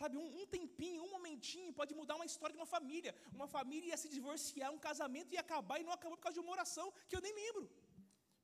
Sabe, 0.00 0.16
um, 0.22 0.28
um, 0.40 0.46
tempinho, 0.54 1.04
um 1.06 1.12
momentinho 1.16 1.72
pode 1.80 1.94
mudar 2.00 2.16
uma 2.16 2.28
história 2.30 2.54
de 2.54 2.60
uma 2.62 2.70
família. 2.76 3.12
Uma 3.38 3.48
família 3.56 3.90
ia 3.90 4.00
se 4.04 4.08
divorciar, 4.16 4.70
um 4.72 4.82
casamento 4.88 5.32
ia 5.36 5.42
acabar 5.46 5.78
e 5.80 5.86
não 5.88 5.96
acabou 5.98 6.16
por 6.18 6.24
causa 6.26 6.38
de 6.38 6.44
uma 6.44 6.54
oração 6.58 6.86
que 7.08 7.16
eu 7.16 7.24
nem 7.26 7.34
lembro. 7.42 7.64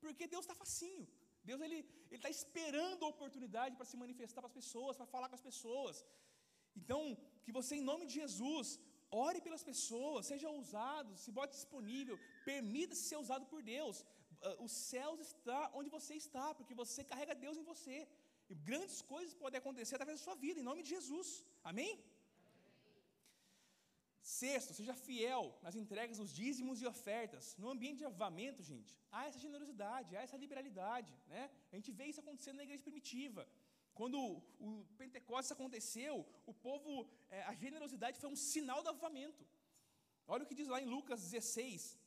Porque 0.03 0.27
Deus 0.35 0.45
está 0.45 0.55
facinho. 0.63 1.07
Deus 1.49 1.61
ele 1.67 1.79
está 2.19 2.31
esperando 2.39 3.05
a 3.05 3.13
oportunidade 3.15 3.77
para 3.77 3.91
se 3.91 3.97
manifestar 4.05 4.41
para 4.43 4.51
as 4.53 4.59
pessoas, 4.61 4.97
para 4.97 5.13
falar 5.15 5.29
com 5.29 5.39
as 5.41 5.47
pessoas. 5.51 6.05
Então, 6.81 7.01
que 7.45 7.53
você, 7.59 7.75
em 7.77 7.87
nome 7.91 8.07
de 8.07 8.15
Jesus, 8.23 8.79
Ore 9.11 9.41
pelas 9.47 9.65
pessoas, 9.71 10.27
seja 10.27 10.49
ousado, 10.49 11.17
se 11.23 11.31
bote 11.39 11.55
disponível, 11.61 12.17
permita-se 12.45 13.05
ser 13.09 13.19
usado 13.25 13.47
por 13.53 13.61
Deus. 13.63 14.05
Ah, 14.43 14.57
os 14.67 14.73
céus 14.91 15.19
está 15.29 15.61
onde 15.79 15.91
você 15.97 16.15
está, 16.15 16.47
porque 16.59 16.75
você 16.83 17.03
carrega 17.13 17.43
Deus 17.47 17.57
em 17.59 17.69
você. 17.73 17.97
E 18.53 18.55
grandes 18.69 19.01
coisas 19.13 19.35
podem 19.43 19.59
acontecer 19.59 19.95
através 19.97 20.19
da 20.19 20.25
sua 20.25 20.37
vida, 20.45 20.61
em 20.61 20.69
nome 20.71 20.83
de 20.85 20.91
Jesus. 20.97 21.29
Amém? 21.71 21.93
Sexto, 24.23 24.73
seja 24.79 24.95
fiel 25.07 25.45
nas 25.65 25.75
entregas 25.83 26.19
dos 26.19 26.33
dízimos 26.41 26.81
e 26.83 26.87
ofertas. 26.87 27.57
No 27.63 27.69
ambiente 27.75 27.99
de 28.03 28.05
avamento, 28.05 28.63
gente, 28.63 28.93
há 29.11 29.27
essa 29.29 29.41
generosidade, 29.45 30.17
há 30.17 30.23
essa 30.27 30.37
liberalidade. 30.37 31.13
Né? 31.27 31.51
A 31.73 31.77
gente 31.77 31.91
vê 31.91 32.05
isso 32.07 32.21
acontecendo 32.21 32.59
na 32.59 32.67
igreja 32.67 32.83
primitiva. 32.89 33.49
Quando 34.01 34.19
o 34.67 34.71
Pentecostes 34.97 35.53
aconteceu, 35.53 36.13
o 36.47 36.55
povo, 36.67 36.91
é, 37.29 37.43
a 37.43 37.55
generosidade 37.63 38.19
foi 38.19 38.31
um 38.31 38.39
sinal 38.51 38.83
do 38.83 38.89
avivamento. 38.89 39.43
Olha 40.27 40.45
o 40.45 40.47
que 40.47 40.59
diz 40.61 40.69
lá 40.69 40.79
em 40.81 40.87
Lucas 40.87 41.21
16. 41.21 41.99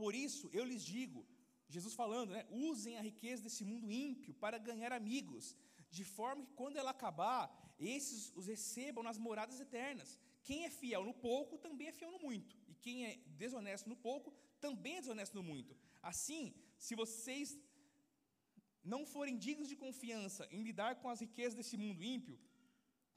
Por 0.00 0.14
isso 0.14 0.48
eu 0.58 0.64
lhes 0.64 0.82
digo, 0.82 1.20
Jesus 1.68 1.92
falando, 1.92 2.30
né, 2.36 2.46
usem 2.68 2.96
a 2.96 3.02
riqueza 3.02 3.42
desse 3.42 3.66
mundo 3.70 3.92
ímpio 3.92 4.32
para 4.32 4.56
ganhar 4.56 4.92
amigos, 4.92 5.54
de 5.90 6.04
forma 6.04 6.46
que 6.46 6.54
quando 6.54 6.78
ela 6.78 6.92
acabar, 6.92 7.42
esses 7.78 8.32
os 8.34 8.46
recebam 8.46 9.04
nas 9.08 9.18
moradas 9.18 9.60
eternas. 9.60 10.18
Quem 10.42 10.64
é 10.64 10.70
fiel 10.70 11.04
no 11.04 11.12
pouco 11.12 11.58
também 11.58 11.88
é 11.88 11.92
fiel 11.92 12.12
no 12.12 12.20
muito, 12.28 12.56
e 12.66 12.74
quem 12.74 13.04
é 13.08 13.16
desonesto 13.42 13.90
no 13.90 13.96
pouco 14.08 14.32
também 14.58 14.96
é 14.96 15.02
desonesto 15.02 15.34
no 15.36 15.42
muito. 15.42 15.76
Assim, 16.00 16.54
se 16.78 16.94
vocês 16.94 17.58
não 18.82 19.04
forem 19.04 19.36
dignos 19.36 19.68
de 19.68 19.76
confiança 19.76 20.48
em 20.50 20.62
lidar 20.62 20.96
com 21.00 21.08
as 21.08 21.20
riquezas 21.20 21.54
desse 21.54 21.76
mundo 21.76 22.02
ímpio, 22.02 22.38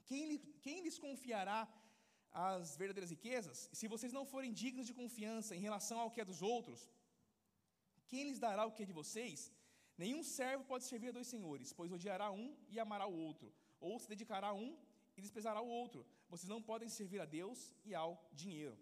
quem, 0.05 0.37
quem 0.61 0.81
lhes 0.81 0.99
confiará 0.99 1.67
as 2.31 2.75
verdadeiras 2.75 3.11
riquezas? 3.11 3.69
Se 3.71 3.87
vocês 3.87 4.11
não 4.11 4.25
forem 4.25 4.51
dignos 4.51 4.87
de 4.87 4.93
confiança 4.93 5.55
em 5.55 5.59
relação 5.59 5.99
ao 5.99 6.11
que 6.11 6.21
é 6.21 6.25
dos 6.25 6.41
outros, 6.41 6.89
quem 8.07 8.23
lhes 8.23 8.39
dará 8.39 8.65
o 8.65 8.71
que 8.71 8.83
é 8.83 8.85
de 8.85 8.91
vocês? 9.01 9.51
Nenhum 9.97 10.23
servo 10.23 10.63
pode 10.65 10.83
servir 10.83 11.09
a 11.09 11.17
dois 11.17 11.27
senhores, 11.27 11.71
pois 11.71 11.91
odiará 11.91 12.31
um 12.31 12.55
e 12.67 12.79
amará 12.79 13.05
o 13.07 13.15
outro, 13.15 13.53
ou 13.79 13.99
se 13.99 14.09
dedicará 14.09 14.47
a 14.49 14.53
um 14.53 14.77
e 15.15 15.21
desprezará 15.21 15.61
o 15.61 15.67
outro. 15.67 16.05
Vocês 16.27 16.49
não 16.49 16.61
podem 16.61 16.89
servir 16.89 17.21
a 17.21 17.25
Deus 17.25 17.71
e 17.85 17.93
ao 17.93 18.11
dinheiro. 18.33 18.77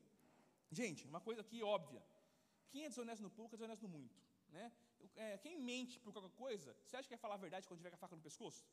Gente, 0.71 1.05
uma 1.05 1.19
coisa 1.19 1.41
aqui 1.41 1.61
óbvia: 1.61 2.01
quem 2.69 2.85
é 2.85 2.89
desonesto 2.89 3.21
no 3.21 3.29
pouco 3.29 3.55
é 3.55 3.57
desonesto 3.57 3.83
no 3.83 3.89
muito. 3.89 4.17
Né? 4.49 4.71
É, 5.15 5.37
quem 5.37 5.55
mente 5.59 5.99
por 5.99 6.11
qualquer 6.13 6.35
coisa, 6.45 6.75
você 6.83 6.95
acha 6.97 7.07
que 7.07 7.15
vai 7.15 7.23
falar 7.25 7.35
a 7.35 7.43
verdade 7.45 7.67
quando 7.67 7.79
tiver 7.79 7.91
com 7.91 7.99
a 7.99 8.03
faca 8.05 8.15
no 8.15 8.21
pescoço? 8.21 8.65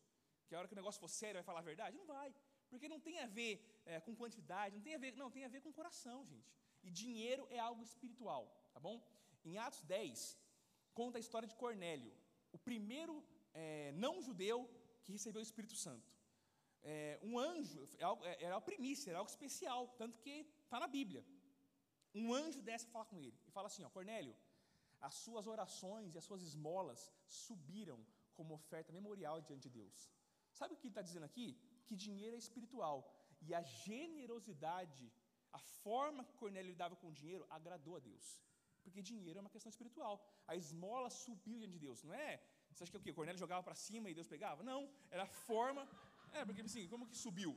Que 0.46 0.54
a 0.54 0.58
hora 0.58 0.68
que 0.68 0.74
o 0.74 0.80
negócio 0.82 1.00
for 1.00 1.08
sério 1.08 1.36
vai 1.40 1.42
falar 1.42 1.60
a 1.60 1.68
verdade? 1.70 1.96
Não 1.96 2.06
vai. 2.06 2.34
Porque 2.70 2.88
não 2.88 3.00
tem 3.00 3.18
a 3.18 3.26
ver 3.26 3.82
é, 3.84 4.00
com 4.00 4.14
quantidade, 4.14 4.76
não 4.76 4.82
tem 4.82 4.94
a 4.94 4.98
ver, 4.98 5.14
não, 5.16 5.30
tem 5.30 5.44
a 5.44 5.48
ver 5.48 5.60
com 5.60 5.72
coração, 5.72 6.24
gente. 6.26 6.52
E 6.82 6.90
dinheiro 6.90 7.46
é 7.50 7.58
algo 7.58 7.82
espiritual, 7.82 8.44
tá 8.72 8.80
bom? 8.80 8.96
Em 9.44 9.58
Atos 9.58 9.82
10, 9.82 10.38
conta 10.94 11.18
a 11.18 11.20
história 11.20 11.48
de 11.48 11.54
Cornélio, 11.54 12.12
o 12.52 12.58
primeiro 12.58 13.14
é, 13.54 13.92
não 13.92 14.20
judeu 14.20 14.68
que 15.02 15.12
recebeu 15.12 15.40
o 15.40 15.48
Espírito 15.50 15.76
Santo. 15.76 16.08
É, 16.82 17.18
um 17.22 17.38
anjo, 17.38 17.82
é 17.98 18.28
é, 18.30 18.44
era 18.44 18.56
a 18.56 18.60
primícia, 18.60 19.10
era 19.10 19.18
algo 19.18 19.30
especial, 19.30 19.88
tanto 19.98 20.18
que 20.18 20.46
está 20.64 20.78
na 20.78 20.86
Bíblia. 20.86 21.24
Um 22.14 22.32
anjo 22.32 22.62
desce 22.62 22.84
para 22.86 22.92
falar 22.92 23.04
com 23.06 23.18
ele 23.18 23.38
e 23.46 23.50
fala 23.50 23.66
assim: 23.66 23.84
ó, 23.84 23.90
Cornélio, 23.90 24.34
as 25.00 25.14
suas 25.14 25.46
orações 25.46 26.14
e 26.14 26.18
as 26.18 26.24
suas 26.24 26.42
esmolas 26.42 27.12
subiram 27.24 27.98
como 28.34 28.54
oferta 28.54 28.92
memorial 28.92 29.40
diante 29.40 29.68
de 29.68 29.70
Deus. 29.80 30.12
Sabe 30.52 30.74
o 30.74 30.76
que 30.76 30.86
ele 30.86 30.92
está 30.92 31.02
dizendo 31.02 31.24
aqui? 31.30 31.56
Que 31.86 31.96
dinheiro 31.96 32.34
é 32.36 32.38
espiritual 32.38 32.98
e 33.46 33.54
a 33.54 33.62
generosidade, 33.62 35.12
a 35.52 35.58
forma 35.58 36.24
que 36.24 36.34
Cornélio 36.34 36.70
lidava 36.70 36.96
com 36.96 37.08
o 37.08 37.12
dinheiro, 37.12 37.46
agradou 37.48 37.96
a 37.96 38.00
Deus. 38.00 38.26
Porque 38.82 39.02
dinheiro 39.02 39.38
é 39.38 39.42
uma 39.44 39.50
questão 39.50 39.70
espiritual. 39.70 40.14
A 40.46 40.56
esmola 40.56 41.10
subiu 41.10 41.58
diante 41.58 41.72
de 41.72 41.78
Deus, 41.86 42.02
não 42.02 42.14
é? 42.14 42.40
Você 42.70 42.82
acha 42.82 42.92
que 42.92 42.98
o 42.98 43.00
quê? 43.00 43.12
Cornélio 43.12 43.38
jogava 43.38 43.62
para 43.62 43.74
cima 43.74 44.08
e 44.08 44.14
Deus 44.14 44.28
pegava? 44.34 44.62
Não, 44.62 44.90
era 45.10 45.24
a 45.24 45.32
forma. 45.48 45.86
É, 46.32 46.44
porque 46.44 46.62
assim, 46.62 46.86
como 46.88 47.06
que 47.06 47.16
subiu? 47.16 47.52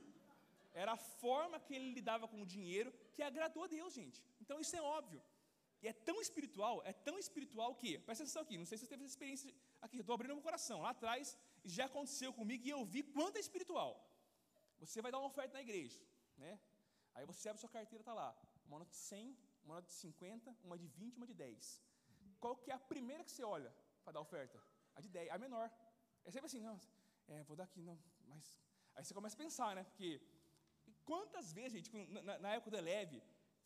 Era 0.72 0.92
a 0.92 0.96
forma 0.96 1.60
que 1.60 1.74
ele 1.74 1.92
lidava 1.92 2.26
com 2.26 2.40
o 2.42 2.46
dinheiro 2.46 2.92
que 3.14 3.22
agradou 3.22 3.64
a 3.64 3.66
Deus, 3.66 3.92
gente. 3.94 4.22
Então 4.40 4.60
isso 4.60 4.74
é 4.74 4.82
óbvio. 4.82 5.22
E 5.82 5.88
é 5.88 5.92
tão 5.92 6.20
espiritual, 6.20 6.80
é 6.84 6.92
tão 6.92 7.18
espiritual 7.18 7.74
que, 7.74 7.98
presta 7.98 8.22
atenção 8.22 8.42
aqui, 8.42 8.56
não 8.56 8.64
sei 8.64 8.78
se 8.78 8.84
você 8.84 8.90
teve 8.90 9.02
essa 9.02 9.12
experiência 9.14 9.52
aqui, 9.80 9.98
estou 9.98 10.14
abrindo 10.14 10.34
meu 10.34 10.42
coração. 10.42 10.80
Lá 10.80 10.90
atrás 10.90 11.36
já 11.64 11.86
aconteceu 11.86 12.32
comigo 12.32 12.64
e 12.64 12.70
eu 12.70 12.84
vi 12.84 13.02
quanto 13.02 13.36
é 13.36 13.40
espiritual. 13.40 13.92
Você 14.78 15.02
vai 15.02 15.10
dar 15.10 15.18
uma 15.18 15.26
oferta 15.26 15.54
na 15.54 15.62
igreja, 15.62 16.00
né? 16.36 16.52
Aí 17.14 17.26
você 17.26 17.48
abre 17.48 17.60
sua 17.60 17.68
carteira, 17.68 18.02
está 18.02 18.14
lá, 18.14 18.30
uma 18.64 18.78
nota 18.78 18.92
de 18.92 18.96
100, 18.96 19.36
uma 19.64 19.74
nota 19.76 19.88
de 19.88 19.94
50, 19.94 20.56
uma 20.62 20.78
de 20.78 20.86
20, 20.86 21.16
uma 21.16 21.26
de 21.26 21.34
10. 21.34 21.82
Qual 22.38 22.56
que 22.56 22.70
é 22.70 22.74
a 22.74 22.78
primeira 22.78 23.24
que 23.24 23.32
você 23.32 23.42
olha 23.42 23.74
para 24.04 24.12
dar 24.12 24.20
oferta? 24.20 24.62
A 24.94 25.00
de 25.00 25.08
10, 25.08 25.30
a 25.30 25.38
menor. 25.38 25.68
É 26.24 26.30
sempre 26.30 26.46
assim, 26.46 26.60
não, 26.60 26.80
é, 27.26 27.42
vou 27.42 27.56
dar 27.56 27.64
aqui, 27.64 27.82
não, 27.82 27.98
mas. 28.28 28.44
Aí 28.94 29.04
você 29.04 29.14
começa 29.14 29.34
a 29.34 29.38
pensar, 29.44 29.74
né? 29.74 29.82
Porque 29.82 30.20
quantas 31.04 31.52
vezes, 31.52 31.72
gente, 31.72 31.90
na, 32.22 32.38
na 32.38 32.54
época 32.54 32.70
do 32.70 32.76
Eleve, 32.76 33.20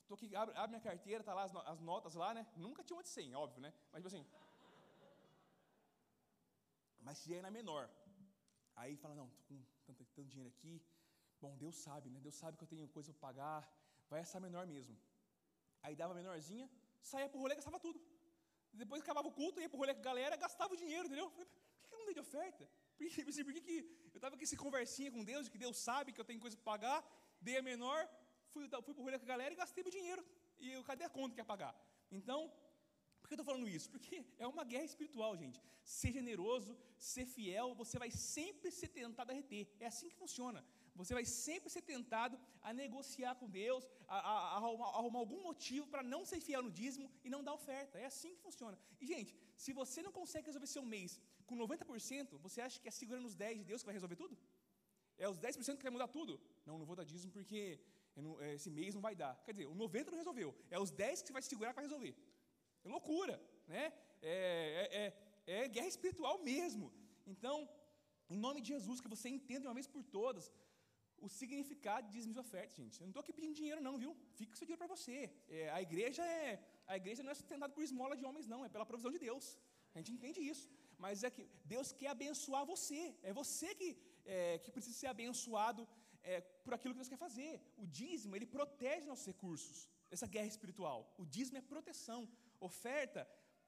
Estou 0.07 0.14
aqui, 0.14 0.37
abre, 0.40 0.55
abre, 0.55 0.71
minha 0.75 0.81
carteira, 0.81 1.25
tá 1.29 1.35
lá 1.35 1.42
as, 1.42 1.53
as, 1.73 1.81
notas 1.81 2.14
lá, 2.14 2.33
né? 2.33 2.47
Nunca 2.64 2.85
tinha 2.85 2.97
uma 2.97 3.03
de 3.03 3.09
100, 3.09 3.35
óbvio, 3.35 3.61
né? 3.61 3.71
Mas 3.92 4.01
tipo 4.01 4.11
assim. 4.11 4.25
Mas 7.01 7.19
se 7.19 7.35
é 7.35 7.42
na 7.42 7.51
menor. 7.51 7.90
Aí 8.77 8.95
fala, 9.03 9.16
não, 9.16 9.27
estou 9.27 9.57
com 9.57 9.64
tanto, 9.87 10.05
tanto, 10.16 10.29
dinheiro 10.29 10.53
aqui. 10.55 10.81
Bom, 11.40 11.57
Deus 11.57 11.75
sabe, 11.87 12.09
né? 12.09 12.21
Deus 12.21 12.37
sabe 12.37 12.57
que 12.57 12.62
eu 12.62 12.69
tenho 12.69 12.87
coisa 12.97 13.12
para 13.12 13.21
pagar. 13.29 13.59
Vai 14.09 14.21
essa 14.21 14.38
menor 14.38 14.64
mesmo. 14.75 14.97
Aí 15.83 15.97
dava 15.97 16.12
a 16.12 16.19
menorzinha, 16.21 16.71
saía 17.03 17.29
pro 17.29 17.40
rolê, 17.40 17.57
gastava 17.57 17.81
tudo. 17.81 18.01
Depois 18.73 19.03
acabava 19.03 19.27
o 19.27 19.33
culto, 19.33 19.61
ia 19.61 19.69
pro 19.69 19.81
rolê 19.83 19.92
com 19.92 20.05
a 20.05 20.09
galera, 20.11 20.37
gastava 20.37 20.73
o 20.75 20.77
dinheiro, 20.77 21.07
entendeu? 21.07 21.29
Por 21.33 21.47
que 21.88 21.95
eu 21.95 21.99
não 21.99 22.07
dei 22.07 22.14
de 22.14 22.21
oferta? 22.21 22.64
Por 22.97 23.09
que, 23.09 23.25
por 23.49 23.53
que, 23.55 23.61
que 23.61 23.77
eu 24.14 24.19
estava 24.21 24.37
com 24.37 24.45
esse 24.49 24.57
conversinha 24.57 25.11
com 25.11 25.25
Deus, 25.25 25.49
que 25.49 25.59
Deus 25.59 25.77
sabe 25.88 26.12
que 26.12 26.21
eu 26.21 26.29
tenho 26.31 26.38
coisa 26.38 26.57
para 26.57 26.64
pagar, 26.73 26.99
dei 27.40 27.57
a 27.57 27.62
menor, 27.62 28.09
fui, 28.57 28.69
fui 28.87 28.95
pro 28.95 29.05
rolê 29.07 29.19
com 29.19 29.27
a 29.29 29.33
galera 29.35 29.53
e 29.55 29.62
gastei 29.62 29.83
meu 29.87 29.95
dinheiro. 29.99 30.23
E 30.59 30.73
eu, 30.77 30.83
cadê 30.90 31.05
a 31.05 31.12
conta 31.19 31.35
que 31.35 31.40
ia 31.42 31.53
pagar? 31.55 31.73
Então, 32.19 32.40
por 33.21 33.29
que 33.29 33.35
eu 33.35 33.38
estou 33.40 33.49
falando 33.51 33.69
isso? 33.77 33.88
Porque 33.95 34.16
é 34.45 34.47
uma 34.55 34.64
guerra 34.73 34.88
espiritual, 34.92 35.33
gente. 35.42 35.61
Ser 35.99 36.12
generoso, 36.19 36.73
ser 37.12 37.27
fiel, 37.35 37.69
você 37.83 37.99
vai 38.03 38.11
sempre 38.11 38.71
ser 38.79 38.88
tentado 39.01 39.31
a 39.33 39.35
reter. 39.40 39.64
É 39.85 39.87
assim 39.92 40.09
que 40.11 40.19
funciona. 40.25 40.61
Você 41.01 41.12
vai 41.19 41.25
sempre 41.27 41.69
ser 41.75 41.83
tentado 41.92 42.37
a 42.69 42.73
negociar 42.83 43.35
com 43.40 43.49
Deus, 43.62 43.83
a, 44.09 44.19
a, 44.19 44.35
a 44.53 44.57
arrumar, 44.59 44.90
arrumar 44.99 45.19
algum 45.25 45.42
motivo 45.49 45.87
para 45.92 46.03
não 46.03 46.21
ser 46.31 46.40
fiel 46.40 46.62
no 46.66 46.71
dízimo 46.81 47.11
e 47.25 47.29
não 47.35 47.42
dar 47.49 47.55
oferta. 47.61 47.99
É 47.99 48.07
assim 48.12 48.35
que 48.35 48.40
funciona. 48.47 48.79
E, 49.01 49.07
gente, 49.12 49.37
se 49.64 49.73
você 49.81 50.01
não 50.07 50.12
consegue 50.21 50.47
resolver 50.47 50.69
seu 50.77 50.85
mês 50.95 51.21
com 51.49 51.57
90%, 51.57 52.38
você 52.47 52.61
acha 52.66 52.81
que 52.81 52.88
é 52.88 52.95
segurando 53.01 53.27
os 53.27 53.35
10 53.35 53.59
de 53.59 53.64
Deus 53.64 53.83
que 53.83 53.87
vai 53.90 53.99
resolver 54.01 54.16
tudo? 54.16 54.38
É 55.19 55.29
os 55.29 55.38
10% 55.38 55.77
que 55.77 55.83
vai 55.83 55.92
mudar 55.92 56.09
tudo? 56.09 56.40
Não, 56.64 56.79
não 56.79 56.87
vou 56.87 56.97
dar 56.97 57.05
dízimo 57.05 57.33
porque 57.33 57.81
não, 58.23 58.41
é, 58.41 58.55
esse 58.55 58.71
mês 58.71 58.95
não 58.95 59.01
vai 59.01 59.15
dar. 59.15 59.35
Quer 59.45 59.53
dizer, 59.53 59.67
o 59.67 59.75
90 59.75 60.11
não 60.11 60.19
resolveu. 60.19 60.55
É 60.71 60.79
os 60.79 60.91
10 60.91 61.23
que 61.23 61.29
você 61.29 61.33
vai 61.33 61.43
segurar 61.43 61.73
para 61.75 61.83
resolver. 61.83 62.15
É 62.85 62.89
loucura, 62.89 63.41
né? 63.67 63.93
É, 64.23 64.35
é, 64.35 64.85
é, 65.01 65.65
é, 65.65 65.69
guerra 65.69 65.89
espiritual 65.95 66.39
mesmo. 66.43 66.93
Então, 67.27 67.69
em 68.31 68.39
nome 68.47 68.61
de 68.61 68.69
Jesus, 68.69 69.01
que 69.01 69.09
você 69.09 69.29
entenda 69.29 69.63
de 69.63 69.69
uma 69.69 69.75
vez 69.75 69.87
por 69.87 70.03
todas 70.05 70.53
o 71.19 71.29
significado 71.29 72.07
de 72.07 72.13
dízimos 72.15 72.37
e 72.37 72.41
ofertas, 72.41 72.77
gente. 72.77 73.01
Eu 73.01 73.07
não 73.07 73.11
estou 73.11 73.23
aqui 73.23 73.33
pedindo 73.33 73.55
dinheiro, 73.55 73.81
não, 73.81 73.97
viu? 74.03 74.17
Fica 74.39 74.53
o 74.53 74.57
seu 74.57 74.67
dinheiro 74.67 74.83
para 74.85 74.95
você. 74.95 75.31
É, 75.49 75.71
a 75.71 75.81
igreja 75.81 76.23
é 76.25 76.61
a 76.87 76.97
igreja 77.01 77.23
não 77.23 77.33
é 77.33 77.35
sustentada 77.35 77.73
por 77.77 77.83
esmola 77.83 78.17
de 78.17 78.25
homens, 78.25 78.47
não. 78.47 78.65
É 78.65 78.69
pela 78.69 78.87
provisão 78.91 79.13
de 79.17 79.19
Deus. 79.19 79.59
A 79.95 79.99
gente 79.99 80.13
entende 80.13 80.41
isso. 80.53 80.67
Mas 81.05 81.25
é 81.25 81.31
que 81.31 81.45
Deus 81.65 81.91
quer 81.93 82.11
abençoar 82.17 82.65
você. 82.65 83.01
É 83.23 83.33
você 83.33 83.75
que, 83.75 83.89
é, 84.25 84.59
que 84.59 84.71
precisa 84.71 84.97
ser 84.97 85.09
abençoado 85.09 85.87
é, 86.33 86.41
por 86.65 86.75
aquilo 86.75 86.93
que 86.95 87.01
Deus 87.01 87.12
quer 87.12 87.23
fazer. 87.27 87.53
O 87.83 87.87
dízimo, 88.01 88.35
ele 88.37 88.49
protege 88.59 89.11
nossos 89.12 89.29
recursos, 89.33 89.89
essa 90.15 90.27
guerra 90.35 90.53
espiritual. 90.55 91.01
O 91.23 91.25
dízimo 91.37 91.59
é 91.59 91.71
proteção. 91.75 92.21
Oferta 92.69 93.23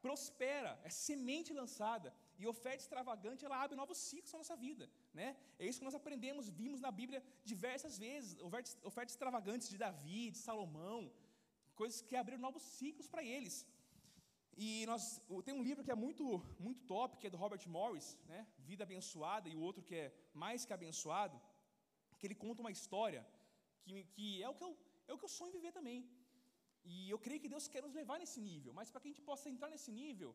prospera, 0.06 0.72
é 0.88 0.90
semente 1.06 1.52
lançada. 1.60 2.08
E 2.40 2.46
oferta 2.54 2.82
extravagante, 2.84 3.44
ela 3.44 3.60
abre 3.62 3.76
novos 3.82 3.98
ciclos 4.08 4.32
na 4.32 4.40
nossa 4.42 4.56
vida. 4.66 4.84
Né? 5.18 5.28
É 5.58 5.66
isso 5.68 5.80
que 5.80 5.88
nós 5.88 5.98
aprendemos, 6.00 6.48
vimos 6.48 6.80
na 6.86 6.92
Bíblia 7.00 7.20
diversas 7.52 7.96
vezes. 8.06 8.38
Ofertas, 8.48 8.76
ofertas 8.90 9.14
extravagantes 9.14 9.68
de 9.72 9.78
Davi, 9.86 10.30
de 10.34 10.38
Salomão, 10.38 11.00
coisas 11.74 12.00
que 12.00 12.16
abriram 12.22 12.42
novos 12.48 12.62
ciclos 12.78 13.08
para 13.08 13.24
eles. 13.24 13.56
E 14.56 14.84
nós 14.86 15.02
tem 15.44 15.54
um 15.54 15.62
livro 15.68 15.84
que 15.84 15.92
é 15.96 15.98
muito 16.06 16.24
muito 16.58 16.80
top, 16.94 17.16
que 17.18 17.28
é 17.28 17.30
do 17.30 17.40
Robert 17.42 17.64
Morris, 17.76 18.08
né? 18.30 18.40
Vida 18.70 18.82
abençoada, 18.82 19.48
e 19.48 19.54
o 19.54 19.60
outro 19.60 19.84
que 19.88 19.94
é 19.94 20.12
mais 20.34 20.64
que 20.64 20.72
abençoado 20.72 21.40
que 22.18 22.26
ele 22.26 22.38
conta 22.44 22.62
uma 22.64 22.74
história 22.76 23.22
que, 23.84 24.04
que 24.14 24.26
é, 24.42 24.48
o 24.52 24.56
que 24.58 24.64
eu, 24.68 24.72
é 25.08 25.12
o 25.14 25.18
que 25.20 25.26
eu 25.28 25.34
sonho 25.38 25.56
viver 25.58 25.72
também. 25.78 26.00
E 26.92 26.94
eu 27.14 27.18
creio 27.24 27.40
que 27.42 27.50
Deus 27.54 27.64
quer 27.72 27.82
nos 27.86 27.94
levar 28.00 28.18
nesse 28.22 28.40
nível, 28.50 28.72
mas 28.78 28.90
para 28.90 29.00
que 29.00 29.08
a 29.08 29.12
gente 29.12 29.24
possa 29.30 29.46
entrar 29.54 29.68
nesse 29.74 29.90
nível, 30.02 30.30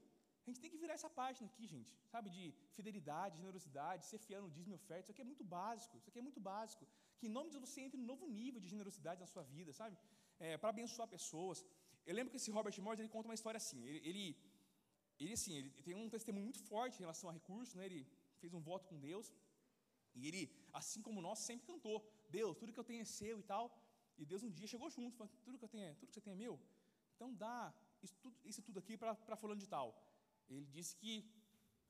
a 0.46 0.50
gente 0.50 0.60
tem 0.64 0.72
que 0.74 0.80
virar 0.84 0.96
essa 1.00 1.10
página 1.20 1.46
aqui, 1.50 1.66
gente, 1.74 1.92
sabe, 2.14 2.28
de 2.36 2.44
fidelidade, 2.78 3.38
generosidade, 3.42 4.08
ser 4.10 4.20
fiel 4.26 4.42
no 4.46 4.52
dízimo 4.56 4.74
e 4.76 4.80
oferta, 4.82 5.04
isso 5.06 5.14
aqui 5.14 5.24
é 5.26 5.30
muito 5.32 5.44
básico, 5.58 5.98
isso 6.00 6.10
aqui 6.10 6.20
é 6.22 6.26
muito 6.28 6.42
básico. 6.52 6.86
Que 7.18 7.28
em 7.30 7.34
nome 7.38 7.48
de 7.50 7.54
Deus 7.56 7.64
você 7.68 7.82
entre 7.86 7.98
num 8.02 8.10
novo 8.14 8.28
nível 8.42 8.60
de 8.64 8.70
generosidade 8.74 9.22
na 9.26 9.30
sua 9.34 9.44
vida, 9.56 9.72
sabe, 9.82 9.98
é, 10.40 10.58
para 10.58 10.70
abençoar 10.76 11.08
pessoas. 11.18 11.66
Eu 12.06 12.16
lembro 12.18 12.32
que 12.32 12.40
esse 12.42 12.52
Robert 12.58 12.78
Morris, 12.86 13.00
ele 13.00 13.14
conta 13.16 13.30
uma 13.30 13.40
história 13.40 13.60
assim, 13.64 13.80
ele, 13.90 14.02
ele, 14.10 14.26
ele, 15.22 15.34
assim, 15.40 15.54
ele 15.60 15.70
tem 15.88 15.96
um 15.96 16.10
testemunho 16.18 16.46
muito 16.50 16.62
forte 16.72 16.98
em 16.98 17.06
relação 17.08 17.30
a 17.30 17.34
recursos, 17.40 17.74
né, 17.80 17.86
ele 17.86 18.02
fez 18.42 18.54
um 18.54 18.64
voto 18.70 18.86
com 18.90 19.00
Deus, 19.10 19.32
e 20.16 20.28
ele, 20.28 20.52
assim 20.72 21.02
como 21.02 21.22
nós, 21.22 21.40
sempre 21.40 21.66
cantou: 21.66 21.98
Deus, 22.30 22.58
tudo 22.58 22.74
que 22.74 22.80
eu 22.80 22.84
tenho 22.84 23.02
é 23.02 23.06
seu 23.06 23.40
e 23.40 23.44
tal. 23.44 23.66
E 24.18 24.26
Deus 24.26 24.44
um 24.44 24.52
dia 24.52 24.68
chegou 24.68 24.90
junto, 24.90 25.18
falou: 25.18 25.32
tudo 25.44 25.58
que 25.58 25.66
eu 25.66 25.70
tenho 25.70 25.86
é, 25.86 25.94
tudo 25.96 26.10
que 26.10 26.14
você 26.14 26.22
tem 26.22 26.34
é 26.34 26.36
meu. 26.36 26.60
Então 27.16 27.34
dá 27.34 27.74
isso 28.02 28.16
tudo, 28.22 28.36
isso 28.44 28.62
tudo 28.62 28.80
aqui 28.80 28.98
para 28.98 29.36
fulano 29.36 29.60
de 29.60 29.68
tal. 29.68 29.88
Ele 30.50 30.66
disse 30.66 30.96
que 30.96 31.14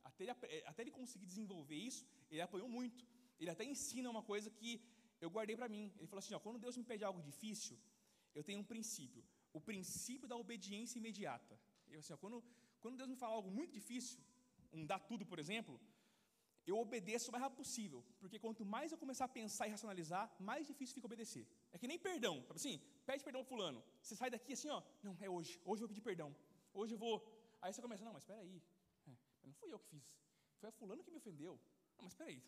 até 0.03 0.23
ele, 0.23 0.31
eh, 0.43 0.63
até 0.65 0.81
ele 0.83 0.91
conseguir 0.91 1.25
desenvolver 1.25 1.75
isso, 1.75 2.05
ele 2.29 2.41
apanhou 2.41 2.69
muito. 2.69 3.05
Ele 3.39 3.49
até 3.49 3.63
ensina 3.63 4.09
uma 4.09 4.23
coisa 4.31 4.49
que 4.49 4.81
eu 5.19 5.29
guardei 5.29 5.55
para 5.55 5.69
mim. 5.75 5.91
Ele 5.97 6.07
falou 6.07 6.19
assim: 6.19 6.33
ó, 6.33 6.39
quando 6.39 6.59
Deus 6.59 6.77
me 6.77 6.83
pede 6.83 7.03
algo 7.03 7.21
difícil, 7.21 7.77
eu 8.35 8.43
tenho 8.43 8.59
um 8.59 8.63
princípio, 8.73 9.23
o 9.51 9.61
princípio 9.61 10.27
da 10.27 10.35
obediência 10.35 10.97
imediata. 10.99 11.59
Falou 11.85 11.99
assim: 11.99 12.13
ó, 12.13 12.17
quando, 12.17 12.43
quando 12.79 12.97
Deus 12.97 13.09
me 13.09 13.15
fala 13.15 13.35
algo 13.35 13.51
muito 13.51 13.73
difícil, 13.79 14.19
um 14.71 14.85
dá 14.85 14.97
tudo, 14.99 15.25
por 15.25 15.39
exemplo, 15.39 15.79
eu 16.71 16.77
obedeço 16.77 17.29
o 17.29 17.31
mais 17.33 17.43
rápido 17.43 17.57
possível, 17.63 17.99
porque 18.19 18.37
quanto 18.39 18.63
mais 18.73 18.91
eu 18.91 18.97
começar 18.97 19.25
a 19.25 19.27
pensar 19.27 19.67
e 19.67 19.71
racionalizar, 19.71 20.23
mais 20.39 20.65
difícil 20.65 20.95
fica 20.95 21.07
obedecer. 21.11 21.45
É 21.73 21.77
que 21.77 21.87
nem 21.87 21.99
perdão, 21.99 22.35
sabe 22.47 22.57
assim? 22.61 22.81
Pede 23.05 23.23
perdão 23.23 23.41
ao 23.41 23.45
fulano. 23.45 23.83
Você 24.01 24.15
sai 24.15 24.29
daqui 24.29 24.53
assim, 24.53 24.69
ó, 24.69 24.81
não, 25.01 25.17
é 25.19 25.29
hoje, 25.29 25.59
hoje 25.65 25.81
eu 25.81 25.87
vou 25.87 25.89
pedir 25.89 26.01
perdão. 26.01 26.29
Hoje 26.73 26.93
eu 26.93 26.97
vou. 26.97 27.15
Aí 27.61 27.73
você 27.73 27.81
começa, 27.81 28.03
não, 28.05 28.13
mas 28.13 28.23
espera 28.23 28.39
aí. 28.39 28.61
É, 29.07 29.11
não 29.43 29.53
fui 29.53 29.71
eu 29.73 29.79
que 29.79 29.87
fiz. 29.87 30.05
Foi 30.59 30.69
a 30.69 30.71
fulano 30.71 31.03
que 31.03 31.11
me 31.11 31.17
ofendeu. 31.17 31.53
Não, 31.97 32.03
mas 32.05 32.13
espera 32.13 32.29
aí. 32.29 32.41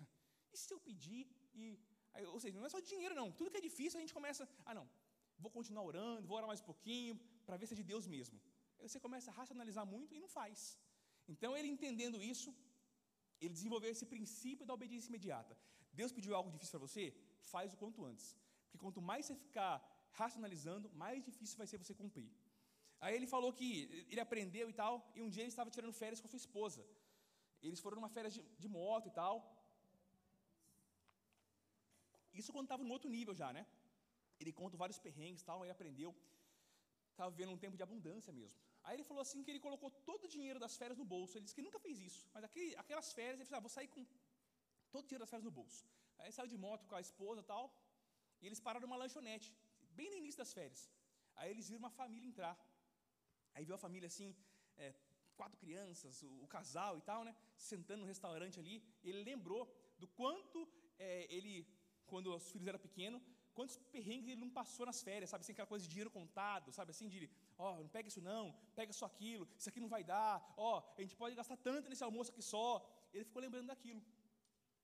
E 0.53 0.57
se 0.57 0.73
eu 0.73 0.79
pedir 0.79 1.23
e 1.53 1.77
aí, 2.13 2.25
ou 2.25 2.39
seja, 2.39 2.57
não 2.57 2.65
é 2.65 2.69
só 2.69 2.79
dinheiro 2.79 3.13
não. 3.21 3.27
Tudo 3.39 3.51
que 3.51 3.57
é 3.57 3.65
difícil 3.69 3.97
a 3.99 4.01
gente 4.01 4.13
começa, 4.19 4.47
ah, 4.65 4.73
não. 4.73 4.87
Vou 5.37 5.51
continuar 5.51 5.83
orando, 5.83 6.27
vou 6.27 6.37
orar 6.37 6.47
mais 6.47 6.61
um 6.61 6.67
pouquinho 6.71 7.19
para 7.45 7.57
ver 7.57 7.67
se 7.67 7.73
é 7.73 7.77
de 7.81 7.83
Deus 7.83 8.07
mesmo. 8.07 8.39
Aí 8.79 8.87
você 8.87 8.99
começa 9.05 9.29
a 9.31 9.33
racionalizar 9.33 9.85
muito 9.85 10.15
e 10.15 10.19
não 10.19 10.29
faz. 10.39 10.79
Então 11.27 11.51
ele 11.57 11.67
entendendo 11.67 12.23
isso, 12.23 12.49
ele 13.41 13.53
desenvolveu 13.53 13.91
esse 13.91 14.05
princípio 14.05 14.65
da 14.65 14.73
obediência 14.73 15.09
imediata. 15.09 15.57
Deus 15.99 16.11
pediu 16.17 16.35
algo 16.35 16.51
difícil 16.55 16.73
para 16.77 16.87
você, 16.87 17.03
faz 17.53 17.73
o 17.73 17.77
quanto 17.81 18.05
antes. 18.11 18.27
Porque 18.63 18.83
quanto 18.85 19.01
mais 19.01 19.25
você 19.25 19.35
ficar 19.35 19.73
racionalizando, 20.21 20.89
mais 21.03 21.23
difícil 21.29 21.57
vai 21.57 21.67
ser 21.67 21.77
você 21.77 21.93
cumprir. 21.93 22.31
Aí 22.99 23.13
ele 23.17 23.27
falou 23.27 23.51
que 23.59 23.69
ele 24.09 24.21
aprendeu 24.27 24.69
e 24.69 24.73
tal, 24.73 24.93
e 25.15 25.21
um 25.21 25.29
dia 25.29 25.43
ele 25.43 25.53
estava 25.55 25.69
tirando 25.69 25.93
férias 25.93 26.19
com 26.19 26.27
a 26.27 26.29
sua 26.33 26.41
esposa. 26.45 26.85
Eles 27.61 27.79
foram 27.79 27.95
numa 27.99 28.09
férias 28.09 28.33
de, 28.33 28.41
de 28.63 28.67
moto 28.67 29.07
e 29.07 29.11
tal. 29.11 29.33
Isso 32.33 32.51
quando 32.53 32.65
estava 32.65 32.83
no 32.83 32.93
outro 32.97 33.09
nível 33.09 33.33
já, 33.41 33.51
né? 33.57 33.65
Ele 34.39 34.51
conta 34.51 34.77
vários 34.83 34.99
perrengues 34.99 35.41
e 35.41 35.45
tal, 35.45 35.63
ele 35.63 35.71
aprendeu. 35.71 36.13
Estava 37.11 37.31
vivendo 37.31 37.51
um 37.53 37.57
tempo 37.57 37.77
de 37.77 37.83
abundância 37.83 38.31
mesmo. 38.33 38.59
Aí 38.85 38.95
ele 38.97 39.05
falou 39.09 39.21
assim 39.25 39.43
que 39.43 39.51
ele 39.51 39.61
colocou 39.67 39.89
todo 40.09 40.25
o 40.25 40.31
dinheiro 40.35 40.59
das 40.63 40.75
férias 40.81 40.97
no 41.01 41.05
bolso. 41.13 41.33
Ele 41.35 41.45
disse 41.45 41.57
que 41.59 41.65
nunca 41.67 41.79
fez 41.85 41.99
isso, 42.07 42.21
mas 42.33 42.43
aquele, 42.47 42.71
aquelas 42.83 43.09
férias, 43.17 43.37
ele 43.39 43.49
falou, 43.49 43.59
ah, 43.59 43.67
vou 43.67 43.73
sair 43.77 43.89
com 43.95 44.03
todo 44.93 45.03
o 45.03 45.07
dinheiro 45.07 45.23
das 45.25 45.31
férias 45.33 45.47
no 45.49 45.55
bolso. 45.59 45.81
Aí 46.19 46.31
saiu 46.31 46.49
de 46.53 46.57
moto 46.65 46.85
com 46.89 46.95
a 46.99 47.01
esposa 47.07 47.41
e 47.41 47.47
tal, 47.53 47.63
e 48.41 48.45
eles 48.47 48.59
pararam 48.65 48.87
numa 48.87 48.99
lanchonete, 49.03 49.49
bem 49.99 50.09
no 50.11 50.17
início 50.21 50.39
das 50.43 50.53
férias. 50.57 50.81
Aí 51.35 51.49
eles 51.53 51.67
viram 51.69 51.81
uma 51.85 51.93
família 52.01 52.27
entrar. 52.31 52.55
Aí 53.53 53.63
viu 53.65 53.75
a 53.75 53.81
família 53.85 54.07
assim, 54.07 54.29
é, 54.77 54.93
quatro 55.39 55.57
crianças, 55.63 56.21
o, 56.23 56.29
o, 56.45 56.47
casal 56.55 56.97
e 56.97 57.03
tal, 57.09 57.23
né? 57.27 57.35
Sentando 57.57 58.01
no 58.01 58.07
restaurante 58.13 58.59
ali. 58.59 58.75
Ele 59.03 59.23
lembrou 59.23 59.63
do 59.97 60.07
quanto 60.19 60.59
é, 60.97 61.11
ele, 61.35 61.67
quando 62.05 62.33
os 62.35 62.51
filhos 62.51 62.67
eram 62.67 62.79
pequenos, 62.79 63.21
quantos 63.53 63.77
perrengues 63.95 64.29
ele 64.29 64.41
não 64.45 64.49
passou 64.49 64.85
nas 64.85 65.01
férias, 65.01 65.29
sabe? 65.29 65.41
Assim, 65.43 65.53
aquela 65.53 65.67
coisa 65.73 65.83
de 65.85 65.89
dinheiro 65.89 66.11
contado, 66.11 66.71
sabe? 66.71 66.91
Assim, 66.91 67.07
de, 67.07 67.29
ó, 67.57 67.73
oh, 67.73 67.83
não 67.83 67.89
pega 67.89 68.07
isso 68.07 68.21
não, 68.21 68.53
pega 68.75 68.91
só 68.93 69.05
aquilo, 69.05 69.47
isso 69.57 69.69
aqui 69.69 69.79
não 69.79 69.87
vai 69.87 70.03
dar, 70.03 70.53
ó, 70.57 70.79
oh, 70.79 70.97
a 70.97 71.01
gente 71.01 71.15
pode 71.15 71.35
gastar 71.35 71.57
tanto 71.57 71.89
nesse 71.89 72.03
almoço 72.03 72.31
aqui 72.31 72.41
só. 72.41 72.67
Ele 73.13 73.23
ficou 73.23 73.41
lembrando 73.41 73.67
daquilo. 73.67 74.01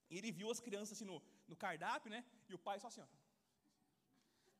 E 0.09 0.17
ele 0.17 0.32
viu 0.32 0.49
as 0.49 0.59
crianças 0.59 0.93
assim 0.93 1.05
no, 1.05 1.22
no 1.47 1.55
cardápio, 1.55 2.09
né? 2.09 2.26
E 2.49 2.53
o 2.53 2.59
pai 2.59 2.80
só 2.80 2.88
assim, 2.88 3.01
ó. 3.01 3.07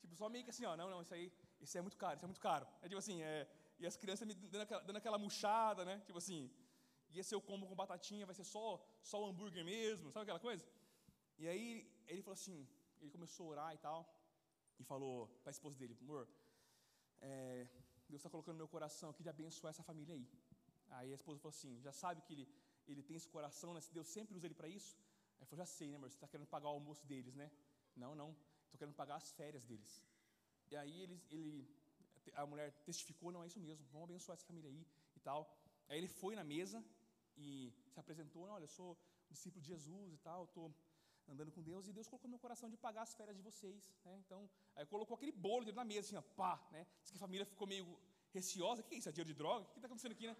Tipo, 0.01 0.16
só 0.16 0.28
meio 0.30 0.43
que 0.43 0.49
assim, 0.49 0.66
ó, 0.66 0.76
não, 0.76 0.89
não, 0.89 1.01
isso 1.01 1.14
aí, 1.14 1.32
isso 1.59 1.78
é 1.78 1.82
muito 1.82 1.97
caro, 1.97 2.16
isso 2.16 2.26
é 2.26 2.28
muito 2.28 2.41
caro. 2.41 2.68
É 2.82 2.88
tipo 2.88 2.97
assim, 2.97 3.22
é, 3.22 3.47
e 3.80 3.86
as 3.86 3.95
crianças 3.95 4.28
me 4.28 4.34
dando 4.34 4.62
aquela, 4.62 4.82
dando 4.82 4.97
aquela 4.97 5.18
murchada, 5.18 5.86
né? 5.86 6.01
Tipo 6.05 6.18
assim, 6.18 6.51
ia 7.14 7.24
ser 7.24 7.36
o 7.36 7.41
combo 7.41 7.68
com 7.68 7.76
batatinha, 7.76 8.26
vai 8.26 8.36
ser 8.36 8.43
só, 8.43 8.66
só 9.01 9.22
o 9.22 9.26
hambúrguer 9.28 9.64
mesmo, 9.64 10.12
sabe 10.12 10.24
aquela 10.24 10.39
coisa? 10.39 10.66
E 11.38 11.47
aí 11.47 11.66
ele 12.07 12.22
falou 12.22 12.34
assim, 12.34 12.68
ele 12.99 13.12
começou 13.12 13.47
a 13.47 13.49
orar 13.49 13.74
e 13.74 13.78
tal, 13.78 13.99
e 14.80 14.84
falou 14.84 15.28
para 15.43 15.49
a 15.49 15.55
esposa 15.57 15.78
dele, 15.78 15.97
amor, 16.01 16.28
é, 17.20 17.68
Deus 18.12 18.22
está 18.22 18.30
colocando 18.36 18.55
no 18.57 18.64
meu 18.64 18.72
coração 18.76 19.07
aqui 19.12 19.24
de 19.28 19.32
abençoar 19.36 19.72
essa 19.74 19.86
família 19.89 20.14
aí. 20.18 20.26
Aí 20.97 21.09
a 21.12 21.18
esposa 21.20 21.39
falou 21.43 21.55
assim, 21.57 21.74
já 21.88 21.93
sabe 22.03 22.22
que 22.26 22.34
ele, 22.36 22.45
ele 22.91 23.03
tem 23.07 23.16
esse 23.20 23.30
coração, 23.36 23.74
né? 23.76 23.82
Deus 23.97 24.07
sempre 24.16 24.36
usa 24.38 24.45
ele 24.47 24.57
para 24.62 24.70
isso? 24.80 24.93
Aí 25.39 25.45
falou, 25.49 25.62
já 25.64 25.70
sei, 25.78 25.89
né, 25.91 25.95
amor, 25.99 26.09
você 26.09 26.18
está 26.18 26.28
querendo 26.28 26.47
pagar 26.55 26.70
o 26.70 26.76
almoço 26.80 27.05
deles, 27.12 27.36
né? 27.41 27.47
Não, 28.03 28.14
não, 28.22 28.30
estou 28.66 28.78
querendo 28.82 28.95
pagar 29.01 29.16
as 29.16 29.32
férias 29.39 29.64
deles. 29.70 29.93
E 30.72 30.76
aí 30.82 30.95
ele, 31.03 31.16
ele, 31.36 31.53
a 32.34 32.45
mulher 32.45 32.70
testificou, 32.89 33.32
não, 33.32 33.43
é 33.43 33.47
isso 33.47 33.59
mesmo, 33.59 33.86
vamos 33.93 34.05
abençoar 34.09 34.36
essa 34.38 34.45
família 34.51 34.70
aí 34.70 34.86
e 35.16 35.20
tal. 35.20 35.41
Aí 35.88 35.97
ele 35.97 36.07
foi 36.07 36.36
na 36.36 36.43
mesa 36.43 36.84
e 37.38 37.74
se 37.93 37.99
apresentou, 37.99 38.43
olha, 38.43 38.66
eu 38.66 38.74
sou 38.80 38.97
discípulo 39.30 39.62
de 39.62 39.70
Jesus 39.70 40.14
e 40.14 40.18
tal, 40.18 40.43
estou 40.45 40.74
andando 41.28 41.52
com 41.52 41.62
Deus, 41.62 41.88
e 41.88 41.94
Deus 41.94 42.08
colocou 42.08 42.28
no 42.28 42.32
meu 42.32 42.40
coração 42.40 42.70
de 42.70 42.78
pagar 42.78 43.04
as 43.04 43.14
férias 43.14 43.36
de 43.36 43.42
vocês. 43.42 43.94
Né? 44.06 44.18
Então, 44.26 44.50
aí 44.76 44.86
colocou 44.86 45.16
aquele 45.16 45.32
bolo 45.32 45.72
da 45.72 45.84
mesa, 45.84 46.08
assim, 46.08 46.16
ó, 46.16 46.22
pá, 46.22 46.62
né? 46.72 46.86
Diz 47.02 47.12
que 47.12 47.18
a 47.18 47.20
família 47.20 47.46
ficou 47.46 47.68
meio 47.68 47.86
receosa, 48.34 48.82
o 48.82 48.84
que 48.84 48.96
é 48.96 48.98
isso? 48.98 49.10
É 49.10 49.12
dinheiro 49.12 49.34
de 49.34 49.38
droga? 49.38 49.66
O 49.66 49.72
que 49.72 49.78
está 49.78 49.88
acontecendo 49.88 50.14
aqui, 50.14 50.28
né? 50.28 50.36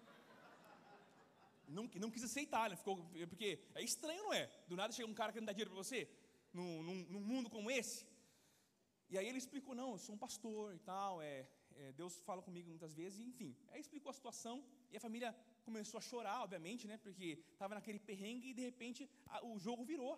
Não, 1.68 1.84
não 2.04 2.10
quis 2.10 2.24
aceitar, 2.24 2.68
né? 2.68 2.76
Ficou, 2.76 2.96
porque 3.28 3.58
é 3.74 3.82
estranho, 3.82 4.22
não 4.24 4.32
é? 4.32 4.46
Do 4.68 4.76
nada 4.76 4.92
chega 4.92 5.08
um 5.08 5.14
cara 5.14 5.32
querendo 5.32 5.46
dar 5.46 5.52
dinheiro 5.52 5.70
para 5.70 5.82
você, 5.82 6.08
num, 6.52 6.82
num, 6.82 6.98
num, 7.12 7.20
mundo 7.20 7.48
como 7.48 7.70
esse. 7.70 8.06
E 9.08 9.16
aí 9.18 9.26
ele 9.28 9.38
explicou, 9.38 9.74
não, 9.74 9.92
eu 9.92 9.98
sou 9.98 10.14
um 10.14 10.18
pastor 10.18 10.74
e 10.74 10.78
tal, 10.80 11.22
é, 11.22 11.46
é 11.76 11.92
Deus 11.92 12.20
fala 12.20 12.42
comigo 12.42 12.68
muitas 12.68 12.94
vezes, 12.94 13.20
enfim. 13.20 13.56
Aí 13.70 13.80
explicou 13.80 14.10
a 14.10 14.12
situação, 14.12 14.64
e 14.90 14.96
a 14.96 15.00
família 15.00 15.34
começou 15.64 15.98
a 15.98 16.00
chorar, 16.00 16.42
obviamente, 16.42 16.86
né? 16.86 16.96
Porque 16.98 17.42
estava 17.52 17.74
naquele 17.74 17.98
perrengue 17.98 18.50
e 18.50 18.54
de 18.54 18.62
repente 18.62 19.08
a, 19.26 19.44
o 19.46 19.58
jogo 19.58 19.84
virou. 19.84 20.14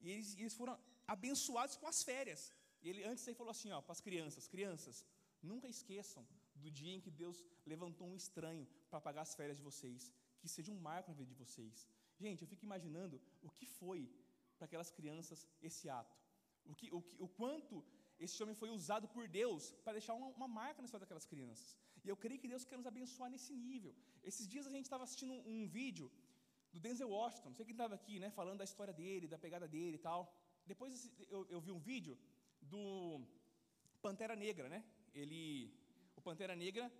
E 0.00 0.10
eles, 0.10 0.36
eles 0.38 0.54
foram 0.54 0.78
abençoados 1.06 1.76
com 1.76 1.86
as 1.86 2.02
férias. 2.02 2.52
E 2.82 2.88
ele 2.90 3.04
antes 3.04 3.26
ele 3.26 3.36
falou 3.36 3.50
assim, 3.50 3.70
ó, 3.72 3.80
para 3.80 3.92
as 3.92 4.00
crianças, 4.00 4.46
crianças, 4.46 5.04
nunca 5.42 5.68
esqueçam 5.68 6.26
do 6.54 6.70
dia 6.70 6.94
em 6.94 7.00
que 7.00 7.10
Deus 7.10 7.44
levantou 7.64 8.06
um 8.08 8.16
estranho 8.16 8.66
para 8.90 9.00
pagar 9.00 9.22
as 9.22 9.34
férias 9.34 9.58
de 9.58 9.64
vocês, 9.70 10.12
que 10.40 10.48
seja 10.48 10.72
um 10.72 10.80
marco 10.90 11.10
na 11.10 11.16
vida 11.16 11.30
de 11.34 11.38
vocês. 11.44 11.88
Gente, 12.18 12.42
eu 12.42 12.48
fico 12.48 12.64
imaginando 12.64 13.20
o 13.42 13.50
que 13.50 13.66
foi 13.66 14.00
para 14.56 14.66
aquelas 14.66 14.90
crianças 14.90 15.46
esse 15.60 15.88
ato. 15.88 16.16
O, 16.64 16.74
que, 16.74 16.88
o, 16.92 17.00
que, 17.02 17.16
o 17.26 17.28
quanto 17.28 17.84
esse 18.18 18.42
homem 18.42 18.54
foi 18.54 18.70
usado 18.70 19.06
por 19.08 19.24
Deus 19.28 19.72
para 19.84 19.94
deixar 19.98 20.14
uma, 20.14 20.28
uma, 20.28 20.48
marca 20.48 20.80
na 20.80 20.86
história 20.86 21.04
daquelas 21.04 21.26
crianças. 21.26 21.76
E 22.04 22.08
eu 22.08 22.16
creio 22.16 22.40
que 22.40 22.48
Deus 22.48 22.64
quer 22.64 22.76
nos 22.76 22.86
abençoar 22.86 23.30
nesse 23.30 23.52
nível. 23.52 23.94
Esses 24.22 24.46
dias 24.48 24.66
a 24.66 24.70
gente 24.70 24.86
estava 24.86 25.04
assistindo 25.04 25.32
um, 25.34 25.42
um 25.54 25.66
vídeo 25.66 26.10
do 26.72 26.80
Denzel 26.80 27.10
Washington. 27.10 27.52
Sei 27.54 27.64
quem 27.64 27.72
estava 27.72 27.94
aqui, 27.94 28.18
né, 28.18 28.30
falando 28.30 28.58
da 28.58 28.64
história 28.64 28.92
dele, 28.92 29.28
da 29.28 29.38
pegada 29.38 29.66
dele 29.66 29.96
e 29.96 30.04
tal. 30.08 30.20
Depois 30.66 31.10
eu, 31.28 31.46
eu 31.48 31.60
vi 31.60 31.70
um 31.70 31.78
vídeo 31.78 32.18
do 32.60 32.84
Pantera 34.02 34.34
Negra, 34.34 34.68
né? 34.68 34.84
Ele, 35.14 35.72
o 36.16 36.20
Pantera 36.20 36.54
Negra, 36.64 36.92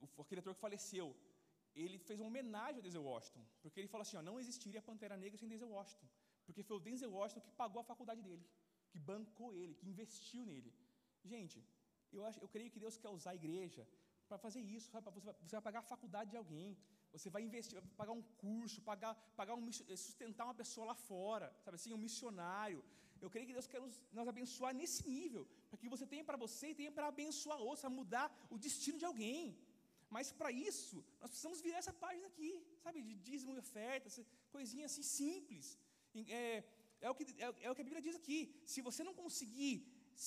o, 0.00 0.22
aquele 0.22 0.42
que 0.42 0.54
faleceu, 0.54 1.16
ele 1.74 1.98
fez 1.98 2.18
uma 2.20 2.28
homenagem 2.28 2.76
ao 2.76 2.82
Denzel 2.82 3.02
Washington, 3.02 3.44
porque 3.62 3.80
ele 3.80 3.88
falou 3.88 4.02
assim, 4.02 4.16
ó, 4.16 4.22
não 4.22 4.38
existiria 4.38 4.82
Pantera 4.82 5.16
Negra 5.16 5.38
sem 5.38 5.48
Denzel 5.48 5.70
Washington, 5.70 6.08
porque 6.46 6.62
foi 6.62 6.76
o 6.76 6.80
Denzel 6.80 7.12
Washington 7.12 7.40
que 7.40 7.52
pagou 7.52 7.80
a 7.80 7.84
faculdade 7.84 8.22
dele, 8.22 8.44
que 8.90 8.98
bancou 8.98 9.52
ele, 9.52 9.74
que 9.74 9.88
investiu 9.88 10.44
nele. 10.44 10.72
Gente, 11.24 11.64
eu, 12.12 12.24
acho, 12.24 12.38
eu 12.40 12.48
creio 12.48 12.70
que 12.70 12.80
Deus 12.84 12.96
quer 12.96 13.08
usar 13.08 13.30
a 13.30 13.34
igreja 13.34 13.86
para 14.28 14.38
fazer 14.38 14.60
isso, 14.60 14.90
sabe? 14.90 15.10
Você, 15.10 15.26
vai, 15.26 15.34
você 15.42 15.56
vai 15.56 15.62
pagar 15.62 15.80
a 15.80 15.90
faculdade 15.94 16.30
de 16.30 16.36
alguém, 16.36 16.76
você 17.12 17.28
vai 17.34 17.42
investir, 17.48 17.74
vai 17.78 17.88
pagar 18.02 18.14
um 18.20 18.24
curso, 18.44 18.80
pagar, 18.90 19.14
pagar 19.40 19.54
um, 19.54 19.72
sustentar 20.06 20.44
uma 20.48 20.58
pessoa 20.62 20.86
lá 20.90 20.94
fora, 20.94 21.46
sabe 21.64 21.76
assim, 21.76 21.92
um 21.92 22.02
missionário. 22.08 22.82
Eu 23.20 23.28
creio 23.32 23.46
que 23.48 23.56
Deus 23.58 23.66
quer 23.72 23.80
nos, 23.86 23.96
nos 24.12 24.28
abençoar 24.34 24.72
nesse 24.80 25.02
nível, 25.08 25.42
para 25.68 25.78
que 25.80 25.88
você 25.94 26.06
tenha 26.12 26.24
para 26.24 26.38
você 26.44 26.68
e 26.70 26.74
tenha 26.80 26.92
para 26.96 27.08
abençoar 27.14 27.58
outros, 27.58 27.82
para 27.86 27.90
mudar 28.00 28.26
o 28.54 28.58
destino 28.66 28.98
de 29.02 29.04
alguém. 29.10 29.42
Mas 30.08 30.32
para 30.32 30.50
isso, 30.50 30.96
nós 31.20 31.30
precisamos 31.30 31.60
virar 31.66 31.78
essa 31.78 31.92
página 32.04 32.26
aqui, 32.32 32.50
sabe, 32.84 33.00
de 33.08 33.14
dízimo 33.26 33.52
e 33.54 33.58
oferta, 33.58 34.08
coisinha 34.56 34.86
assim 34.86 35.04
simples. 35.18 35.78
É, 36.40 36.64
é, 37.00 37.10
o 37.10 37.14
que, 37.14 37.24
é, 37.38 37.48
é, 37.66 37.70
o 37.70 37.74
que 37.74 37.82
a 37.84 37.88
Bíblia 37.88 38.02
diz 38.02 38.16
aqui. 38.16 38.38
Se 38.72 38.80
você 38.88 39.04
não 39.08 39.14
conseguir 39.14 39.74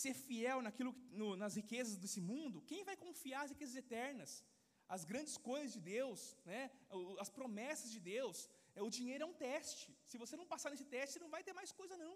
ser 0.02 0.14
fiel 0.14 0.62
naquilo, 0.62 0.96
no, 1.12 1.36
nas 1.36 1.56
riquezas 1.56 1.98
desse 1.98 2.22
mundo, 2.22 2.64
quem 2.72 2.84
vai 2.84 2.96
confiar 2.96 3.42
nas 3.42 3.52
riquezas 3.52 3.76
eternas? 3.76 4.44
As 4.88 5.04
grandes 5.04 5.36
coisas 5.38 5.74
de 5.74 5.80
Deus, 5.80 6.38
né, 6.46 6.72
as 7.20 7.30
promessas 7.30 7.92
de 7.92 8.00
Deus, 8.00 8.50
é, 8.76 8.82
o 8.82 8.90
dinheiro 8.90 9.24
é 9.24 9.28
um 9.28 9.34
teste. 9.34 9.96
Se 10.06 10.18
você 10.18 10.36
não 10.36 10.46
passar 10.46 10.70
nesse 10.72 10.86
teste, 10.86 11.20
não 11.20 11.30
vai 11.30 11.44
ter 11.44 11.54
mais 11.54 11.72
coisa, 11.72 11.96
não. 11.98 12.16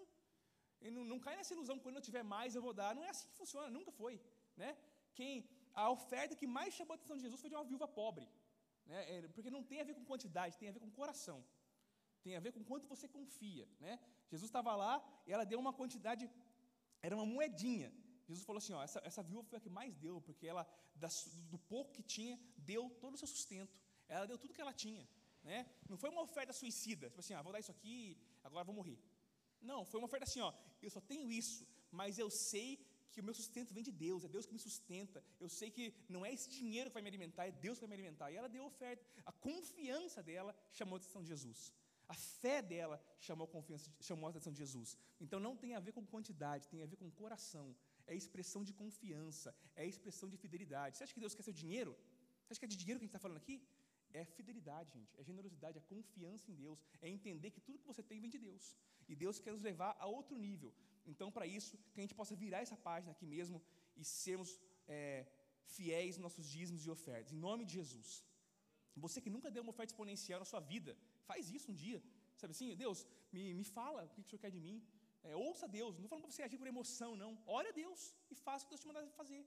E 0.80 0.90
não, 0.90 1.04
não 1.04 1.18
cai 1.18 1.36
nessa 1.36 1.54
ilusão, 1.54 1.78
quando 1.78 1.96
eu 1.96 2.06
tiver 2.08 2.22
mais, 2.22 2.54
eu 2.54 2.62
vou 2.62 2.72
dar. 2.72 2.94
Não 2.94 3.04
é 3.04 3.10
assim 3.10 3.28
que 3.28 3.36
funciona, 3.42 3.68
nunca 3.70 3.90
foi. 4.00 4.20
Né? 4.56 4.76
Quem, 5.14 5.48
a 5.74 5.90
oferta 5.90 6.36
que 6.40 6.46
mais 6.46 6.74
chamou 6.74 6.92
a 6.94 6.96
atenção 6.96 7.16
de 7.16 7.22
Jesus 7.22 7.40
foi 7.40 7.50
de 7.50 7.56
uma 7.56 7.64
viúva 7.64 7.88
pobre. 7.88 8.28
Né? 8.86 8.98
É, 9.12 9.28
porque 9.28 9.50
não 9.50 9.62
tem 9.62 9.80
a 9.80 9.84
ver 9.84 9.94
com 9.94 10.04
quantidade, 10.04 10.58
tem 10.58 10.68
a 10.68 10.72
ver 10.72 10.80
com 10.80 10.90
coração. 10.90 11.44
Tem 12.22 12.36
a 12.36 12.40
ver 12.40 12.52
com 12.52 12.62
quanto 12.64 12.86
você 12.86 13.06
confia. 13.08 13.68
Né? 13.80 13.98
Jesus 14.30 14.48
estava 14.48 14.74
lá 14.74 14.94
e 15.26 15.32
ela 15.32 15.44
deu 15.44 15.58
uma 15.58 15.72
quantidade, 15.72 16.30
era 17.02 17.14
uma 17.16 17.26
moedinha. 17.26 17.92
Jesus 18.28 18.44
falou 18.44 18.58
assim: 18.58 18.74
ó, 18.74 18.82
essa, 18.82 19.00
essa 19.10 19.22
viúva 19.22 19.48
foi 19.50 19.58
a 19.58 19.60
que 19.60 19.70
mais 19.70 19.94
deu, 19.96 20.20
porque 20.20 20.46
ela, 20.46 20.66
do 21.52 21.58
pouco 21.58 21.92
que 21.92 22.02
tinha, 22.02 22.38
deu 22.56 22.90
todo 23.02 23.14
o 23.14 23.18
seu 23.22 23.28
sustento. 23.28 23.74
Ela 24.08 24.26
deu 24.26 24.38
tudo 24.38 24.54
que 24.54 24.60
ela 24.60 24.72
tinha. 24.72 25.08
Né? 25.42 25.66
Não 25.88 25.96
foi 25.96 26.10
uma 26.10 26.22
oferta 26.22 26.52
suicida, 26.52 27.08
tipo 27.08 27.20
assim, 27.20 27.34
ah, 27.34 27.42
vou 27.42 27.52
dar 27.52 27.60
isso 27.60 27.70
aqui, 27.70 28.18
agora 28.44 28.64
vou 28.64 28.74
morrer. 28.74 28.98
Não, 29.60 29.84
foi 29.84 29.98
uma 30.00 30.06
oferta 30.06 30.24
assim: 30.28 30.40
ó, 30.40 30.52
eu 30.82 30.90
só 30.90 31.00
tenho 31.00 31.30
isso, 31.30 31.66
mas 31.90 32.18
eu 32.18 32.28
sei 32.30 32.68
que 33.10 33.20
o 33.20 33.24
meu 33.24 33.34
sustento 33.34 33.72
vem 33.72 33.82
de 33.82 33.90
Deus, 33.90 34.24
é 34.24 34.28
Deus 34.28 34.46
que 34.46 34.52
me 34.52 34.58
sustenta. 34.58 35.24
Eu 35.40 35.48
sei 35.48 35.70
que 35.70 35.94
não 36.08 36.24
é 36.24 36.32
esse 36.32 36.48
dinheiro 36.50 36.90
que 36.90 36.94
vai 36.94 37.02
me 37.02 37.08
alimentar, 37.08 37.46
é 37.46 37.50
Deus 37.50 37.78
que 37.78 37.84
vai 37.86 37.88
me 37.88 37.94
alimentar. 37.94 38.30
E 38.30 38.36
ela 38.36 38.48
deu 38.48 38.64
oferta. 38.64 39.04
A 39.24 39.32
confiança 39.32 40.22
dela 40.22 40.54
chamou 40.72 40.96
a 40.96 40.98
atenção 40.98 41.22
de 41.22 41.28
Jesus. 41.28 41.72
A 42.08 42.14
fé 42.14 42.62
dela 42.62 43.02
chamou 43.20 43.46
a, 43.46 43.48
confiança, 43.48 43.90
chamou 44.00 44.26
a 44.26 44.30
atenção 44.30 44.52
de 44.52 44.58
Jesus. 44.58 44.96
Então 45.20 45.40
não 45.40 45.56
tem 45.56 45.74
a 45.74 45.80
ver 45.80 45.92
com 45.92 46.04
quantidade, 46.06 46.68
tem 46.68 46.82
a 46.82 46.86
ver 46.86 46.96
com 46.96 47.10
coração 47.10 47.74
é 48.12 48.14
expressão 48.22 48.62
de 48.68 48.72
confiança, 48.82 49.48
é 49.82 49.84
expressão 49.92 50.28
de 50.32 50.36
fidelidade. 50.44 50.96
Você 50.96 51.04
acha 51.04 51.14
que 51.16 51.24
Deus 51.24 51.34
quer 51.36 51.44
seu 51.48 51.56
dinheiro? 51.62 51.92
Você 52.40 52.52
acha 52.52 52.60
que 52.60 52.68
é 52.68 52.74
de 52.74 52.80
dinheiro 52.82 52.98
que 52.98 53.04
a 53.04 53.08
gente 53.08 53.16
está 53.16 53.24
falando 53.26 53.42
aqui? 53.44 53.56
É 54.20 54.24
fidelidade, 54.36 54.90
gente, 54.98 55.12
é 55.20 55.22
generosidade, 55.30 55.76
é 55.80 55.82
confiança 55.94 56.50
em 56.50 56.54
Deus, 56.64 56.78
é 57.02 57.08
entender 57.16 57.50
que 57.54 57.60
tudo 57.66 57.80
que 57.82 57.90
você 57.92 58.02
tem 58.10 58.20
vem 58.24 58.30
de 58.36 58.40
Deus. 58.46 58.64
E 59.10 59.14
Deus 59.24 59.38
quer 59.44 59.52
nos 59.56 59.64
levar 59.70 59.92
a 60.04 60.06
outro 60.18 60.36
nível. 60.46 60.70
Então, 61.12 61.28
para 61.36 61.46
isso, 61.58 61.74
que 61.92 62.00
a 62.00 62.04
gente 62.04 62.16
possa 62.20 62.34
virar 62.44 62.60
essa 62.66 62.78
página 62.88 63.12
aqui 63.12 63.26
mesmo 63.26 63.58
e 63.96 64.04
sermos 64.04 64.50
é, 64.86 65.26
fiéis 65.76 66.16
nos 66.16 66.24
nossos 66.28 66.46
dízimos 66.54 66.84
e 66.86 66.90
ofertas. 66.96 67.32
Em 67.32 67.40
nome 67.48 67.64
de 67.66 67.74
Jesus. 67.78 68.24
Você 69.04 69.20
que 69.24 69.30
nunca 69.34 69.50
deu 69.50 69.62
uma 69.62 69.74
oferta 69.74 69.92
exponencial 69.92 70.38
na 70.40 70.48
sua 70.52 70.60
vida, 70.60 70.96
faz 71.30 71.50
isso 71.56 71.70
um 71.72 71.74
dia. 71.74 72.02
Sabe 72.40 72.52
assim, 72.52 72.74
Deus, 72.84 73.06
me, 73.32 73.42
me 73.60 73.64
fala 73.64 74.04
o 74.04 74.08
que 74.08 74.20
o 74.20 74.24
Senhor 74.24 74.40
quer 74.44 74.50
de 74.56 74.60
mim. 74.66 74.76
É, 75.22 75.36
ouça 75.36 75.66
Deus, 75.68 75.90
não 75.94 76.04
estou 76.04 76.08
falando 76.08 76.24
para 76.24 76.32
você 76.32 76.42
agir 76.42 76.58
por 76.58 76.66
emoção, 76.66 77.16
não. 77.16 77.30
Ore 77.46 77.68
a 77.68 77.72
Deus 77.72 78.14
e 78.30 78.34
faça 78.34 78.64
o 78.64 78.66
que 78.66 78.72
Deus 78.72 78.80
te 78.80 78.86
mandar 78.86 79.06
fazer. 79.20 79.46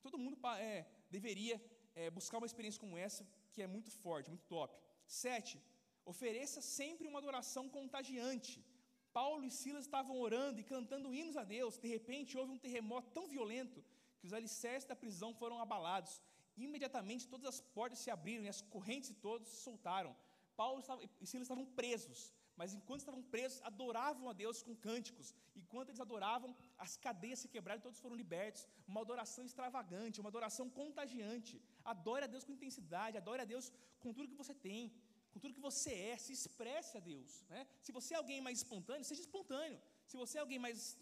Todo 0.00 0.18
mundo 0.18 0.36
é, 0.58 0.86
deveria 1.10 1.56
é, 1.94 2.10
buscar 2.10 2.38
uma 2.38 2.46
experiência 2.46 2.80
como 2.80 2.96
essa, 2.96 3.26
que 3.52 3.62
é 3.62 3.66
muito 3.66 3.90
forte, 3.90 4.30
muito 4.30 4.46
top. 4.46 4.76
Sete, 5.06 5.62
ofereça 6.04 6.60
sempre 6.60 7.06
uma 7.06 7.18
adoração 7.18 7.68
contagiante. 7.68 8.64
Paulo 9.12 9.44
e 9.44 9.50
Silas 9.50 9.84
estavam 9.84 10.18
orando 10.18 10.60
e 10.60 10.64
cantando 10.64 11.14
hinos 11.14 11.36
a 11.36 11.44
Deus. 11.44 11.78
De 11.78 11.88
repente, 11.88 12.38
houve 12.38 12.52
um 12.52 12.58
terremoto 12.58 13.10
tão 13.10 13.28
violento 13.28 13.84
que 14.18 14.26
os 14.26 14.32
alicerces 14.32 14.88
da 14.88 14.96
prisão 14.96 15.34
foram 15.34 15.58
abalados 15.60 16.22
Imediatamente 16.56 17.28
todas 17.28 17.46
as 17.46 17.60
portas 17.60 17.98
se 17.98 18.10
abriram 18.10 18.44
e 18.44 18.48
as 18.48 18.60
correntes 18.60 19.14
todos 19.20 19.48
se 19.48 19.56
soltaram. 19.62 20.14
Paulo 20.54 20.82
e 21.20 21.26
Silas 21.26 21.46
estavam 21.46 21.64
presos, 21.64 22.32
mas 22.56 22.74
enquanto 22.74 23.00
estavam 23.00 23.22
presos, 23.34 23.60
adoravam 23.70 24.28
a 24.28 24.32
Deus 24.32 24.62
com 24.62 24.74
cânticos. 24.74 25.34
Enquanto 25.60 25.88
eles 25.88 26.00
adoravam, 26.00 26.50
as 26.78 26.96
cadeias 26.96 27.38
se 27.42 27.48
quebraram 27.48 27.80
e 27.80 27.82
todos 27.82 28.00
foram 28.04 28.16
libertos. 28.22 28.66
Uma 28.86 29.00
adoração 29.00 29.44
extravagante, 29.44 30.20
uma 30.20 30.28
adoração 30.28 30.68
contagiante. 30.80 31.60
Adore 31.84 32.24
a 32.24 32.30
Deus 32.34 32.44
com 32.44 32.52
intensidade, 32.52 33.16
adore 33.16 33.42
a 33.42 33.44
Deus 33.44 33.72
com 34.00 34.12
tudo 34.12 34.28
que 34.28 34.40
você 34.42 34.54
tem, 34.54 34.92
com 35.32 35.40
tudo 35.40 35.54
que 35.54 35.66
você 35.70 35.92
é. 36.10 36.16
Se 36.18 36.32
expresse 36.32 36.96
a 36.96 37.00
Deus. 37.00 37.42
Né? 37.48 37.66
Se 37.80 37.92
você 37.92 38.14
é 38.14 38.18
alguém 38.18 38.40
mais 38.40 38.58
espontâneo, 38.58 39.04
seja 39.04 39.22
espontâneo. 39.22 39.80
Se 40.06 40.16
você 40.16 40.38
é 40.38 40.40
alguém 40.40 40.58
mais 40.58 40.98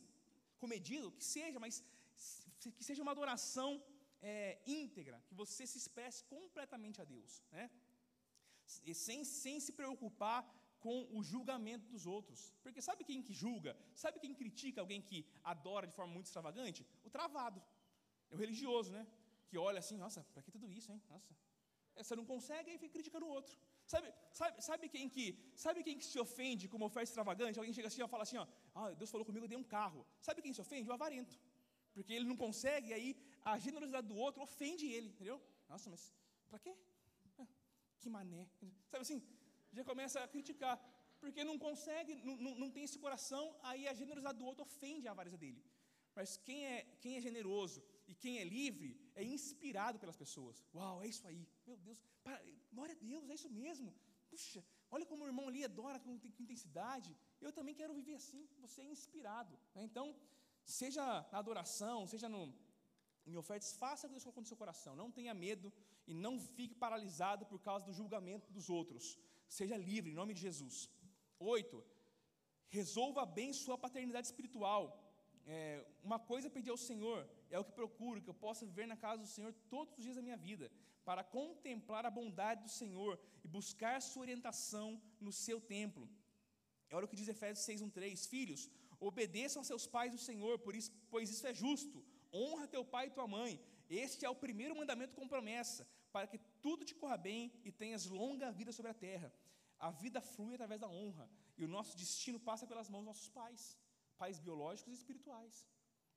comedido, 0.58 1.10
que 1.12 1.24
seja, 1.24 1.58
mas 1.58 1.82
que 2.78 2.84
seja 2.84 3.02
uma 3.02 3.12
adoração 3.12 3.82
é, 4.22 4.58
íntegra, 4.66 5.22
que 5.28 5.34
você 5.34 5.66
se 5.66 5.78
expresse 5.78 6.22
completamente 6.24 7.00
a 7.00 7.04
Deus. 7.04 7.42
Né? 7.50 7.70
Sem, 8.94 9.24
sem 9.24 9.58
se 9.58 9.72
preocupar 9.72 10.38
com 10.84 10.96
o 11.16 11.22
julgamento 11.22 11.86
dos 11.94 12.06
outros. 12.06 12.40
Porque 12.62 12.80
sabe 12.88 13.04
quem 13.08 13.22
que 13.26 13.34
julga? 13.42 13.76
Sabe 13.94 14.18
quem 14.22 14.34
critica 14.34 14.80
alguém 14.80 15.00
que 15.08 15.18
adora 15.52 15.86
de 15.86 15.94
forma 15.98 16.12
muito 16.12 16.26
extravagante? 16.26 16.86
O 17.04 17.10
travado. 17.10 17.62
É 18.30 18.34
o 18.34 18.38
religioso, 18.38 18.90
né? 18.96 19.06
Que 19.48 19.58
olha 19.58 19.80
assim, 19.84 19.96
nossa, 20.04 20.20
para 20.32 20.42
que 20.42 20.50
tudo 20.56 20.70
isso, 20.78 20.90
hein? 20.92 21.02
Nossa. 21.08 21.32
É, 21.96 22.02
você 22.02 22.16
não 22.16 22.24
consegue, 22.24 22.70
aí 22.70 22.78
fica 22.78 22.92
criticando 22.92 23.26
o 23.26 23.32
outro. 23.38 23.54
Sabe, 23.84 24.12
sabe, 24.32 24.62
sabe, 24.68 24.88
quem 24.88 25.08
que, 25.14 25.24
sabe 25.64 25.82
quem 25.86 25.98
que 25.98 26.04
se 26.04 26.18
ofende 26.18 26.68
com 26.68 26.76
uma 26.76 26.86
oferta 26.86 27.08
extravagante? 27.10 27.58
Alguém 27.58 27.74
chega 27.74 27.88
assim 27.88 28.02
e 28.02 28.08
fala 28.08 28.22
assim, 28.22 28.38
ó, 28.42 28.46
ah, 28.74 28.90
Deus 28.92 29.10
falou 29.10 29.24
comigo, 29.24 29.44
eu 29.44 29.48
dei 29.48 29.58
um 29.58 29.68
carro. 29.78 30.06
Sabe 30.20 30.40
quem 30.44 30.52
se 30.52 30.60
ofende? 30.60 30.88
O 30.88 30.92
avarento. 30.92 31.36
Porque 31.92 32.12
ele 32.12 32.24
não 32.24 32.36
consegue, 32.36 32.92
aí 32.92 33.16
a 33.44 33.58
generosidade 33.58 34.06
do 34.06 34.16
outro 34.16 34.42
ofende 34.42 34.86
ele, 34.86 35.08
entendeu? 35.08 35.42
Nossa, 35.68 35.90
mas 35.90 36.14
para 36.48 36.58
quê? 36.58 36.76
Ah, 37.38 37.46
que 37.98 38.08
mané. 38.08 38.48
Sabe 38.86 39.02
assim, 39.02 39.20
já 39.72 39.84
começa 39.84 40.18
a 40.22 40.28
criticar, 40.28 40.76
porque 41.20 41.42
não 41.44 41.58
consegue, 41.58 42.14
não, 42.24 42.36
não, 42.62 42.70
tem 42.70 42.84
esse 42.84 42.98
coração, 42.98 43.44
aí 43.62 43.86
a 43.86 43.94
generosidade 43.94 44.38
do 44.38 44.46
outro 44.50 44.64
ofende 44.64 45.06
a 45.06 45.12
avareza 45.12 45.36
dele. 45.36 45.62
Mas 46.14 46.36
quem 46.36 46.66
é, 46.66 46.76
quem 47.02 47.16
é 47.16 47.20
generoso 47.20 47.82
e 48.08 48.14
quem 48.14 48.38
é 48.38 48.44
livre 48.44 48.90
é 49.14 49.22
inspirado 49.22 49.98
pelas 49.98 50.16
pessoas. 50.16 50.64
Uau, 50.74 51.02
é 51.02 51.06
isso 51.06 51.26
aí. 51.26 51.42
Meu 51.66 51.76
Deus, 51.76 51.98
para, 52.24 52.42
glória 52.72 52.94
a 52.94 52.98
Deus, 52.98 53.30
é 53.30 53.34
isso 53.34 53.50
mesmo. 53.50 53.94
Puxa, 54.30 54.64
olha 54.90 55.06
como 55.06 55.24
o 55.24 55.28
irmão 55.30 55.46
ali 55.48 55.64
adora 55.64 56.00
com 56.00 56.12
intensidade. 56.44 57.16
Eu 57.40 57.52
também 57.52 57.74
quero 57.74 57.94
viver 57.94 58.14
assim. 58.14 58.48
Você 58.58 58.80
é 58.82 58.84
inspirado. 58.84 59.56
Né? 59.74 59.84
Então, 59.84 60.16
seja 60.64 61.04
na 61.32 61.38
adoração, 61.38 62.06
seja 62.06 62.28
no, 62.28 62.52
em 63.26 63.36
ofertas, 63.36 63.72
faça 63.72 64.06
o 64.06 64.08
que 64.08 64.14
Deus 64.14 64.24
colocou 64.24 64.42
no 64.42 64.52
seu 64.52 64.56
coração. 64.56 64.94
Não 64.96 65.10
tenha 65.10 65.34
medo 65.34 65.72
e 66.06 66.14
não 66.14 66.38
fique 66.40 66.74
paralisado 66.74 67.46
por 67.46 67.60
causa 67.60 67.86
do 67.86 67.92
julgamento 67.92 68.52
dos 68.52 68.68
outros. 68.68 69.18
Seja 69.58 69.76
livre, 69.90 70.10
em 70.10 70.18
nome 70.20 70.32
de 70.36 70.42
Jesus. 70.46 70.76
Oito, 71.54 71.76
resolva 72.78 73.22
bem 73.38 73.52
sua 73.52 73.76
paternidade 73.84 74.28
espiritual. 74.30 74.82
É, 75.44 75.84
uma 76.08 76.18
coisa 76.30 76.54
pedir 76.56 76.70
ao 76.70 76.76
Senhor, 76.88 77.18
é 77.50 77.58
o 77.58 77.64
que 77.64 77.72
procuro, 77.80 78.22
que 78.22 78.30
eu 78.32 78.38
possa 78.46 78.64
viver 78.70 78.86
na 78.86 78.96
casa 79.04 79.22
do 79.22 79.32
Senhor 79.34 79.52
todos 79.74 79.92
os 79.96 80.04
dias 80.04 80.16
da 80.18 80.22
minha 80.22 80.36
vida, 80.36 80.70
para 81.04 81.24
contemplar 81.24 82.06
a 82.06 82.16
bondade 82.18 82.62
do 82.62 82.72
Senhor 82.80 83.18
e 83.44 83.48
buscar 83.48 84.00
sua 84.00 84.22
orientação 84.22 84.88
no 85.20 85.32
seu 85.32 85.60
templo. 85.60 86.08
É 86.88 86.96
o 86.96 87.08
que 87.08 87.20
diz 87.20 87.28
Efésios 87.34 87.66
6:1-3. 87.66 88.28
Filhos, 88.34 88.70
obedeçam 89.00 89.62
a 89.62 89.68
seus 89.70 89.84
pais 89.96 90.12
do 90.12 90.18
Senhor, 90.28 90.54
por 90.60 90.76
isso, 90.76 90.92
pois 91.12 91.28
isso 91.34 91.46
é 91.50 91.54
justo. 91.64 92.04
Honra 92.32 92.68
teu 92.68 92.84
pai 92.84 93.06
e 93.08 93.16
tua 93.18 93.26
mãe. 93.26 93.52
Este 93.88 94.24
é 94.24 94.30
o 94.30 94.40
primeiro 94.44 94.76
mandamento 94.80 95.16
com 95.16 95.32
promessa, 95.34 95.82
para 96.12 96.28
que 96.30 96.38
tudo 96.66 96.88
te 96.88 96.94
corra 96.94 97.16
bem 97.16 97.52
e 97.64 97.70
tenhas 97.82 98.06
longa 98.06 98.50
vida 98.60 98.72
sobre 98.72 98.90
a 98.92 99.00
terra. 99.06 99.32
A 99.88 99.90
vida 100.02 100.20
flui 100.20 100.54
através 100.54 100.80
da 100.80 100.88
honra, 100.88 101.26
e 101.58 101.64
o 101.64 101.72
nosso 101.76 101.96
destino 101.96 102.38
passa 102.48 102.66
pelas 102.70 102.88
mãos 102.92 103.02
dos 103.02 103.10
nossos 103.12 103.28
pais, 103.38 103.62
pais 104.18 104.38
biológicos 104.38 104.92
e 104.92 104.96
espirituais. 105.00 105.66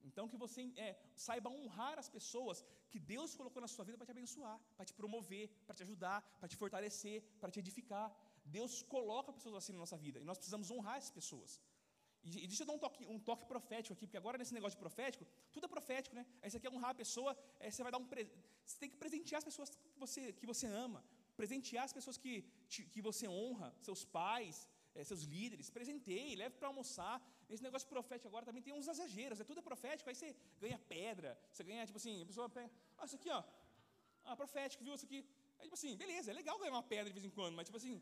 Então, 0.07 0.27
que 0.31 0.37
você 0.45 0.61
é, 0.75 0.89
saiba 1.15 1.49
honrar 1.49 1.97
as 1.97 2.09
pessoas 2.09 2.63
que 2.91 2.99
Deus 2.99 3.35
colocou 3.39 3.61
na 3.65 3.69
sua 3.73 3.85
vida 3.85 3.97
para 3.97 4.07
te 4.09 4.11
abençoar, 4.11 4.57
para 4.75 4.85
te 4.89 4.93
promover, 4.93 5.45
para 5.65 5.75
te 5.77 5.83
ajudar, 5.83 6.19
para 6.39 6.49
te 6.51 6.57
fortalecer, 6.57 7.23
para 7.39 7.49
te 7.49 7.59
edificar. 7.63 8.07
Deus 8.57 8.81
coloca 8.95 9.31
pessoas 9.31 9.55
assim 9.55 9.71
na 9.71 9.79
nossa 9.79 9.97
vida, 10.05 10.19
e 10.19 10.25
nós 10.25 10.37
precisamos 10.37 10.69
honrar 10.69 10.97
essas 10.97 11.15
pessoas. 11.19 11.61
E, 12.23 12.47
deixa 12.47 12.63
eu 12.63 12.67
dar 12.67 12.73
um 12.73 12.79
toque, 12.79 13.05
um 13.05 13.19
toque 13.19 13.45
profético 13.45 13.93
aqui, 13.93 14.05
porque 14.05 14.17
agora 14.17 14.37
nesse 14.37 14.53
negócio 14.53 14.77
de 14.77 14.83
profético, 14.85 15.25
tudo 15.51 15.65
é 15.65 15.69
profético, 15.69 16.15
né? 16.15 16.25
Aí 16.41 16.49
você 16.49 16.59
quer 16.59 16.69
honrar 16.69 16.91
a 16.91 16.95
pessoa, 16.95 17.37
aí 17.59 17.71
você 17.71 17.83
vai 17.83 17.91
dar 17.91 17.97
um 17.97 18.07
Você 18.65 18.77
tem 18.79 18.89
que 18.89 18.95
presentear 18.95 19.39
as 19.39 19.43
pessoas 19.43 19.77
você, 20.05 20.21
que 20.39 20.47
você 20.51 20.67
ama, 20.85 20.99
presentear 21.39 21.83
as 21.89 21.93
pessoas 21.97 22.17
que, 22.23 22.33
que 22.93 23.01
você 23.07 23.25
honra, 23.27 23.67
seus 23.87 24.01
pais, 24.17 24.55
é, 24.95 25.03
seus 25.11 25.23
líderes, 25.33 25.69
presenteie, 25.77 26.35
leve 26.35 26.55
para 26.59 26.67
almoçar. 26.71 27.15
Esse 27.49 27.63
negócio 27.67 27.87
profético 27.95 28.27
agora 28.31 28.45
também 28.49 28.63
tem 28.65 28.73
uns 28.79 28.87
exageros, 28.93 29.39
é 29.39 29.43
tudo 29.49 29.59
é 29.59 29.65
profético, 29.71 30.09
aí 30.09 30.15
você 30.15 30.29
ganha 30.63 30.79
pedra, 30.95 31.31
você 31.51 31.63
ganha, 31.69 31.85
tipo 31.89 31.99
assim, 32.01 32.15
a 32.21 32.25
pessoa 32.31 32.47
pega, 32.57 32.71
ah, 32.97 33.05
isso 33.05 33.17
aqui, 33.19 33.29
ó, 33.29 33.43
ah, 34.25 34.35
profético, 34.35 34.83
viu, 34.83 34.95
isso 34.95 35.05
aqui. 35.09 35.19
Aí, 35.59 35.65
tipo 35.67 35.75
assim, 35.79 35.95
beleza, 36.03 36.31
é 36.31 36.33
legal 36.33 36.57
ganhar 36.59 36.71
uma 36.71 36.83
pedra 36.93 37.09
de 37.11 37.13
vez 37.17 37.25
em 37.25 37.33
quando, 37.37 37.55
mas 37.55 37.65
tipo 37.69 37.77
assim. 37.77 38.01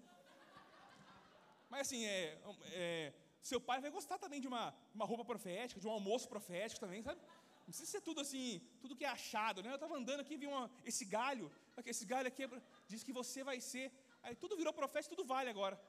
Mas 1.69 1.81
assim, 1.81 2.05
é, 2.05 2.39
é 2.83 3.13
seu 3.41 3.59
pai 3.59 3.79
vai 3.81 3.89
gostar 3.89 4.17
também 4.23 4.39
de 4.39 4.47
uma, 4.47 4.63
uma 4.93 5.05
roupa 5.05 5.25
profética, 5.25 5.79
de 5.79 5.87
um 5.87 5.91
almoço 5.91 6.27
profético 6.33 6.79
também, 6.79 7.01
sabe? 7.01 7.19
Não 7.61 7.65
precisa 7.73 7.89
ser 7.89 8.01
tudo 8.01 8.19
assim, 8.21 8.61
tudo 8.81 8.95
que 8.95 9.05
é 9.05 9.07
achado, 9.07 9.63
né? 9.63 9.69
Eu 9.71 9.75
estava 9.75 9.95
andando 9.95 10.19
aqui 10.19 10.37
vi 10.37 10.47
uma, 10.47 10.69
esse 10.85 11.05
galho, 11.05 11.51
esse 11.85 12.05
galho 12.05 12.27
aqui 12.27 12.43
é 12.43 12.49
diz 12.87 13.03
que 13.03 13.13
você 13.13 13.43
vai 13.43 13.59
ser, 13.59 13.91
aí 14.23 14.35
tudo 14.35 14.55
virou 14.55 14.73
profético, 14.73 15.15
tudo 15.15 15.27
vale 15.27 15.49
agora. 15.49 15.79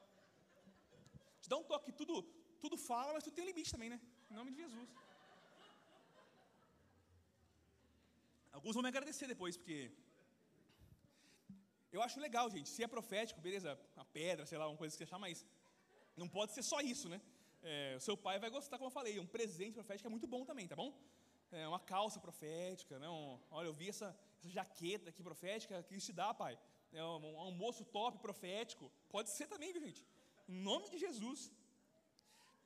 Te 1.41 1.49
dá 1.49 1.57
um 1.57 1.65
toque, 1.65 1.93
tudo, 1.93 2.23
tudo 2.61 2.77
fala, 2.77 3.13
mas 3.13 3.25
tudo 3.25 3.35
tem 3.35 3.45
limite 3.45 3.73
também, 3.73 3.91
né? 3.91 4.01
Em 4.31 4.35
nome 4.35 4.53
de 4.53 4.59
Jesus. 4.59 4.89
Alguns 8.53 8.75
vão 8.75 8.83
me 8.83 8.89
agradecer 8.89 9.27
depois, 9.27 9.57
porque 9.57 9.91
eu 11.91 12.01
acho 12.03 12.21
legal, 12.21 12.49
gente. 12.49 12.69
Se 12.69 12.83
é 12.83 12.87
profético, 12.87 13.41
beleza, 13.41 13.79
a 13.97 14.05
pedra, 14.05 14.47
sei 14.47 14.59
lá, 14.59 14.69
uma 14.69 14.77
coisa 14.77 14.93
que 14.93 14.99
você 14.99 15.05
achar, 15.05 15.19
mas 15.19 15.45
não 16.17 16.29
pode 16.29 16.53
ser 16.53 16.63
só 16.63 16.81
isso, 16.81 17.09
né? 17.09 17.21
É, 17.63 17.95
o 17.97 18.01
seu 18.01 18.17
pai 18.17 18.39
vai 18.39 18.51
gostar, 18.51 18.79
como 18.79 18.89
eu 18.89 18.97
falei, 18.99 19.19
um 19.19 19.27
presente 19.27 19.75
profético 19.75 20.09
é 20.09 20.11
muito 20.11 20.27
bom 20.27 20.45
também, 20.45 20.67
tá 20.67 20.77
bom? 20.77 20.91
É, 21.51 21.67
uma 21.69 21.81
calça 21.81 22.19
profética, 22.19 22.99
né? 22.99 23.09
Um, 23.09 23.39
olha, 23.51 23.67
eu 23.67 23.73
vi 23.73 23.89
essa, 23.89 24.17
essa, 24.43 24.51
jaqueta 24.59 25.11
aqui 25.11 25.23
profética, 25.23 25.83
que 25.83 25.95
isso 25.97 26.07
te 26.07 26.13
dá, 26.13 26.35
pai. 26.35 26.59
É 26.93 27.03
um, 27.05 27.39
almoço 27.47 27.85
top 27.85 28.19
profético. 28.19 28.91
Pode 29.09 29.31
ser 29.31 29.47
também, 29.47 29.73
viu, 29.73 29.83
gente? 29.83 30.05
Em 30.49 30.59
nome 30.69 30.91
de 30.91 30.99
Jesus. 30.99 31.41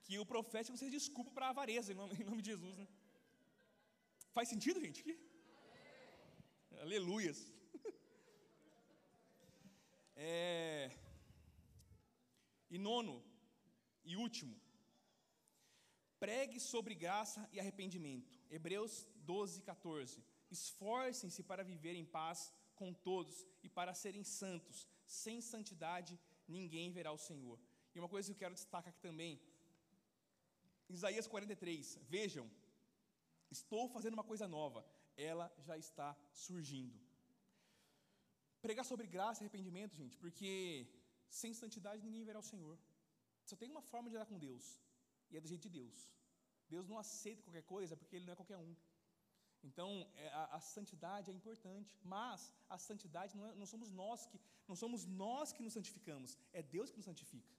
Que 0.05 0.19
o 0.19 0.27
profético 0.27 0.73
não 0.73 0.79
seja 0.79 0.99
desculpa 0.99 1.31
para 1.31 1.47
a 1.47 1.51
avareza, 1.51 1.93
em 1.93 1.97
nome, 1.97 2.15
em 2.15 2.25
nome, 2.25 2.43
de 2.43 2.51
Jesus, 2.51 2.77
né? 2.77 2.87
Faz 4.33 4.49
sentido, 4.49 4.81
gente? 4.81 5.03
Que? 5.03 5.19
Aleluias. 6.81 7.41
É... 10.19 10.91
E 12.71 12.79
nono, 12.79 13.23
e 14.03 14.17
último, 14.17 14.59
pregue 16.19 16.59
sobre 16.59 16.95
graça 16.95 17.47
e 17.53 17.61
arrependimento. 17.61 18.33
Hebreus 18.51 19.07
12, 19.17 19.61
14. 19.61 20.25
Esforcem-se 20.51 21.43
para 21.43 21.65
viver 21.65 21.95
em 21.95 22.05
paz 22.05 22.53
com 22.75 22.93
todos 22.93 23.47
e 23.63 23.69
para 23.69 23.95
serem 23.95 24.25
santos. 24.25 24.87
Sem 25.05 25.41
santidade 25.41 26.19
ninguém 26.47 26.93
verá 26.93 27.13
o 27.13 27.19
Senhor. 27.19 27.59
E 27.95 27.99
uma 27.99 28.09
coisa 28.09 28.27
que 28.29 28.33
eu 28.35 28.39
quero 28.39 28.55
destacar 28.55 28.91
aqui 28.91 29.01
também, 29.01 29.41
Isaías 30.89 31.27
43. 31.27 31.99
Vejam, 32.09 32.49
estou 33.51 33.89
fazendo 33.89 34.15
uma 34.15 34.25
coisa 34.25 34.47
nova, 34.47 34.87
ela 35.17 35.53
já 35.59 35.77
está 35.77 36.17
surgindo. 36.33 36.99
Pregar 38.61 38.85
sobre 38.85 39.07
graça 39.07 39.41
e 39.41 39.45
arrependimento, 39.45 39.97
gente, 39.97 40.17
porque 40.17 40.87
sem 41.29 41.53
santidade 41.55 42.03
ninguém 42.03 42.25
verá 42.25 42.39
o 42.39 42.51
Senhor. 42.51 42.79
Só 43.45 43.57
tem 43.57 43.71
uma 43.71 43.83
forma 43.83 44.09
de 44.09 44.17
andar 44.17 44.27
com 44.27 44.39
Deus, 44.39 44.81
e 45.31 45.37
é 45.37 45.41
do 45.41 45.49
jeito 45.49 45.69
de 45.69 45.71
Deus. 45.81 46.11
Deus 46.69 46.87
não 46.89 46.99
aceita 46.99 47.43
qualquer 47.43 47.63
coisa 47.63 47.97
porque 47.97 48.17
Ele 48.17 48.27
não 48.27 48.33
é 48.33 48.37
qualquer 48.37 48.57
um. 48.57 48.75
Então, 49.63 50.07
é, 50.17 50.29
a, 50.29 50.45
a, 50.57 50.61
santidade 50.61 51.31
é 51.31 51.35
importante, 51.35 51.99
mas 52.03 52.53
a 52.69 52.79
santidade 52.79 53.37
não, 53.37 53.47
é, 53.47 53.55
não, 53.55 53.67
somos 53.67 53.91
nós 53.91 54.27
que 54.27 54.39
não 54.69 54.77
somos 54.77 55.05
nós 55.07 55.53
que 55.53 55.63
nos 55.63 55.73
santificamos, 55.73 56.39
é 56.53 56.63
Deus 56.63 56.91
que 56.91 56.97
nos 56.97 57.07
santifica. 57.07 57.53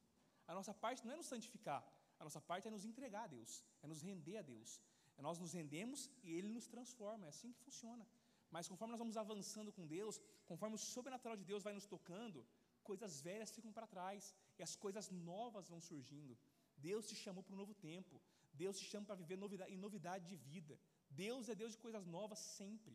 A 0.48 0.54
nossa 0.54 0.74
parte 0.74 1.06
não 1.06 1.14
é 1.14 1.18
nos 1.18 1.26
santificar, 1.26 1.84
a 2.20 2.24
nossa 2.24 2.40
parte 2.40 2.68
é 2.68 2.72
nos 2.72 2.86
entregar 2.86 3.24
a 3.26 3.28
Deus, 3.28 3.64
é 3.82 3.88
nos 3.88 4.02
render 4.02 4.38
a 4.38 4.42
Deus. 4.42 4.80
É 5.18 5.22
nós 5.22 5.40
nos 5.40 5.54
rendemos 5.54 6.10
e 6.24 6.32
Ele 6.32 6.48
nos 6.48 6.68
transforma, 6.68 7.26
é 7.26 7.30
assim 7.30 7.52
que 7.52 7.60
funciona. 7.60 8.06
Mas 8.52 8.68
conforme 8.68 8.92
nós 8.92 9.00
vamos 9.00 9.18
avançando 9.18 9.72
com 9.72 9.86
Deus, 9.86 10.22
conforme 10.46 10.76
o 10.76 10.80
sobrenatural 10.80 11.36
de 11.36 11.44
Deus 11.44 11.64
vai 11.64 11.74
nos 11.74 11.88
tocando, 11.88 12.46
coisas 12.84 13.20
velhas 13.20 13.52
ficam 13.52 13.72
para 13.74 13.88
trás 13.88 14.34
e 14.58 14.64
as 14.64 14.76
coisas 14.76 15.10
novas 15.12 15.68
vão 15.68 15.82
surgindo. 15.82 16.38
Deus 16.78 17.08
te 17.10 17.16
chamou 17.16 17.44
para 17.44 17.56
um 17.56 17.62
novo 17.64 17.74
tempo. 17.74 18.22
Deus 18.54 18.78
te 18.80 18.86
chama 18.86 19.06
para 19.08 19.16
viver 19.16 19.38
novidade, 19.38 19.74
em 19.74 19.78
novidade 19.78 20.26
de 20.32 20.36
vida. 20.36 20.80
Deus 21.24 21.50
é 21.52 21.56
Deus 21.62 21.74
de 21.76 21.80
coisas 21.86 22.06
novas 22.18 22.40
sempre. 22.60 22.94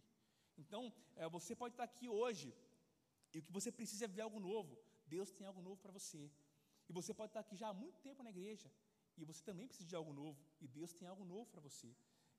Então, 0.63 0.83
é, 1.17 1.29
você 1.37 1.53
pode 1.63 1.75
estar 1.75 1.87
aqui 1.91 2.09
hoje 2.21 2.49
e 3.33 3.39
o 3.39 3.43
que 3.47 3.53
você 3.59 3.71
precisa 3.79 4.05
é 4.07 4.15
ver 4.17 4.23
algo 4.29 4.41
novo. 4.51 4.75
Deus 5.15 5.31
tem 5.39 5.47
algo 5.47 5.63
novo 5.69 5.81
para 5.85 5.93
você. 5.99 6.23
E 6.89 6.93
você 6.99 7.13
pode 7.21 7.31
estar 7.31 7.41
aqui 7.45 7.57
já 7.63 7.69
há 7.69 7.77
muito 7.85 7.99
tempo 8.07 8.23
na 8.27 8.31
igreja 8.37 8.71
e 9.17 9.25
você 9.31 9.43
também 9.49 9.67
precisa 9.71 9.89
de 9.89 9.97
algo 10.01 10.13
novo. 10.23 10.41
E 10.61 10.69
Deus 10.79 10.93
tem 10.99 11.09
algo 11.09 11.25
novo 11.25 11.47
para 11.53 11.61
você. 11.69 11.91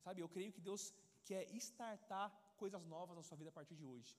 Sabe, 0.03 0.21
eu 0.21 0.29
creio 0.35 0.51
que 0.55 0.61
Deus 0.69 0.93
quer 1.29 1.43
startar 1.55 2.27
coisas 2.57 2.83
novas 2.85 3.15
na 3.15 3.23
sua 3.23 3.37
vida 3.37 3.49
a 3.49 3.57
partir 3.59 3.75
de 3.75 3.85
hoje. 3.85 4.13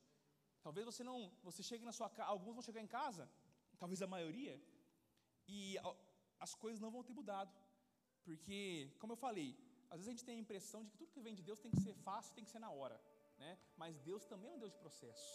Talvez 0.62 0.84
você 0.90 1.02
não, 1.04 1.16
você 1.42 1.62
chegue 1.62 1.84
na 1.84 1.92
sua 1.92 2.08
casa, 2.08 2.30
alguns 2.30 2.54
vão 2.54 2.62
chegar 2.62 2.80
em 2.80 2.86
casa, 2.86 3.30
talvez 3.78 4.00
a 4.00 4.06
maioria, 4.06 4.54
e 5.46 5.76
as 6.40 6.54
coisas 6.54 6.80
não 6.80 6.90
vão 6.90 7.04
ter 7.04 7.12
mudado. 7.12 7.54
Porque, 8.24 8.90
como 8.98 9.12
eu 9.12 9.16
falei, 9.16 9.48
às 9.94 9.98
vezes 9.98 10.08
a 10.08 10.14
gente 10.14 10.26
tem 10.28 10.36
a 10.38 10.44
impressão 10.44 10.80
de 10.84 10.90
que 10.90 10.98
tudo 11.00 11.14
que 11.16 11.24
vem 11.26 11.34
de 11.38 11.42
Deus 11.48 11.60
tem 11.64 11.70
que 11.74 11.80
ser 11.86 11.94
fácil, 12.06 12.34
tem 12.36 12.44
que 12.46 12.50
ser 12.54 12.62
na 12.66 12.70
hora. 12.78 12.96
Né? 13.42 13.50
Mas 13.82 14.00
Deus 14.08 14.24
também 14.32 14.50
é 14.50 14.54
um 14.54 14.58
Deus 14.62 14.72
de 14.72 14.78
processo. 14.84 15.28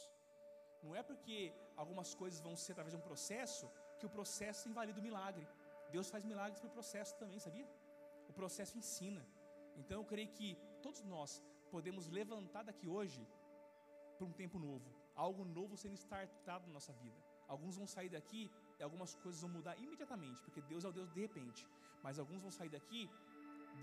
Não 0.84 0.94
é 1.00 1.02
porque 1.10 1.38
algumas 1.82 2.10
coisas 2.22 2.42
vão 2.48 2.56
ser 2.64 2.74
através 2.74 2.94
de 2.94 3.00
um 3.02 3.06
processo 3.10 3.66
que 3.98 4.06
o 4.06 4.10
processo 4.18 4.68
invalida 4.72 5.00
o 5.00 5.08
milagre. 5.10 5.48
Deus 5.96 6.10
faz 6.14 6.26
milagres 6.26 6.60
pelo 6.60 6.74
processo 6.74 7.16
também, 7.22 7.40
sabia? 7.40 7.68
O 8.28 8.34
processo 8.34 8.78
ensina. 8.78 9.26
Então 9.78 9.98
eu 10.02 10.06
creio 10.12 10.30
que 10.38 10.50
todos 10.82 11.02
nós 11.04 11.42
podemos 11.76 12.08
levantar 12.20 12.64
daqui 12.64 12.88
hoje 12.98 13.26
para 14.18 14.28
um 14.28 14.34
tempo 14.34 14.60
novo, 14.60 14.90
algo 15.16 15.46
novo 15.46 15.78
sendo 15.78 15.96
startado 15.96 16.68
na 16.68 16.74
nossa 16.74 16.92
vida. 17.04 17.20
Alguns 17.48 17.78
vão 17.78 17.88
sair 17.88 18.10
daqui 18.10 18.52
e 18.78 18.84
algumas 18.84 19.16
coisas 19.16 19.40
vão 19.42 19.52
mudar 19.58 19.76
imediatamente, 19.86 20.42
porque 20.42 20.62
Deus 20.62 20.84
é 20.84 20.90
o 20.90 20.92
Deus 21.00 21.10
de 21.14 21.22
repente. 21.22 21.66
Mas 22.04 22.20
alguns 22.20 22.42
vão 22.42 22.52
sair 22.52 22.70
daqui 22.70 23.10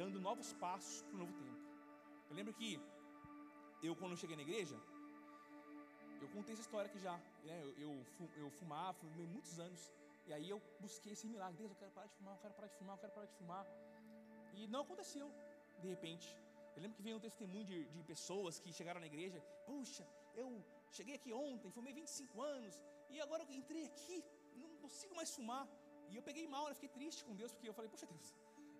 dando 0.01 0.21
novos 0.21 0.53
passos 0.65 1.03
para 1.03 1.15
o 1.17 1.19
novo 1.19 1.33
tempo. 1.45 1.61
Eu 2.29 2.37
lembro 2.37 2.53
que 2.59 2.71
eu, 3.83 3.95
quando 3.97 4.17
cheguei 4.23 4.37
na 4.37 4.43
igreja, 4.43 4.77
eu 6.21 6.29
contei 6.35 6.53
essa 6.55 6.63
história 6.63 6.89
aqui 6.91 6.99
já. 6.99 7.17
Né? 7.45 7.57
Eu, 7.63 7.71
eu, 7.85 8.31
eu 8.43 8.51
fumava, 8.59 8.95
fumei 8.95 9.27
muitos 9.27 9.59
anos. 9.59 9.83
E 10.27 10.33
aí 10.33 10.49
eu 10.55 10.61
busquei 10.81 11.13
esse 11.13 11.27
milagre. 11.27 11.57
Deus, 11.59 11.71
eu 11.71 11.77
quero 11.77 11.93
parar 11.93 12.09
de 12.09 12.15
fumar, 12.15 12.35
eu 12.35 12.41
quero 12.41 12.55
parar 12.55 12.69
de 12.69 12.77
fumar, 12.81 12.95
eu 12.97 13.01
quero 13.01 13.13
parar 13.13 13.27
de 13.27 13.37
fumar. 13.41 13.67
E 14.55 14.67
não 14.67 14.81
aconteceu, 14.87 15.31
de 15.83 15.89
repente. 15.89 16.29
Eu 16.75 16.83
lembro 16.83 16.97
que 16.97 17.03
veio 17.03 17.17
um 17.17 17.25
testemunho 17.29 17.65
de, 17.65 17.85
de 17.95 18.03
pessoas 18.13 18.59
que 18.59 18.73
chegaram 18.73 19.01
na 19.01 19.07
igreja. 19.13 19.41
Puxa, 19.67 20.07
eu 20.35 20.49
cheguei 20.91 21.15
aqui 21.15 21.33
ontem, 21.33 21.71
fumei 21.71 21.93
25 21.93 22.43
anos. 22.43 22.75
E 23.09 23.21
agora 23.21 23.45
eu 23.45 23.53
entrei 23.61 23.85
aqui, 23.87 24.23
não 24.57 24.69
consigo 24.83 25.15
mais 25.15 25.31
fumar. 25.37 25.67
E 26.11 26.17
eu 26.17 26.23
peguei 26.23 26.47
mal, 26.47 26.69
eu 26.69 26.75
fiquei 26.75 26.89
triste 26.99 27.25
com 27.25 27.35
Deus, 27.35 27.53
porque 27.53 27.69
eu 27.69 27.75
falei, 27.79 27.91
puxa 27.91 28.07
Deus, 28.07 28.35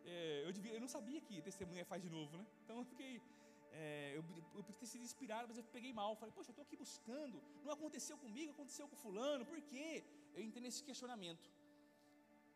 é, 0.07 0.43
eu, 0.47 0.53
devia, 0.57 0.73
eu 0.77 0.81
não 0.81 0.89
sabia 0.97 1.21
que 1.21 1.43
testemunha 1.43 1.85
faz 1.85 2.01
de 2.03 2.11
novo, 2.17 2.37
né? 2.37 2.47
Então 2.65 2.79
eu 2.81 2.85
fiquei, 2.93 3.21
é, 3.73 4.13
eu, 4.17 4.23
eu 4.55 4.63
ter 4.81 4.87
sido 4.93 5.05
inspirado, 5.09 5.47
mas 5.49 5.59
eu 5.59 5.65
peguei 5.77 5.93
mal. 5.93 6.11
Falei, 6.17 6.33
poxa, 6.37 6.51
eu 6.51 6.55
estou 6.55 6.65
aqui 6.67 6.77
buscando, 6.77 7.43
não 7.65 7.73
aconteceu 7.79 8.17
comigo, 8.25 8.53
aconteceu 8.53 8.87
com 8.89 8.97
fulano, 9.05 9.45
por 9.53 9.61
quê? 9.73 10.05
Eu 10.35 10.43
entrei 10.43 10.63
nesse 10.67 10.83
questionamento. 10.89 11.51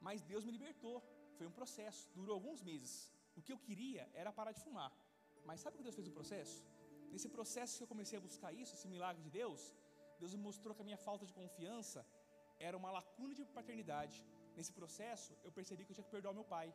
Mas 0.00 0.22
Deus 0.22 0.44
me 0.44 0.52
libertou, 0.58 0.96
foi 1.36 1.46
um 1.46 1.56
processo, 1.60 2.08
durou 2.14 2.34
alguns 2.34 2.62
meses. 2.62 2.92
O 3.36 3.42
que 3.42 3.52
eu 3.52 3.58
queria 3.66 4.08
era 4.14 4.32
parar 4.38 4.52
de 4.52 4.60
fumar. 4.66 4.92
Mas 5.44 5.60
sabe 5.60 5.74
o 5.74 5.78
que 5.78 5.86
Deus 5.88 5.96
fez 5.98 6.06
no 6.06 6.14
processo? 6.20 6.56
Nesse 7.12 7.28
processo 7.36 7.76
que 7.76 7.84
eu 7.84 7.92
comecei 7.94 8.16
a 8.18 8.22
buscar 8.28 8.52
isso, 8.62 8.74
esse 8.74 8.88
milagre 8.94 9.22
de 9.26 9.30
Deus, 9.30 9.62
Deus 10.20 10.32
me 10.34 10.42
mostrou 10.48 10.74
que 10.74 10.82
a 10.82 10.88
minha 10.88 11.00
falta 11.08 11.24
de 11.26 11.32
confiança 11.32 12.00
era 12.68 12.76
uma 12.76 12.90
lacuna 12.98 13.34
de 13.34 13.44
paternidade. 13.58 14.18
Nesse 14.56 14.72
processo, 14.78 15.32
eu 15.46 15.50
percebi 15.58 15.84
que 15.84 15.92
eu 15.92 15.96
tinha 15.96 16.04
que 16.08 16.14
perdoar 16.16 16.34
meu 16.34 16.44
pai. 16.44 16.68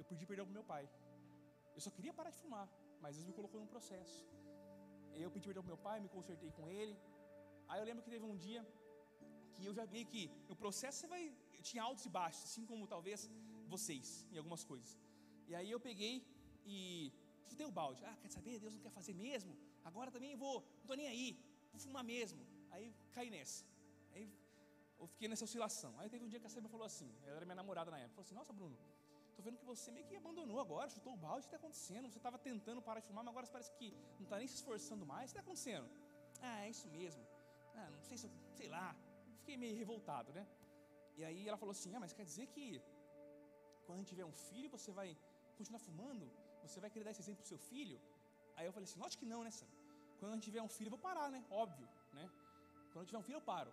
Eu 0.00 0.04
pedi 0.10 0.24
perdão 0.30 0.46
para 0.46 0.58
meu 0.58 0.66
pai. 0.74 0.84
Eu 1.76 1.80
só 1.86 1.90
queria 1.96 2.14
parar 2.18 2.30
de 2.36 2.40
fumar 2.44 2.66
mas 3.02 3.16
Deus 3.16 3.26
me 3.30 3.34
colocou 3.38 3.58
num 3.60 3.70
processo. 3.74 4.18
Eu 5.24 5.30
pedi 5.34 5.46
perdão 5.48 5.62
para 5.64 5.74
meu 5.74 5.82
pai, 5.88 5.96
me 6.06 6.10
consertei 6.16 6.50
com 6.58 6.66
ele. 6.78 6.94
Aí 7.68 7.78
eu 7.80 7.86
lembro 7.88 8.02
que 8.04 8.10
teve 8.14 8.24
um 8.32 8.36
dia 8.46 8.62
que 9.54 9.64
eu 9.68 9.72
já 9.78 9.84
meio 9.94 10.06
que 10.12 10.22
no 10.48 10.56
processo 10.62 10.98
você 11.00 11.08
vai 11.14 11.22
tinha 11.68 11.82
altos 11.88 12.04
e 12.08 12.10
baixos, 12.18 12.42
assim 12.48 12.64
como 12.70 12.86
talvez 12.94 13.30
vocês 13.74 14.26
em 14.32 14.38
algumas 14.40 14.62
coisas. 14.70 14.92
E 15.48 15.54
aí 15.58 15.70
eu 15.70 15.80
peguei 15.88 16.14
e 16.64 16.76
chutei 17.48 17.66
o 17.66 17.74
balde. 17.80 18.02
Ah, 18.10 18.16
quer 18.22 18.30
saber? 18.38 18.58
Deus 18.58 18.74
não 18.76 18.82
quer 18.86 18.92
fazer 18.98 19.14
mesmo. 19.26 19.52
Agora 19.84 20.10
também 20.16 20.34
vou, 20.44 20.56
não 20.60 20.84
estou 20.84 20.96
nem 20.96 21.08
aí, 21.14 21.28
vou 21.72 21.80
fumar 21.86 22.04
mesmo. 22.14 22.42
Aí 22.70 22.94
caí 23.12 23.30
nessa. 23.36 23.64
Aí 24.12 24.24
eu 24.98 25.06
fiquei 25.06 25.28
nessa 25.28 25.44
oscilação. 25.48 25.92
Aí 25.98 26.08
teve 26.08 26.24
um 26.24 26.28
dia 26.28 26.40
que 26.40 26.46
a 26.46 26.50
Seba 26.54 26.68
falou 26.68 26.86
assim, 26.86 27.10
ela 27.26 27.36
era 27.36 27.46
minha 27.50 27.60
namorada 27.62 27.90
na 27.90 27.98
época, 27.98 28.14
falou 28.16 28.26
assim: 28.26 28.38
Nossa, 28.40 28.52
Bruno, 28.52 28.78
Estou 29.40 29.50
vendo 29.50 29.60
que 29.60 29.68
você 29.74 29.90
meio 29.96 30.06
que 30.08 30.16
abandonou 30.22 30.58
agora, 30.64 30.86
chutou 30.94 31.12
o 31.14 31.20
balde, 31.26 31.38
o 31.38 31.48
que 31.48 31.54
está 31.54 31.60
acontecendo? 31.60 32.06
Você 32.08 32.18
estava 32.18 32.38
tentando 32.46 32.80
parar 32.88 33.00
de 33.00 33.06
fumar, 33.10 33.22
mas 33.24 33.32
agora 33.32 33.46
parece 33.54 33.70
que 33.78 33.86
não 34.18 34.24
está 34.26 34.36
nem 34.40 34.46
se 34.52 34.56
esforçando 34.60 35.04
mais. 35.12 35.30
O 35.30 35.32
que 35.32 35.38
está 35.38 35.44
acontecendo? 35.46 35.88
Ah, 36.48 36.58
é 36.64 36.68
isso 36.74 36.86
mesmo. 36.96 37.22
Ah, 37.74 37.88
não 37.94 38.02
sei 38.08 38.18
se 38.20 38.26
eu, 38.26 38.32
sei 38.58 38.68
lá. 38.74 38.88
Fiquei 39.38 39.56
meio 39.64 39.74
revoltado, 39.82 40.30
né? 40.38 40.44
E 41.18 41.24
aí 41.28 41.48
ela 41.48 41.56
falou 41.62 41.74
assim: 41.76 41.94
Ah, 41.94 42.00
mas 42.04 42.12
quer 42.18 42.26
dizer 42.30 42.48
que 42.54 42.66
quando 43.86 43.96
a 43.96 44.00
gente 44.02 44.12
tiver 44.14 44.26
um 44.32 44.36
filho, 44.48 44.68
você 44.76 44.92
vai 45.00 45.08
continuar 45.56 45.80
fumando? 45.88 46.26
Você 46.66 46.78
vai 46.84 46.90
querer 46.90 47.04
dar 47.06 47.12
esse 47.14 47.22
exemplo 47.24 47.40
para 47.42 47.48
o 47.48 47.52
seu 47.54 47.60
filho? 47.70 47.98
Aí 48.56 48.66
eu 48.68 48.74
falei 48.76 48.86
assim: 48.88 49.00
Note 49.04 49.16
que 49.20 49.28
não, 49.32 49.42
né, 49.46 49.50
Sam? 49.50 49.70
Quando 50.18 50.32
a 50.32 50.34
gente 50.34 50.48
tiver 50.50 50.62
um 50.68 50.72
filho, 50.76 50.88
eu 50.88 50.96
vou 50.96 51.02
parar, 51.08 51.30
né? 51.36 51.42
Óbvio, 51.64 51.88
né? 52.18 52.26
Quando 52.92 53.04
eu 53.04 53.10
tiver 53.10 53.22
um 53.22 53.28
filho, 53.28 53.38
eu 53.40 53.46
paro. 53.52 53.72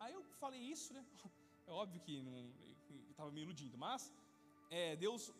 Aí 0.00 0.12
eu 0.18 0.24
falei 0.42 0.60
isso, 0.60 0.92
né? 0.92 1.04
É 1.70 1.70
óbvio 1.70 2.00
que 2.00 2.14
não, 2.26 2.34
estava 3.10 3.30
me 3.30 3.42
iludindo, 3.42 3.76
mas 3.76 4.10
é, 4.70 4.96
Deus, 4.96 5.32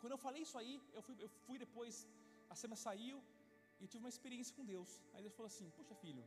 quando 0.00 0.12
eu 0.12 0.18
falei 0.26 0.42
isso 0.46 0.56
aí, 0.60 0.74
eu 0.92 1.02
fui, 1.06 1.16
eu 1.18 1.28
fui 1.46 1.58
depois, 1.58 2.06
a 2.50 2.54
Sema 2.54 2.76
saiu 2.76 3.18
e 3.80 3.86
tive 3.86 4.02
uma 4.04 4.12
experiência 4.14 4.54
com 4.56 4.64
Deus. 4.64 4.90
Aí 5.14 5.22
Deus 5.22 5.34
falou 5.34 5.48
assim: 5.52 5.68
Poxa, 5.76 5.94
filho, 5.94 6.24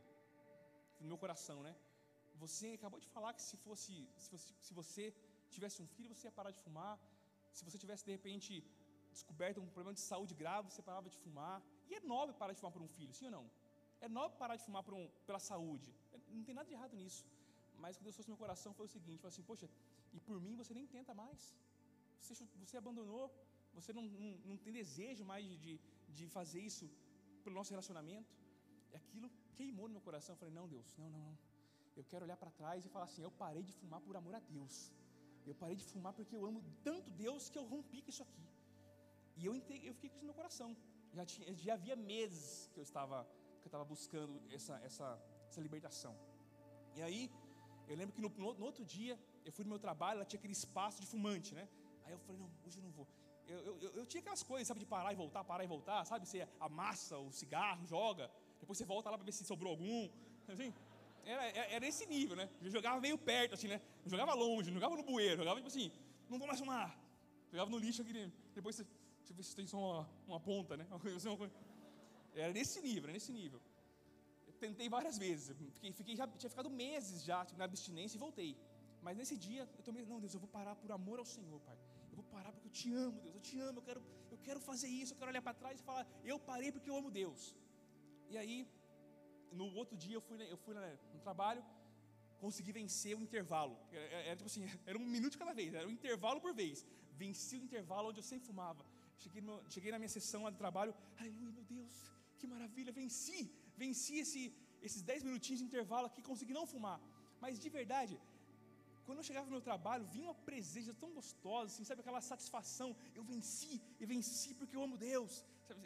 no 1.00 1.08
meu 1.12 1.18
coração, 1.24 1.58
né? 1.62 1.74
Você 2.42 2.68
acabou 2.78 3.00
de 3.04 3.08
falar 3.14 3.32
que 3.38 3.42
se 3.42 3.56
fosse, 3.64 3.94
se 4.22 4.30
você, 4.34 4.54
se 4.66 4.72
você 4.80 5.04
tivesse 5.54 5.78
um 5.84 5.88
filho, 5.96 6.14
você 6.14 6.26
ia 6.28 6.36
parar 6.40 6.52
de 6.56 6.60
fumar. 6.66 6.94
Se 7.52 7.64
você 7.66 7.78
tivesse 7.84 8.04
de 8.04 8.12
repente 8.16 8.64
descoberto 9.14 9.58
um 9.60 9.70
problema 9.76 9.94
de 9.98 10.02
saúde 10.10 10.34
grave, 10.42 10.70
você 10.70 10.82
parava 10.90 11.08
de 11.14 11.18
fumar. 11.24 11.56
E 11.88 11.94
é 11.94 12.00
nobre 12.00 12.34
parar 12.42 12.52
de 12.52 12.60
fumar 12.60 12.72
por 12.76 12.82
um 12.86 12.90
filho, 12.96 13.12
sim 13.18 13.26
ou 13.30 13.34
não? 13.36 13.44
É 14.00 14.08
nobre 14.08 14.38
parar 14.42 14.56
de 14.56 14.64
fumar 14.64 14.82
um, 15.00 15.08
pela 15.26 15.40
saúde. 15.50 15.88
Não 16.28 16.44
tem 16.44 16.54
nada 16.54 16.68
de 16.68 16.74
errado 16.74 16.94
nisso. 16.96 17.24
Mas 17.82 17.96
o 17.96 17.98
que 17.98 18.04
Deus 18.04 18.16
falou 18.16 18.28
no 18.28 18.34
meu 18.34 18.42
coração 18.44 18.72
foi 18.78 18.86
o 18.86 18.92
seguinte: 18.96 19.18
falou 19.22 19.32
assim, 19.34 19.42
poxa, 19.50 19.68
e 20.12 20.20
por 20.20 20.40
mim 20.44 20.54
você 20.54 20.72
nem 20.78 20.86
tenta 20.86 21.12
mais 21.22 21.54
você, 22.28 22.44
você 22.62 22.76
abandonou, 22.76 23.24
você 23.72 23.92
não, 23.92 24.02
não, 24.02 24.32
não, 24.48 24.56
tem 24.56 24.72
desejo 24.72 25.24
mais 25.24 25.44
de, 25.64 25.80
de 26.08 26.26
fazer 26.28 26.60
isso 26.60 26.90
pelo 27.42 27.54
nosso 27.54 27.70
relacionamento. 27.70 28.30
E 28.92 28.96
aquilo 28.96 29.30
queimou 29.54 29.86
no 29.88 29.94
meu 29.96 30.00
coração. 30.08 30.34
Eu 30.34 30.38
falei: 30.38 30.54
Não, 30.54 30.66
Deus, 30.68 30.94
não, 30.96 31.08
não, 31.10 31.20
não. 31.20 31.38
Eu 31.96 32.04
quero 32.04 32.24
olhar 32.24 32.36
para 32.36 32.50
trás 32.50 32.84
e 32.84 32.88
falar 32.88 33.06
assim: 33.06 33.22
Eu 33.22 33.30
parei 33.30 33.62
de 33.62 33.72
fumar 33.72 34.00
por 34.00 34.16
amor 34.16 34.34
a 34.34 34.40
Deus. 34.40 34.92
Eu 35.46 35.54
parei 35.54 35.76
de 35.76 35.84
fumar 35.84 36.12
porque 36.12 36.34
eu 36.34 36.44
amo 36.44 36.62
tanto 36.84 37.10
Deus 37.10 37.48
que 37.48 37.58
eu 37.58 37.64
rompi 37.64 38.02
com 38.02 38.10
isso 38.10 38.22
aqui. 38.22 38.46
E 39.36 39.46
eu, 39.46 39.54
eu 39.54 39.94
fiquei 39.94 40.10
com 40.10 40.16
isso 40.16 40.24
no 40.26 40.30
meu 40.32 40.34
coração. 40.34 40.76
Já, 41.14 41.24
tinha, 41.24 41.54
já 41.54 41.74
havia 41.74 41.96
meses 41.96 42.68
que 42.72 42.78
eu 42.78 42.82
estava, 42.82 43.24
que 43.60 43.66
eu 43.66 43.70
estava 43.72 43.84
buscando 43.84 44.40
essa, 44.50 44.74
essa, 44.88 45.08
essa 45.48 45.60
libertação. 45.60 46.14
E 46.94 47.02
aí, 47.02 47.30
eu 47.88 47.96
lembro 47.96 48.14
que 48.14 48.20
no, 48.20 48.28
no, 48.28 48.54
no 48.54 48.64
outro 48.64 48.84
dia, 48.84 49.18
eu 49.44 49.52
fui 49.52 49.64
no 49.64 49.70
meu 49.70 49.78
trabalho, 49.78 50.18
lá 50.20 50.24
tinha 50.24 50.38
aquele 50.38 50.52
espaço 50.52 51.00
de 51.00 51.06
fumante, 51.06 51.54
né? 51.54 51.68
Aí 52.10 52.16
eu 52.16 52.18
falei, 52.18 52.40
não, 52.40 52.50
hoje 52.66 52.78
eu 52.78 52.82
não 52.82 52.90
vou. 52.90 53.06
Eu, 53.46 53.58
eu, 53.80 53.90
eu, 53.98 54.06
tinha 54.06 54.20
aquelas 54.20 54.42
coisas, 54.42 54.66
sabe, 54.66 54.80
de 54.80 54.86
parar 54.86 55.12
e 55.12 55.16
voltar, 55.16 55.44
parar 55.44 55.64
e 55.64 55.66
voltar, 55.66 56.04
sabe? 56.04 56.26
Você 56.26 56.46
amassa 56.58 57.16
o 57.18 57.30
cigarro, 57.32 57.86
joga, 57.86 58.30
depois 58.58 58.76
você 58.78 58.84
volta 58.84 59.10
lá 59.10 59.16
para 59.16 59.24
ver 59.24 59.32
se 59.32 59.44
sobrou 59.44 59.70
algum. 59.70 60.08
Assim, 60.48 60.74
era, 61.24 61.44
era 61.76 61.86
esse 61.86 62.04
nível, 62.06 62.36
né? 62.36 62.48
Eu 62.60 62.70
jogava 62.70 63.00
meio 63.00 63.16
perto, 63.16 63.54
assim, 63.54 63.68
né? 63.68 63.80
Eu 64.04 64.10
jogava 64.10 64.34
longe, 64.34 64.72
jogava 64.72 64.96
no 64.96 65.04
bueiro, 65.04 65.36
jogava 65.36 65.56
tipo 65.56 65.68
assim, 65.68 65.92
não 66.28 66.38
vou 66.38 66.48
mais 66.48 66.58
fumar. 66.58 66.98
Jogava 67.52 67.70
no 67.70 67.78
lixo 67.78 68.02
aqui, 68.02 68.32
depois 68.54 68.76
você, 68.76 68.84
deixa 68.84 69.32
eu 69.32 69.36
ver 69.36 69.42
se 69.44 69.54
tem 69.54 69.66
só 69.66 69.78
uma, 69.78 70.10
uma 70.26 70.40
ponta, 70.40 70.76
né? 70.76 70.86
Era 72.34 72.52
nesse 72.52 72.80
nível, 72.80 73.04
era 73.04 73.12
nesse 73.12 73.32
nível. 73.32 73.60
Eu 74.46 74.52
tentei 74.52 74.88
várias 74.88 75.18
vezes, 75.18 75.56
fiquei, 75.74 75.92
fiquei 75.92 76.14
já, 76.14 76.28
tinha 76.28 76.48
ficado 76.48 76.70
meses 76.70 77.24
já 77.24 77.44
tipo, 77.44 77.58
na 77.58 77.64
abstinência 77.64 78.16
e 78.16 78.20
voltei. 78.20 78.56
Mas 79.02 79.16
nesse 79.16 79.36
dia 79.36 79.62
eu 79.78 79.82
tomei, 79.82 80.04
não, 80.04 80.20
Deus, 80.20 80.34
eu 80.34 80.40
vou 80.40 80.48
parar 80.48 80.76
por 80.76 80.92
amor 80.92 81.18
ao 81.18 81.24
Senhor, 81.24 81.60
Pai. 81.68 81.76
Vou 82.20 82.28
parar 82.36 82.50
porque 82.52 82.68
eu 82.70 82.76
te 82.80 82.88
amo, 83.04 83.18
Deus. 83.26 83.34
Eu 83.38 83.42
te 83.48 83.56
amo, 83.66 83.76
eu 83.80 83.84
quero, 83.88 84.00
eu 84.34 84.38
quero 84.46 84.60
fazer 84.68 84.88
isso, 85.00 85.12
eu 85.12 85.18
quero 85.18 85.30
olhar 85.32 85.44
para 85.46 85.54
trás 85.62 85.80
e 85.80 85.84
falar, 85.90 86.04
eu 86.30 86.38
parei 86.50 86.70
porque 86.74 86.90
eu 86.90 86.96
amo 87.00 87.10
Deus. 87.22 87.42
E 88.32 88.36
aí, 88.40 88.56
no 89.60 89.66
outro 89.80 89.96
dia 90.04 90.16
eu 90.18 90.24
fui, 90.26 90.36
eu 90.54 90.58
fui 90.64 90.74
no 91.14 91.20
trabalho, 91.26 91.62
consegui 92.44 92.72
vencer 92.80 93.14
o 93.18 93.22
intervalo. 93.26 93.74
Era, 93.90 94.18
era, 94.28 94.36
tipo 94.36 94.50
assim, 94.50 94.64
era 94.90 94.98
um 95.02 95.06
minuto 95.16 95.38
cada 95.42 95.54
vez, 95.60 95.72
era 95.80 95.86
um 95.88 95.94
intervalo 95.98 96.40
por 96.46 96.52
vez. 96.62 96.84
Venci 97.22 97.56
o 97.62 97.64
intervalo 97.68 98.08
onde 98.10 98.20
eu 98.22 98.28
sempre 98.32 98.46
fumava. 98.50 98.84
Cheguei, 99.22 99.42
no, 99.48 99.54
cheguei 99.74 99.90
na 99.94 99.98
minha 100.02 100.12
sessão 100.18 100.42
lá 100.44 100.50
de 100.54 100.58
trabalho, 100.64 100.94
aleluia, 101.20 101.52
meu 101.58 101.64
Deus, 101.76 101.94
que 102.38 102.46
maravilha, 102.54 102.92
venci, 103.00 103.40
venci 103.82 104.14
esse, 104.24 104.42
esses 104.86 105.02
10 105.02 105.22
minutinhos 105.28 105.60
de 105.60 105.66
intervalo 105.70 106.06
aqui, 106.06 106.22
consegui 106.30 106.54
não 106.58 106.66
fumar. 106.74 106.98
Mas 107.42 107.58
de 107.64 107.70
verdade, 107.78 108.14
quando 109.10 109.22
eu 109.22 109.28
chegava 109.28 109.46
no 109.50 109.54
meu 109.56 109.64
trabalho, 109.68 110.04
vinha 110.14 110.26
uma 110.28 110.38
presença 110.48 110.92
tão 111.02 111.08
gostosa, 111.18 111.66
assim, 111.70 111.84
sabe 111.88 112.00
aquela 112.02 112.20
satisfação, 112.32 112.88
eu 113.18 113.24
venci, 113.30 113.74
e 114.00 114.06
venci 114.12 114.50
porque 114.58 114.76
eu 114.76 114.82
amo 114.86 114.96
Deus. 115.10 115.32
Sabe, 115.68 115.80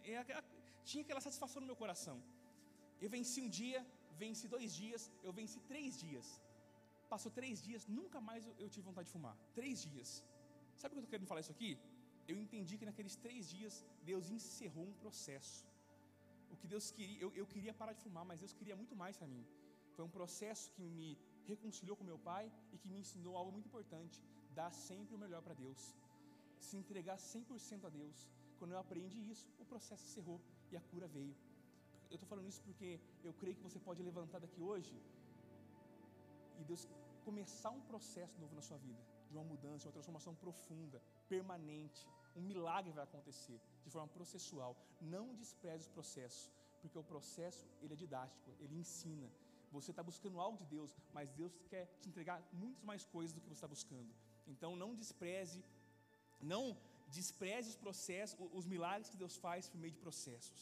tinha 0.89 1.03
aquela 1.05 1.23
satisfação 1.27 1.61
no 1.63 1.69
meu 1.71 1.79
coração. 1.83 2.17
Eu 3.05 3.09
venci 3.15 3.39
um 3.45 3.49
dia, 3.61 3.81
venci 4.23 4.47
dois 4.57 4.69
dias, 4.81 5.03
eu 5.27 5.33
venci 5.39 5.59
três 5.71 5.99
dias. 6.05 6.27
Passou 7.15 7.31
três 7.41 7.63
dias, 7.67 7.83
nunca 7.99 8.21
mais 8.29 8.43
eu, 8.49 8.55
eu 8.65 8.69
tive 8.75 8.85
vontade 8.91 9.07
de 9.09 9.15
fumar. 9.17 9.37
Três 9.59 9.77
dias. 9.89 10.11
Sabe 10.81 10.91
por 10.91 10.97
que 10.97 10.99
eu 10.99 11.05
estou 11.05 11.13
querendo 11.15 11.31
falar 11.33 11.43
isso 11.45 11.55
aqui? 11.57 11.73
Eu 12.33 12.37
entendi 12.45 12.77
que 12.81 12.89
naqueles 12.91 13.17
três 13.27 13.49
dias 13.57 13.75
Deus 14.11 14.31
encerrou 14.37 14.85
um 14.93 14.97
processo. 15.05 15.59
O 16.53 16.57
que 16.61 16.69
Deus 16.75 16.91
queria, 16.97 17.21
eu, 17.25 17.31
eu 17.41 17.47
queria 17.55 17.73
parar 17.81 17.95
de 17.99 18.03
fumar, 18.07 18.27
mas 18.31 18.41
Deus 18.45 18.53
queria 18.59 18.77
muito 18.83 18.95
mais 19.03 19.17
para 19.21 19.29
mim. 19.35 19.45
Foi 19.97 20.05
um 20.09 20.15
processo 20.19 20.71
que 20.77 20.87
me 20.99 21.11
reconciliou 21.53 21.97
com 21.97 22.05
meu 22.05 22.19
pai 22.19 22.45
e 22.73 22.79
que 22.79 22.89
me 22.89 22.99
ensinou 22.99 23.37
algo 23.37 23.53
muito 23.53 23.67
importante: 23.67 24.23
dar 24.59 24.71
sempre 24.73 25.15
o 25.15 25.19
melhor 25.25 25.43
para 25.43 25.55
Deus, 25.55 25.83
se 26.59 26.77
entregar 26.77 27.17
100% 27.17 27.85
a 27.85 27.89
Deus. 27.89 28.29
Quando 28.59 28.73
eu 28.73 28.79
aprendi 28.79 29.21
isso, 29.33 29.47
o 29.59 29.65
processo 29.65 30.05
encerrou 30.05 30.41
e 30.71 30.77
a 30.77 30.81
cura 30.81 31.07
veio. 31.07 31.35
Eu 32.11 32.17
estou 32.17 32.29
falando 32.29 32.49
isso 32.53 32.63
porque 32.63 33.01
eu 33.23 33.33
creio 33.35 33.57
que 33.57 33.63
você 33.69 33.79
pode 33.79 34.03
levantar 34.03 34.39
daqui 34.39 34.61
hoje 34.63 34.95
e 36.61 36.65
Deus 36.65 36.89
começar 37.25 37.71
um 37.71 37.81
processo 37.81 38.39
novo 38.41 38.55
na 38.55 38.63
sua 38.63 38.79
vida, 38.79 39.03
de 39.29 39.37
uma 39.37 39.45
mudança, 39.45 39.87
uma 39.87 39.93
transformação 39.93 40.35
profunda, 40.35 41.03
permanente. 41.29 42.07
Um 42.37 42.43
milagre 42.43 42.93
vai 42.93 43.05
acontecer 43.05 43.61
de 43.85 43.91
forma 43.91 44.09
processual. 44.09 44.77
Não 45.01 45.35
despreze 45.35 45.85
os 45.85 45.89
processos, 45.89 46.53
porque 46.81 46.99
o 46.99 47.03
processo 47.03 47.67
ele 47.83 47.95
é 47.95 47.97
didático, 47.97 48.51
ele 48.61 48.77
ensina. 48.77 49.29
Você 49.77 49.91
está 49.93 50.03
buscando 50.11 50.41
algo 50.45 50.57
de 50.63 50.67
Deus, 50.77 50.91
mas 51.17 51.33
Deus 51.41 51.53
quer 51.71 51.85
te 52.01 52.09
entregar 52.11 52.37
muitas 52.63 52.85
mais 52.91 53.03
coisas 53.15 53.33
do 53.35 53.41
que 53.41 53.49
você 53.49 53.61
está 53.61 53.71
buscando. 53.77 54.11
Então 54.53 54.71
não 54.83 54.91
despreze, 55.03 55.61
não 56.41 56.65
despreze 57.19 57.71
os 57.73 57.79
processos, 57.85 58.37
os 58.59 58.67
milagres 58.75 59.11
que 59.13 59.21
Deus 59.23 59.37
faz 59.37 59.69
por 59.69 59.79
meio 59.85 59.95
de 59.97 60.01
processos. 60.07 60.61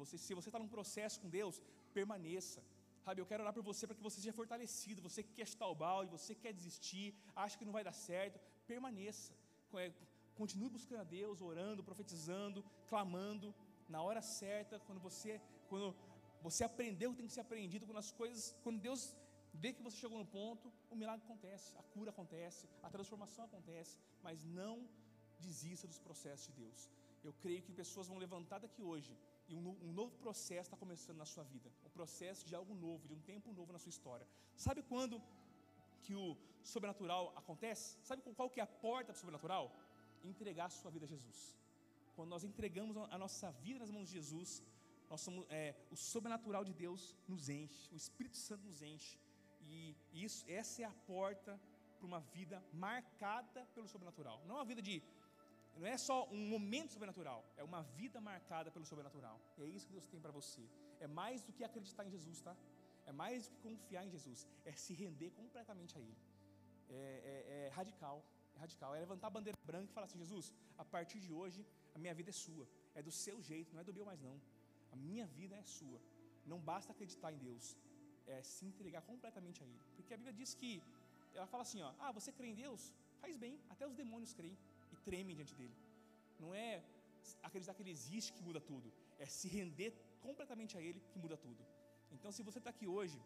Você, 0.00 0.16
se 0.16 0.34
você 0.38 0.48
está 0.48 0.58
num 0.62 0.72
processo 0.76 1.20
com 1.22 1.28
Deus, 1.28 1.60
permaneça. 1.98 2.62
Sabe, 3.04 3.20
eu 3.20 3.26
quero 3.30 3.42
orar 3.42 3.52
por 3.52 3.64
você 3.70 3.84
para 3.86 3.96
que 3.96 4.06
você 4.08 4.18
seja 4.20 4.32
fortalecido. 4.40 5.02
Você 5.08 5.20
que 5.26 5.32
quer 5.38 5.46
chutar 5.52 5.68
o 5.74 5.74
balde, 5.74 6.16
você 6.18 6.34
que 6.34 6.42
quer 6.46 6.54
desistir, 6.60 7.06
acha 7.34 7.58
que 7.58 7.64
não 7.68 7.76
vai 7.78 7.84
dar 7.88 7.96
certo, 8.08 8.38
permaneça. 8.72 9.32
É, 9.74 9.92
continue 10.40 10.70
buscando 10.76 11.00
a 11.00 11.08
Deus, 11.18 11.40
orando, 11.40 11.82
profetizando, 11.82 12.64
clamando 12.90 13.48
na 13.88 14.00
hora 14.06 14.22
certa, 14.22 14.78
quando 14.86 15.00
você, 15.00 15.40
quando 15.68 15.94
você 16.46 16.62
aprendeu 16.70 17.08
o 17.08 17.12
que 17.12 17.20
tem 17.20 17.30
que 17.30 17.36
ser 17.38 17.44
aprendido, 17.48 17.86
quando 17.88 18.02
as 18.06 18.10
coisas, 18.20 18.42
quando 18.64 18.80
Deus 18.88 19.02
vê 19.62 19.72
que 19.72 19.82
você 19.86 19.96
chegou 20.02 20.18
no 20.18 20.28
ponto, 20.38 20.72
o 20.90 20.96
milagre 20.96 21.24
acontece, 21.26 21.68
a 21.82 21.82
cura 21.94 22.10
acontece, 22.10 22.62
a 22.82 22.90
transformação 22.96 23.44
acontece, 23.44 23.96
mas 24.26 24.44
não 24.44 24.74
desista 25.46 25.86
dos 25.92 26.00
processos 26.06 26.46
de 26.48 26.54
Deus. 26.62 26.90
Eu 27.22 27.32
creio 27.42 27.62
que 27.62 27.72
pessoas 27.72 28.08
vão 28.08 28.18
levantar 28.18 28.58
daqui 28.58 28.82
hoje 28.82 29.12
e 29.48 29.54
um, 29.54 29.64
um 29.86 29.92
novo 30.00 30.14
processo 30.24 30.68
está 30.68 30.76
começando 30.76 31.18
na 31.24 31.28
sua 31.32 31.44
vida, 31.44 31.70
um 31.84 31.90
processo 31.90 32.46
de 32.48 32.54
algo 32.54 32.74
novo, 32.74 33.06
de 33.06 33.14
um 33.14 33.20
tempo 33.32 33.52
novo 33.52 33.72
na 33.72 33.78
sua 33.78 33.90
história. 33.90 34.26
Sabe 34.56 34.82
quando 34.82 35.22
que 36.04 36.14
o 36.14 36.36
sobrenatural 36.62 37.32
acontece? 37.36 37.98
Sabe 38.02 38.22
qual 38.38 38.50
que 38.50 38.60
é 38.60 38.62
a 38.62 38.66
porta 38.66 39.12
para 39.12 39.18
o 39.18 39.20
sobrenatural? 39.20 39.64
Entregar 40.24 40.66
a 40.66 40.76
sua 40.80 40.90
vida 40.90 41.04
a 41.06 41.08
Jesus. 41.08 41.56
Quando 42.16 42.30
nós 42.30 42.44
entregamos 42.44 42.96
a 42.96 43.18
nossa 43.18 43.50
vida 43.64 43.78
nas 43.78 43.90
mãos 43.90 44.08
de 44.08 44.14
Jesus, 44.14 44.62
nós 45.12 45.20
somos, 45.20 45.44
é, 45.50 45.74
o 45.90 45.96
sobrenatural 46.10 46.64
de 46.68 46.74
Deus 46.82 47.00
nos 47.28 47.48
enche, 47.50 47.82
o 47.92 47.96
Espírito 48.02 48.38
Santo 48.46 48.64
nos 48.68 48.80
enche, 48.90 49.18
e 49.60 49.94
isso, 50.26 50.40
essa 50.60 50.76
é 50.82 50.86
a 50.86 50.94
porta 51.14 51.60
para 51.98 52.06
uma 52.10 52.20
vida 52.36 52.56
marcada 52.72 53.60
pelo 53.74 53.88
sobrenatural. 53.94 54.36
Não 54.46 54.54
é 54.56 54.58
uma 54.60 54.70
vida 54.72 54.82
de 54.88 55.02
não 55.76 55.86
é 55.86 55.96
só 55.96 56.16
um 56.36 56.42
momento 56.54 56.92
sobrenatural, 56.92 57.40
é 57.56 57.64
uma 57.70 57.82
vida 58.00 58.18
marcada 58.20 58.70
pelo 58.70 58.86
sobrenatural. 58.86 59.36
E 59.58 59.62
é 59.62 59.66
isso 59.66 59.86
que 59.86 59.92
Deus 59.92 60.06
tem 60.06 60.20
para 60.20 60.32
você. 60.32 60.62
É 60.98 61.06
mais 61.06 61.42
do 61.42 61.52
que 61.52 61.62
acreditar 61.62 62.04
em 62.06 62.10
Jesus, 62.10 62.40
tá? 62.40 62.56
É 63.06 63.12
mais 63.12 63.48
do 63.48 63.54
que 63.54 63.62
confiar 63.68 64.04
em 64.06 64.10
Jesus. 64.10 64.46
É 64.64 64.72
se 64.72 64.94
render 64.94 65.30
completamente 65.40 65.96
a 65.98 66.00
Ele. 66.00 66.18
É, 66.88 66.94
é, 66.94 67.66
é 67.66 67.68
radical. 67.68 68.24
É 68.54 68.58
radical. 68.58 68.94
É 68.94 69.00
levantar 69.00 69.28
a 69.28 69.36
bandeira 69.38 69.58
branca 69.64 69.90
e 69.90 69.94
falar 69.94 70.06
assim: 70.06 70.18
Jesus, 70.18 70.52
a 70.76 70.84
partir 70.84 71.20
de 71.20 71.32
hoje, 71.32 71.66
a 71.94 71.98
minha 71.98 72.14
vida 72.14 72.30
é 72.30 72.32
sua. 72.46 72.66
É 72.94 73.02
do 73.02 73.10
seu 73.10 73.40
jeito, 73.42 73.72
não 73.74 73.80
é 73.80 73.84
do 73.84 73.94
meu 73.94 74.04
mais 74.04 74.20
não. 74.20 74.36
A 74.92 74.96
minha 74.96 75.26
vida 75.38 75.54
é 75.56 75.64
sua. 75.78 76.00
Não 76.52 76.58
basta 76.70 76.92
acreditar 76.92 77.32
em 77.32 77.38
Deus, 77.38 77.76
é 78.26 78.42
se 78.42 78.64
entregar 78.70 79.02
completamente 79.02 79.62
a 79.62 79.66
Ele. 79.66 79.80
Porque 79.96 80.14
a 80.14 80.16
Bíblia 80.16 80.34
diz 80.40 80.54
que, 80.54 80.82
ela 81.34 81.46
fala 81.46 81.62
assim: 81.62 81.80
ó, 81.88 81.92
ah, 81.98 82.12
você 82.12 82.30
crê 82.38 82.48
em 82.48 82.54
Deus? 82.54 82.92
Faz 83.20 83.36
bem, 83.36 83.54
até 83.70 83.86
os 83.86 83.94
demônios 83.94 84.32
creem 84.38 84.56
e 84.92 84.96
tremem 85.08 85.36
diante 85.36 85.54
dele. 85.54 85.76
Não 86.38 86.54
é 86.54 86.82
acreditar 87.42 87.74
que 87.74 87.82
ele 87.82 87.94
existe 87.98 88.32
que 88.32 88.42
muda 88.42 88.60
tudo, 88.60 88.92
é 89.18 89.26
se 89.26 89.48
render 89.48 89.92
completamente 90.20 90.76
a 90.76 90.80
ele 90.80 91.00
que 91.12 91.18
muda 91.18 91.36
tudo. 91.36 91.62
Então, 92.10 92.30
se 92.32 92.42
você 92.42 92.58
está 92.58 92.70
aqui 92.70 92.86
hoje 92.86 93.18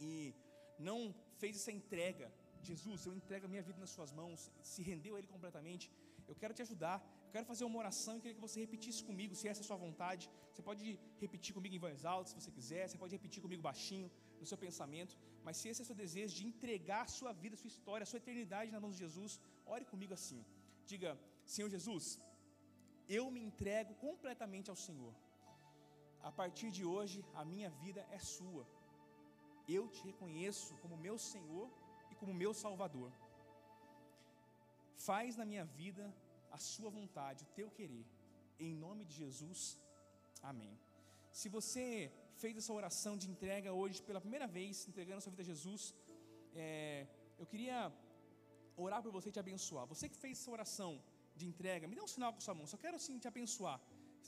e 0.00 0.34
não 0.78 1.14
fez 1.40 1.56
essa 1.56 1.72
entrega, 1.72 2.30
Jesus, 2.62 3.06
eu 3.06 3.14
entrego 3.14 3.46
a 3.46 3.48
minha 3.48 3.62
vida 3.62 3.78
nas 3.78 3.90
suas 3.90 4.12
mãos, 4.12 4.50
se 4.62 4.82
rendeu 4.82 5.14
a 5.14 5.18
ele 5.18 5.26
completamente, 5.26 5.90
eu 6.28 6.34
quero 6.34 6.54
te 6.54 6.62
ajudar, 6.62 6.96
quero 7.36 7.48
fazer 7.52 7.64
uma 7.70 7.78
oração 7.82 8.12
e 8.16 8.20
queria 8.22 8.36
que 8.38 8.46
você 8.48 8.58
repetisse 8.64 9.00
comigo, 9.08 9.32
se 9.38 9.46
essa 9.50 9.60
é 9.62 9.64
a 9.64 9.68
sua 9.70 9.78
vontade. 9.86 10.24
Você 10.50 10.62
pode 10.68 10.84
repetir 11.24 11.52
comigo 11.56 11.74
em 11.78 11.82
voz 11.86 12.04
alta, 12.12 12.28
se 12.30 12.36
você 12.38 12.50
quiser, 12.58 12.82
você 12.84 12.98
pode 13.02 13.14
repetir 13.18 13.40
comigo 13.46 13.62
baixinho, 13.70 14.08
no 14.40 14.46
seu 14.50 14.58
pensamento, 14.64 15.14
mas 15.44 15.56
se 15.58 15.68
esse 15.68 15.80
é 15.82 15.84
o 15.84 15.90
seu 15.90 15.98
desejo 16.04 16.32
de 16.38 16.44
entregar 16.50 17.02
a 17.04 17.12
sua 17.18 17.32
vida, 17.42 17.54
a 17.56 17.60
sua 17.62 17.72
história, 17.74 18.04
a 18.04 18.10
sua 18.10 18.20
eternidade 18.22 18.72
nas 18.74 18.82
mãos 18.84 18.96
de 18.96 19.02
Jesus, 19.06 19.32
ore 19.74 19.84
comigo 19.92 20.14
assim. 20.18 20.40
Diga, 20.92 21.10
Senhor 21.54 21.70
Jesus, 21.76 22.06
eu 23.18 23.24
me 23.34 23.42
entrego 23.48 23.94
completamente 24.06 24.70
ao 24.72 24.78
Senhor. 24.86 25.14
A 26.28 26.32
partir 26.40 26.70
de 26.78 26.84
hoje, 26.92 27.18
a 27.40 27.44
minha 27.52 27.70
vida 27.84 28.02
é 28.18 28.20
sua. 28.36 28.64
Eu 29.76 29.84
te 29.94 30.02
reconheço 30.10 30.72
como 30.82 31.02
meu 31.06 31.16
Senhor 31.32 31.66
e 32.12 32.14
como 32.20 32.40
meu 32.42 32.52
Salvador. 32.64 33.10
Faz 35.08 35.36
na 35.40 35.46
minha 35.50 35.66
vida 35.82 36.04
a 36.56 36.58
sua 36.72 36.90
vontade, 36.98 37.44
o 37.44 37.52
teu 37.58 37.68
querer. 37.78 38.04
Em 38.66 38.72
nome 38.84 39.02
de 39.08 39.14
Jesus, 39.22 39.60
amém. 40.50 40.74
Se 41.40 41.48
você 41.56 41.84
fez 42.42 42.54
essa 42.60 42.72
oração 42.80 43.14
de 43.22 43.26
entrega 43.32 43.70
hoje 43.80 43.98
pela 44.08 44.20
primeira 44.26 44.46
vez, 44.58 44.88
entregando 44.90 45.18
a 45.18 45.24
sua 45.24 45.34
vida 45.34 45.44
a 45.46 45.50
Jesus, 45.52 45.82
é, 46.54 47.06
eu 47.40 47.46
queria 47.52 47.78
orar 48.84 49.00
por 49.04 49.12
você 49.16 49.28
e 49.30 49.36
te 49.36 49.42
abençoar. 49.44 49.84
Você 49.92 50.08
que 50.12 50.18
fez 50.24 50.34
essa 50.38 50.50
oração 50.58 50.90
de 51.38 51.44
entrega, 51.50 51.86
me 51.90 51.96
dê 51.98 52.02
um 52.08 52.12
sinal 52.16 52.32
com 52.34 52.40
sua 52.46 52.54
mão. 52.58 52.66
Só 52.72 52.78
quero 52.84 52.98
sim 53.06 53.18
te 53.18 53.28
abençoar. 53.32 53.78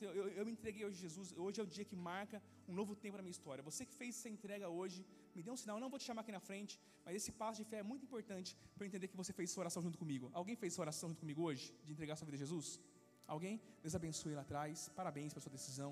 Eu, 0.07 0.13
eu, 0.21 0.27
eu, 0.39 0.45
me 0.47 0.53
entreguei 0.57 0.85
hoje 0.87 0.97
a 0.99 1.03
Jesus. 1.07 1.29
Hoje 1.45 1.61
é 1.61 1.65
o 1.65 1.71
dia 1.77 1.85
que 1.91 1.97
marca 2.11 2.39
um 2.71 2.75
novo 2.81 2.95
tempo 3.05 3.17
na 3.17 3.23
minha 3.23 3.37
história. 3.39 3.63
Você 3.71 3.85
que 3.89 3.95
fez 4.01 4.11
essa 4.17 4.29
entrega 4.29 4.69
hoje, 4.69 4.99
me 5.35 5.43
dê 5.43 5.51
um 5.51 5.57
sinal. 5.63 5.77
Eu 5.77 5.81
não 5.85 5.91
vou 5.95 5.99
te 5.99 6.07
chamar 6.09 6.23
aqui 6.25 6.33
na 6.39 6.43
frente, 6.49 6.81
mas 7.05 7.17
esse 7.19 7.33
passo 7.41 7.59
de 7.63 7.67
fé 7.71 7.79
é 7.79 7.87
muito 7.91 8.05
importante 8.09 8.57
para 8.77 8.87
entender 8.87 9.09
que 9.09 9.17
você 9.23 9.33
fez 9.39 9.51
essa 9.51 9.61
oração 9.65 9.83
junto 9.87 9.99
comigo. 10.03 10.31
Alguém 10.41 10.57
fez 10.57 10.73
essa 10.73 10.83
oração 10.87 11.09
junto 11.11 11.21
comigo 11.25 11.43
hoje, 11.49 11.75
de 11.85 11.93
entregar 11.93 12.17
sua 12.17 12.27
vida 12.31 12.39
a 12.41 12.43
Jesus? 12.45 12.81
Alguém? 13.27 13.61
Deus 13.83 13.95
abençoe 14.01 14.35
lá 14.35 14.43
atrás. 14.49 14.89
Parabéns 15.01 15.33
pela 15.33 15.43
sua 15.47 15.53
decisão. 15.59 15.91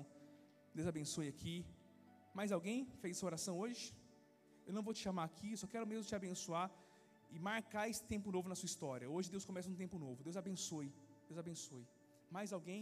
Deus 0.73 0.87
abençoe 0.93 1.27
aqui. 1.27 1.55
Mais 2.33 2.51
alguém 2.51 2.87
fez 3.01 3.17
essa 3.17 3.25
oração 3.31 3.55
hoje? 3.63 3.83
Eu 4.67 4.73
não 4.77 4.83
vou 4.87 4.93
te 4.93 5.01
chamar 5.07 5.25
aqui, 5.31 5.49
só 5.61 5.67
quero 5.73 5.87
mesmo 5.91 6.05
te 6.09 6.15
abençoar 6.21 6.67
e 7.35 7.39
marcar 7.39 7.89
esse 7.91 8.03
tempo 8.13 8.31
novo 8.35 8.47
na 8.51 8.55
sua 8.55 8.69
história. 8.71 9.09
Hoje 9.09 9.29
Deus 9.35 9.45
começa 9.49 9.69
um 9.69 9.79
tempo 9.83 9.97
novo. 10.05 10.23
Deus 10.27 10.37
abençoe. 10.41 10.89
Deus 11.27 11.39
abençoe. 11.43 11.85
Mais 12.29 12.51
alguém? 12.57 12.81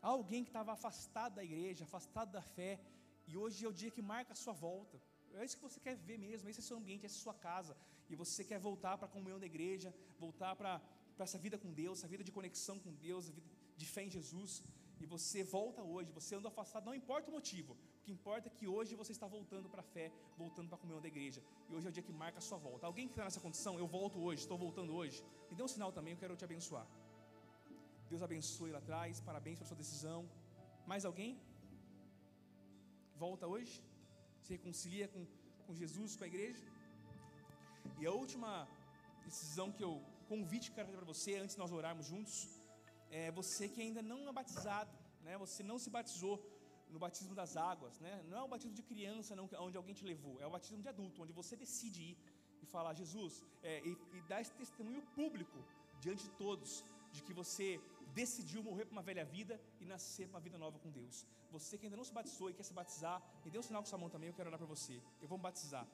Alguém 0.00 0.44
que 0.44 0.50
estava 0.50 0.72
afastado 0.72 1.34
da 1.34 1.44
igreja, 1.44 1.84
afastado 1.84 2.30
da 2.30 2.42
fé, 2.42 2.80
e 3.26 3.36
hoje 3.36 3.64
é 3.64 3.68
o 3.68 3.72
dia 3.72 3.90
que 3.90 4.00
marca 4.00 4.32
a 4.32 4.36
sua 4.36 4.52
volta. 4.52 5.00
É 5.34 5.44
isso 5.44 5.56
que 5.56 5.62
você 5.62 5.80
quer 5.80 5.96
ver 5.96 6.18
mesmo, 6.18 6.48
esse 6.48 6.60
é 6.60 6.62
o 6.62 6.64
seu 6.64 6.76
ambiente, 6.76 7.04
essa 7.04 7.16
é 7.16 7.18
a 7.18 7.22
sua 7.22 7.34
casa. 7.34 7.76
E 8.08 8.16
você 8.16 8.42
quer 8.44 8.58
voltar 8.58 8.96
para 8.96 9.06
a 9.06 9.10
comunhão 9.10 9.38
da 9.38 9.46
igreja, 9.46 9.94
voltar 10.18 10.56
para, 10.56 10.80
essa 11.18 11.38
vida 11.38 11.58
com 11.58 11.70
Deus, 11.72 11.98
essa 11.98 12.08
vida 12.08 12.24
de 12.24 12.32
conexão 12.32 12.78
com 12.78 12.92
Deus, 12.94 13.28
a 13.28 13.32
vida 13.32 13.46
de 13.76 13.86
fé 13.86 14.02
em 14.04 14.10
Jesus. 14.10 14.62
E 15.00 15.06
você 15.06 15.44
volta 15.44 15.82
hoje, 15.82 16.10
você 16.10 16.34
anda 16.34 16.48
afastado, 16.48 16.86
não 16.86 16.94
importa 16.94 17.30
o 17.30 17.32
motivo. 17.32 17.74
O 17.74 18.02
que 18.04 18.12
importa 18.12 18.48
é 18.48 18.50
que 18.50 18.66
hoje 18.66 18.94
você 18.94 19.12
está 19.12 19.26
voltando 19.26 19.68
para 19.68 19.80
a 19.80 19.84
fé, 19.84 20.10
voltando 20.36 20.68
para 20.68 20.76
a 20.76 20.80
comunhão 20.80 21.00
da 21.00 21.08
igreja. 21.08 21.42
E 21.68 21.74
hoje 21.74 21.86
é 21.86 21.90
o 21.90 21.92
dia 21.92 22.02
que 22.02 22.12
marca 22.12 22.38
a 22.38 22.40
sua 22.40 22.58
volta. 22.58 22.86
Alguém 22.86 23.06
que 23.06 23.12
está 23.12 23.24
nessa 23.24 23.40
condição, 23.40 23.78
eu 23.78 23.86
volto 23.86 24.18
hoje, 24.18 24.42
estou 24.42 24.58
voltando 24.58 24.94
hoje. 24.94 25.22
Me 25.50 25.56
dê 25.56 25.62
um 25.62 25.68
sinal 25.68 25.92
também, 25.92 26.14
eu 26.14 26.18
quero 26.18 26.36
te 26.36 26.44
abençoar. 26.44 26.86
Deus 28.10 28.22
abençoe 28.26 28.70
lá 28.74 28.80
atrás, 28.84 29.20
parabéns 29.28 29.58
pela 29.58 29.68
sua 29.70 29.80
decisão. 29.82 30.20
Mais 30.90 31.04
alguém? 31.08 31.32
Volta 33.24 33.46
hoje? 33.54 33.74
Se 34.44 34.50
reconcilia 34.56 35.06
com, 35.14 35.22
com 35.66 35.74
Jesus, 35.82 36.16
com 36.16 36.24
a 36.24 36.30
igreja? 36.32 36.64
E 38.00 38.06
a 38.10 38.12
última 38.22 38.50
decisão 39.26 39.68
que 39.76 39.84
eu, 39.88 39.92
convite 40.32 40.70
que 40.70 40.76
quero 40.76 40.88
fazer 40.88 41.00
para 41.02 41.12
você, 41.14 41.32
antes 41.42 41.54
de 41.56 41.60
nós 41.62 41.72
orarmos 41.80 42.06
juntos, 42.12 42.36
é 43.20 43.30
você 43.40 43.68
que 43.72 43.80
ainda 43.86 44.02
não 44.10 44.20
é 44.30 44.32
batizado, 44.40 44.94
né? 45.26 45.36
Você 45.44 45.62
não 45.70 45.78
se 45.84 45.90
batizou 45.98 46.36
no 46.94 46.98
batismo 47.04 47.34
das 47.40 47.52
águas, 47.70 47.94
né? 48.06 48.14
Não 48.30 48.38
é 48.38 48.42
o 48.42 48.52
batismo 48.54 48.74
de 48.80 48.84
criança, 48.90 49.36
não, 49.36 49.46
onde 49.66 49.76
alguém 49.76 49.94
te 50.00 50.06
levou, 50.12 50.34
é 50.40 50.46
o 50.46 50.54
batismo 50.56 50.82
de 50.84 50.88
adulto, 50.94 51.22
onde 51.24 51.34
você 51.40 51.56
decide 51.64 52.02
ir 52.10 52.16
e 52.62 52.66
falar 52.74 52.94
Jesus 52.94 53.44
é, 53.62 53.74
e, 53.88 53.92
e 54.16 54.20
dar 54.30 54.40
esse 54.40 54.52
testemunho 54.62 55.02
público 55.18 55.58
diante 56.00 56.24
de 56.24 56.30
todos 56.44 56.82
de 57.12 57.22
que 57.22 57.32
você 57.32 57.80
decidiu 58.20 58.60
morrer 58.68 58.84
para 58.86 58.94
uma 58.96 59.06
velha 59.08 59.24
vida 59.36 59.54
e 59.82 59.84
nascer 59.92 60.24
para 60.26 60.36
uma 60.36 60.44
vida 60.46 60.58
nova 60.64 60.76
com 60.82 60.90
Deus. 60.98 61.16
Você 61.56 61.72
que 61.78 61.84
ainda 61.86 61.98
não 62.00 62.06
se 62.08 62.14
batizou 62.18 62.48
e 62.50 62.54
quer 62.58 62.66
se 62.70 62.74
batizar, 62.80 63.16
me 63.44 63.50
dê 63.52 63.58
um 63.62 63.66
sinal 63.68 63.82
com 63.82 63.88
sua 63.92 64.00
mão 64.02 64.10
também, 64.14 64.28
eu 64.30 64.36
quero 64.38 64.48
orar 64.50 64.60
para 64.62 64.70
você. 64.74 64.94
Eu 65.22 65.28
vou 65.32 65.38
me 65.40 65.44
batizar. 65.48 65.86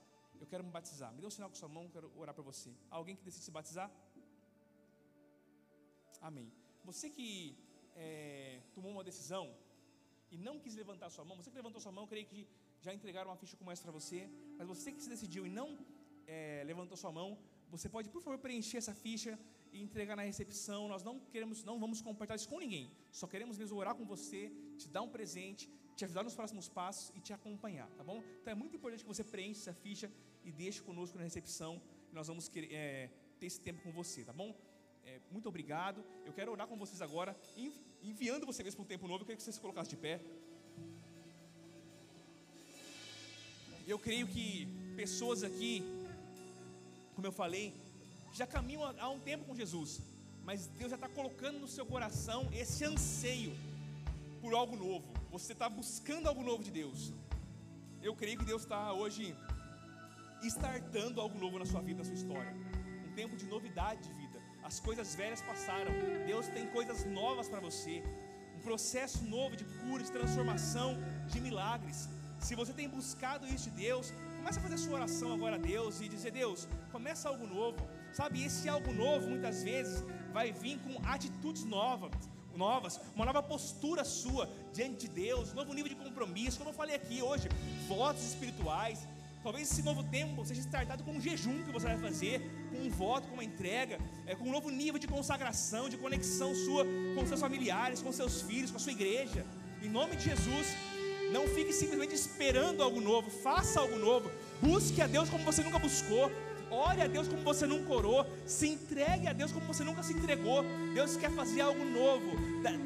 Eu 0.42 0.46
quero 0.52 0.62
me 0.68 0.72
batizar. 0.78 1.10
Me 1.14 1.20
dê 1.22 1.26
um 1.30 1.34
sinal 1.36 1.50
com 1.52 1.58
sua 1.62 1.70
mão, 1.76 1.84
eu 1.88 1.92
quero 1.96 2.08
orar 2.22 2.34
para 2.38 2.46
você. 2.50 2.70
Alguém 2.98 3.14
que 3.18 3.24
decide 3.28 3.44
se 3.48 3.54
batizar? 3.58 3.88
Amém. 6.28 6.48
Você 6.88 7.06
que 7.16 7.28
é, 8.04 8.60
tomou 8.76 8.90
uma 8.96 9.04
decisão 9.10 9.44
e 10.34 10.38
não 10.46 10.54
quis 10.62 10.74
levantar 10.82 11.10
sua 11.16 11.24
mão, 11.28 11.36
você 11.40 11.50
que 11.50 11.56
levantou 11.62 11.80
sua 11.86 11.92
mão, 11.96 12.04
eu 12.04 12.08
creio 12.14 12.26
que 12.32 12.40
já 12.86 12.92
entregaram 12.98 13.30
uma 13.30 13.40
ficha 13.42 13.56
como 13.60 13.70
essa 13.72 13.82
para 13.86 13.92
você, 14.00 14.20
mas 14.58 14.66
você 14.74 14.88
que 14.92 15.02
se 15.06 15.10
decidiu 15.14 15.46
e 15.48 15.50
não 15.60 15.68
é, 16.26 16.62
levantou 16.70 16.96
sua 17.02 17.12
mão, 17.18 17.28
você 17.76 17.88
pode, 17.88 18.08
por 18.08 18.22
favor, 18.22 18.38
preencher 18.38 18.78
essa 18.78 18.94
ficha 18.94 19.38
e 19.72 19.82
entregar 19.82 20.16
na 20.16 20.22
recepção. 20.22 20.86
Nós 20.88 21.02
não 21.02 21.18
queremos, 21.32 21.64
não 21.64 21.78
vamos 21.84 22.00
compartilhar 22.00 22.36
isso 22.36 22.48
com 22.48 22.60
ninguém. 22.60 22.90
Só 23.10 23.26
queremos 23.26 23.58
mesmo 23.58 23.76
orar 23.76 23.94
com 23.96 24.04
você, 24.04 24.40
te 24.78 24.88
dar 24.88 25.02
um 25.02 25.08
presente, 25.08 25.68
te 25.96 26.04
ajudar 26.04 26.22
nos 26.22 26.34
próximos 26.34 26.68
passos 26.68 27.12
e 27.16 27.20
te 27.20 27.32
acompanhar, 27.32 27.88
tá 27.98 28.04
bom? 28.04 28.22
Então 28.40 28.52
é 28.52 28.54
muito 28.54 28.76
importante 28.76 29.02
que 29.02 29.08
você 29.08 29.24
preencha 29.24 29.60
essa 29.60 29.74
ficha 29.74 30.10
e 30.44 30.52
deixe 30.52 30.80
conosco 30.82 31.18
na 31.18 31.24
recepção. 31.24 31.82
Nós 32.12 32.28
vamos 32.28 32.48
querer, 32.48 32.72
é, 32.72 33.10
ter 33.40 33.46
esse 33.46 33.60
tempo 33.60 33.82
com 33.82 33.90
você, 33.90 34.24
tá 34.24 34.32
bom? 34.32 34.54
É, 35.04 35.20
muito 35.30 35.48
obrigado. 35.48 36.04
Eu 36.24 36.32
quero 36.32 36.52
orar 36.52 36.66
com 36.68 36.76
vocês 36.76 37.02
agora, 37.02 37.36
enviando 38.02 38.46
vocês 38.46 38.74
para 38.74 38.82
um 38.82 38.86
tempo 38.86 39.08
novo. 39.08 39.22
Eu 39.22 39.26
queria 39.26 39.36
que 39.36 39.42
vocês 39.42 39.56
se 39.56 39.60
colocassem 39.60 39.90
de 39.90 39.96
pé. 39.96 40.20
Eu 43.86 43.98
creio 43.98 44.26
que 44.26 44.66
pessoas 44.96 45.42
aqui, 45.42 45.82
como 47.14 47.26
eu 47.26 47.32
falei, 47.32 47.74
já 48.32 48.46
caminham 48.46 48.82
há 48.98 49.08
um 49.08 49.20
tempo 49.20 49.44
com 49.44 49.54
Jesus, 49.54 50.00
mas 50.42 50.66
Deus 50.66 50.90
já 50.90 50.96
está 50.96 51.08
colocando 51.08 51.58
no 51.60 51.68
seu 51.68 51.86
coração 51.86 52.48
esse 52.52 52.84
anseio 52.84 53.52
por 54.40 54.54
algo 54.54 54.76
novo. 54.76 55.06
Você 55.30 55.52
está 55.52 55.68
buscando 55.68 56.28
algo 56.28 56.42
novo 56.42 56.62
de 56.62 56.70
Deus. 56.70 57.12
Eu 58.02 58.14
creio 58.14 58.38
que 58.38 58.44
Deus 58.44 58.62
está 58.62 58.92
hoje 58.92 59.34
startando 60.42 61.20
algo 61.20 61.38
novo 61.38 61.58
na 61.58 61.66
sua 61.66 61.80
vida, 61.80 61.98
na 61.98 62.04
sua 62.04 62.14
história. 62.14 62.52
Um 63.08 63.12
tempo 63.14 63.36
de 63.36 63.46
novidade 63.46 64.02
de 64.06 64.12
vida. 64.20 64.38
As 64.62 64.78
coisas 64.80 65.14
velhas 65.14 65.40
passaram. 65.42 65.92
Deus 66.26 66.46
tem 66.48 66.66
coisas 66.68 67.04
novas 67.06 67.48
para 67.48 67.60
você. 67.60 68.02
Um 68.56 68.60
processo 68.60 69.24
novo 69.24 69.56
de 69.56 69.64
cura, 69.80 70.02
de 70.02 70.12
transformação, 70.12 70.90
de 71.32 71.40
milagres. 71.40 72.08
Se 72.40 72.54
você 72.54 72.72
tem 72.72 72.88
buscado 72.88 73.46
isso 73.46 73.70
de 73.70 73.76
Deus, 73.86 74.12
comece 74.44 74.58
a 74.58 74.62
fazer 74.62 74.74
a 74.74 74.78
sua 74.78 74.96
oração 74.96 75.32
agora 75.32 75.56
a 75.56 75.58
Deus 75.58 76.02
e 76.02 76.08
dizer: 76.14 76.30
Deus, 76.30 76.68
começa 76.92 77.30
algo 77.30 77.46
novo. 77.46 77.78
Sabe, 78.12 78.44
esse 78.44 78.68
algo 78.68 78.92
novo 78.92 79.26
muitas 79.26 79.62
vezes 79.62 80.04
vai 80.34 80.52
vir 80.52 80.78
com 80.80 80.92
atitudes 81.08 81.64
novas, 81.64 82.12
novas, 82.54 83.00
uma 83.16 83.24
nova 83.24 83.42
postura 83.42 84.04
sua 84.04 84.46
diante 84.70 85.06
de 85.06 85.08
Deus, 85.08 85.52
um 85.52 85.54
novo 85.54 85.72
nível 85.72 85.88
de 85.88 85.94
compromisso. 85.94 86.58
Como 86.58 86.68
eu 86.68 86.74
falei 86.74 86.94
aqui 86.94 87.22
hoje, 87.22 87.48
votos 87.88 88.22
espirituais. 88.22 89.08
Talvez 89.42 89.70
esse 89.70 89.82
novo 89.82 90.02
tempo 90.04 90.44
seja 90.44 90.60
startado 90.60 91.02
com 91.04 91.12
um 91.12 91.20
jejum 91.20 91.62
que 91.64 91.72
você 91.72 91.86
vai 91.86 91.98
fazer, 91.98 92.36
com 92.70 92.78
um 92.86 92.90
voto, 92.90 93.26
com 93.28 93.34
uma 93.34 93.44
entrega, 93.44 93.98
é, 94.26 94.34
com 94.34 94.44
um 94.44 94.52
novo 94.52 94.68
nível 94.70 94.98
de 94.98 95.06
consagração, 95.06 95.88
de 95.88 95.96
conexão 95.96 96.54
sua 96.54 96.84
com 97.14 97.26
seus 97.26 97.40
familiares, 97.40 98.02
com 98.02 98.12
seus 98.12 98.42
filhos, 98.42 98.70
com 98.70 98.76
a 98.76 98.80
sua 98.80 98.92
igreja. 98.92 99.44
Em 99.82 99.88
nome 99.88 100.16
de 100.16 100.24
Jesus, 100.24 100.68
não 101.32 101.46
fique 101.48 101.72
simplesmente 101.72 102.14
esperando 102.14 102.82
algo 102.82 103.00
novo, 103.00 103.30
faça 103.30 103.80
algo 103.80 103.96
novo, 103.96 104.30
busque 104.60 105.00
a 105.00 105.06
Deus 105.06 105.28
como 105.28 105.44
você 105.44 105.62
nunca 105.62 105.78
buscou. 105.78 106.30
Ore 106.70 107.02
a 107.02 107.06
Deus 107.06 107.28
como 107.28 107.42
você 107.42 107.66
nunca 107.66 107.92
orou. 107.92 108.26
Se 108.46 108.66
entregue 108.66 109.28
a 109.28 109.32
Deus 109.32 109.52
como 109.52 109.66
você 109.66 109.84
nunca 109.84 110.02
se 110.02 110.12
entregou. 110.12 110.64
Deus 110.92 111.16
quer 111.16 111.30
fazer 111.30 111.60
algo 111.60 111.84
novo. 111.84 112.36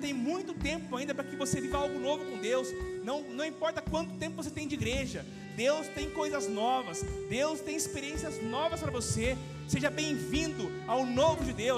Tem 0.01 0.13
muito 0.13 0.53
tempo 0.53 0.97
ainda 0.97 1.15
para 1.15 1.25
que 1.25 1.37
você 1.37 1.61
viva 1.61 1.79
algo 1.79 1.99
novo 1.99 2.25
com 2.25 2.39
Deus. 2.39 2.69
Não, 3.03 3.23
não 3.23 3.45
importa 3.45 3.81
quanto 3.81 4.19
tempo 4.19 4.43
você 4.43 4.51
tem 4.51 4.69
de 4.69 4.75
igreja. 4.75 5.25
Deus 5.57 5.89
tem 5.89 6.11
coisas 6.11 6.49
novas. 6.49 7.03
Deus 7.31 7.61
tem 7.61 7.77
experiências 7.77 8.43
novas 8.43 8.81
para 8.81 8.91
você. 8.91 9.37
Seja 9.67 9.91
bem-vindo 9.91 10.71
ao 10.87 11.05
novo 11.05 11.45
de 11.45 11.53
Deus. 11.53 11.77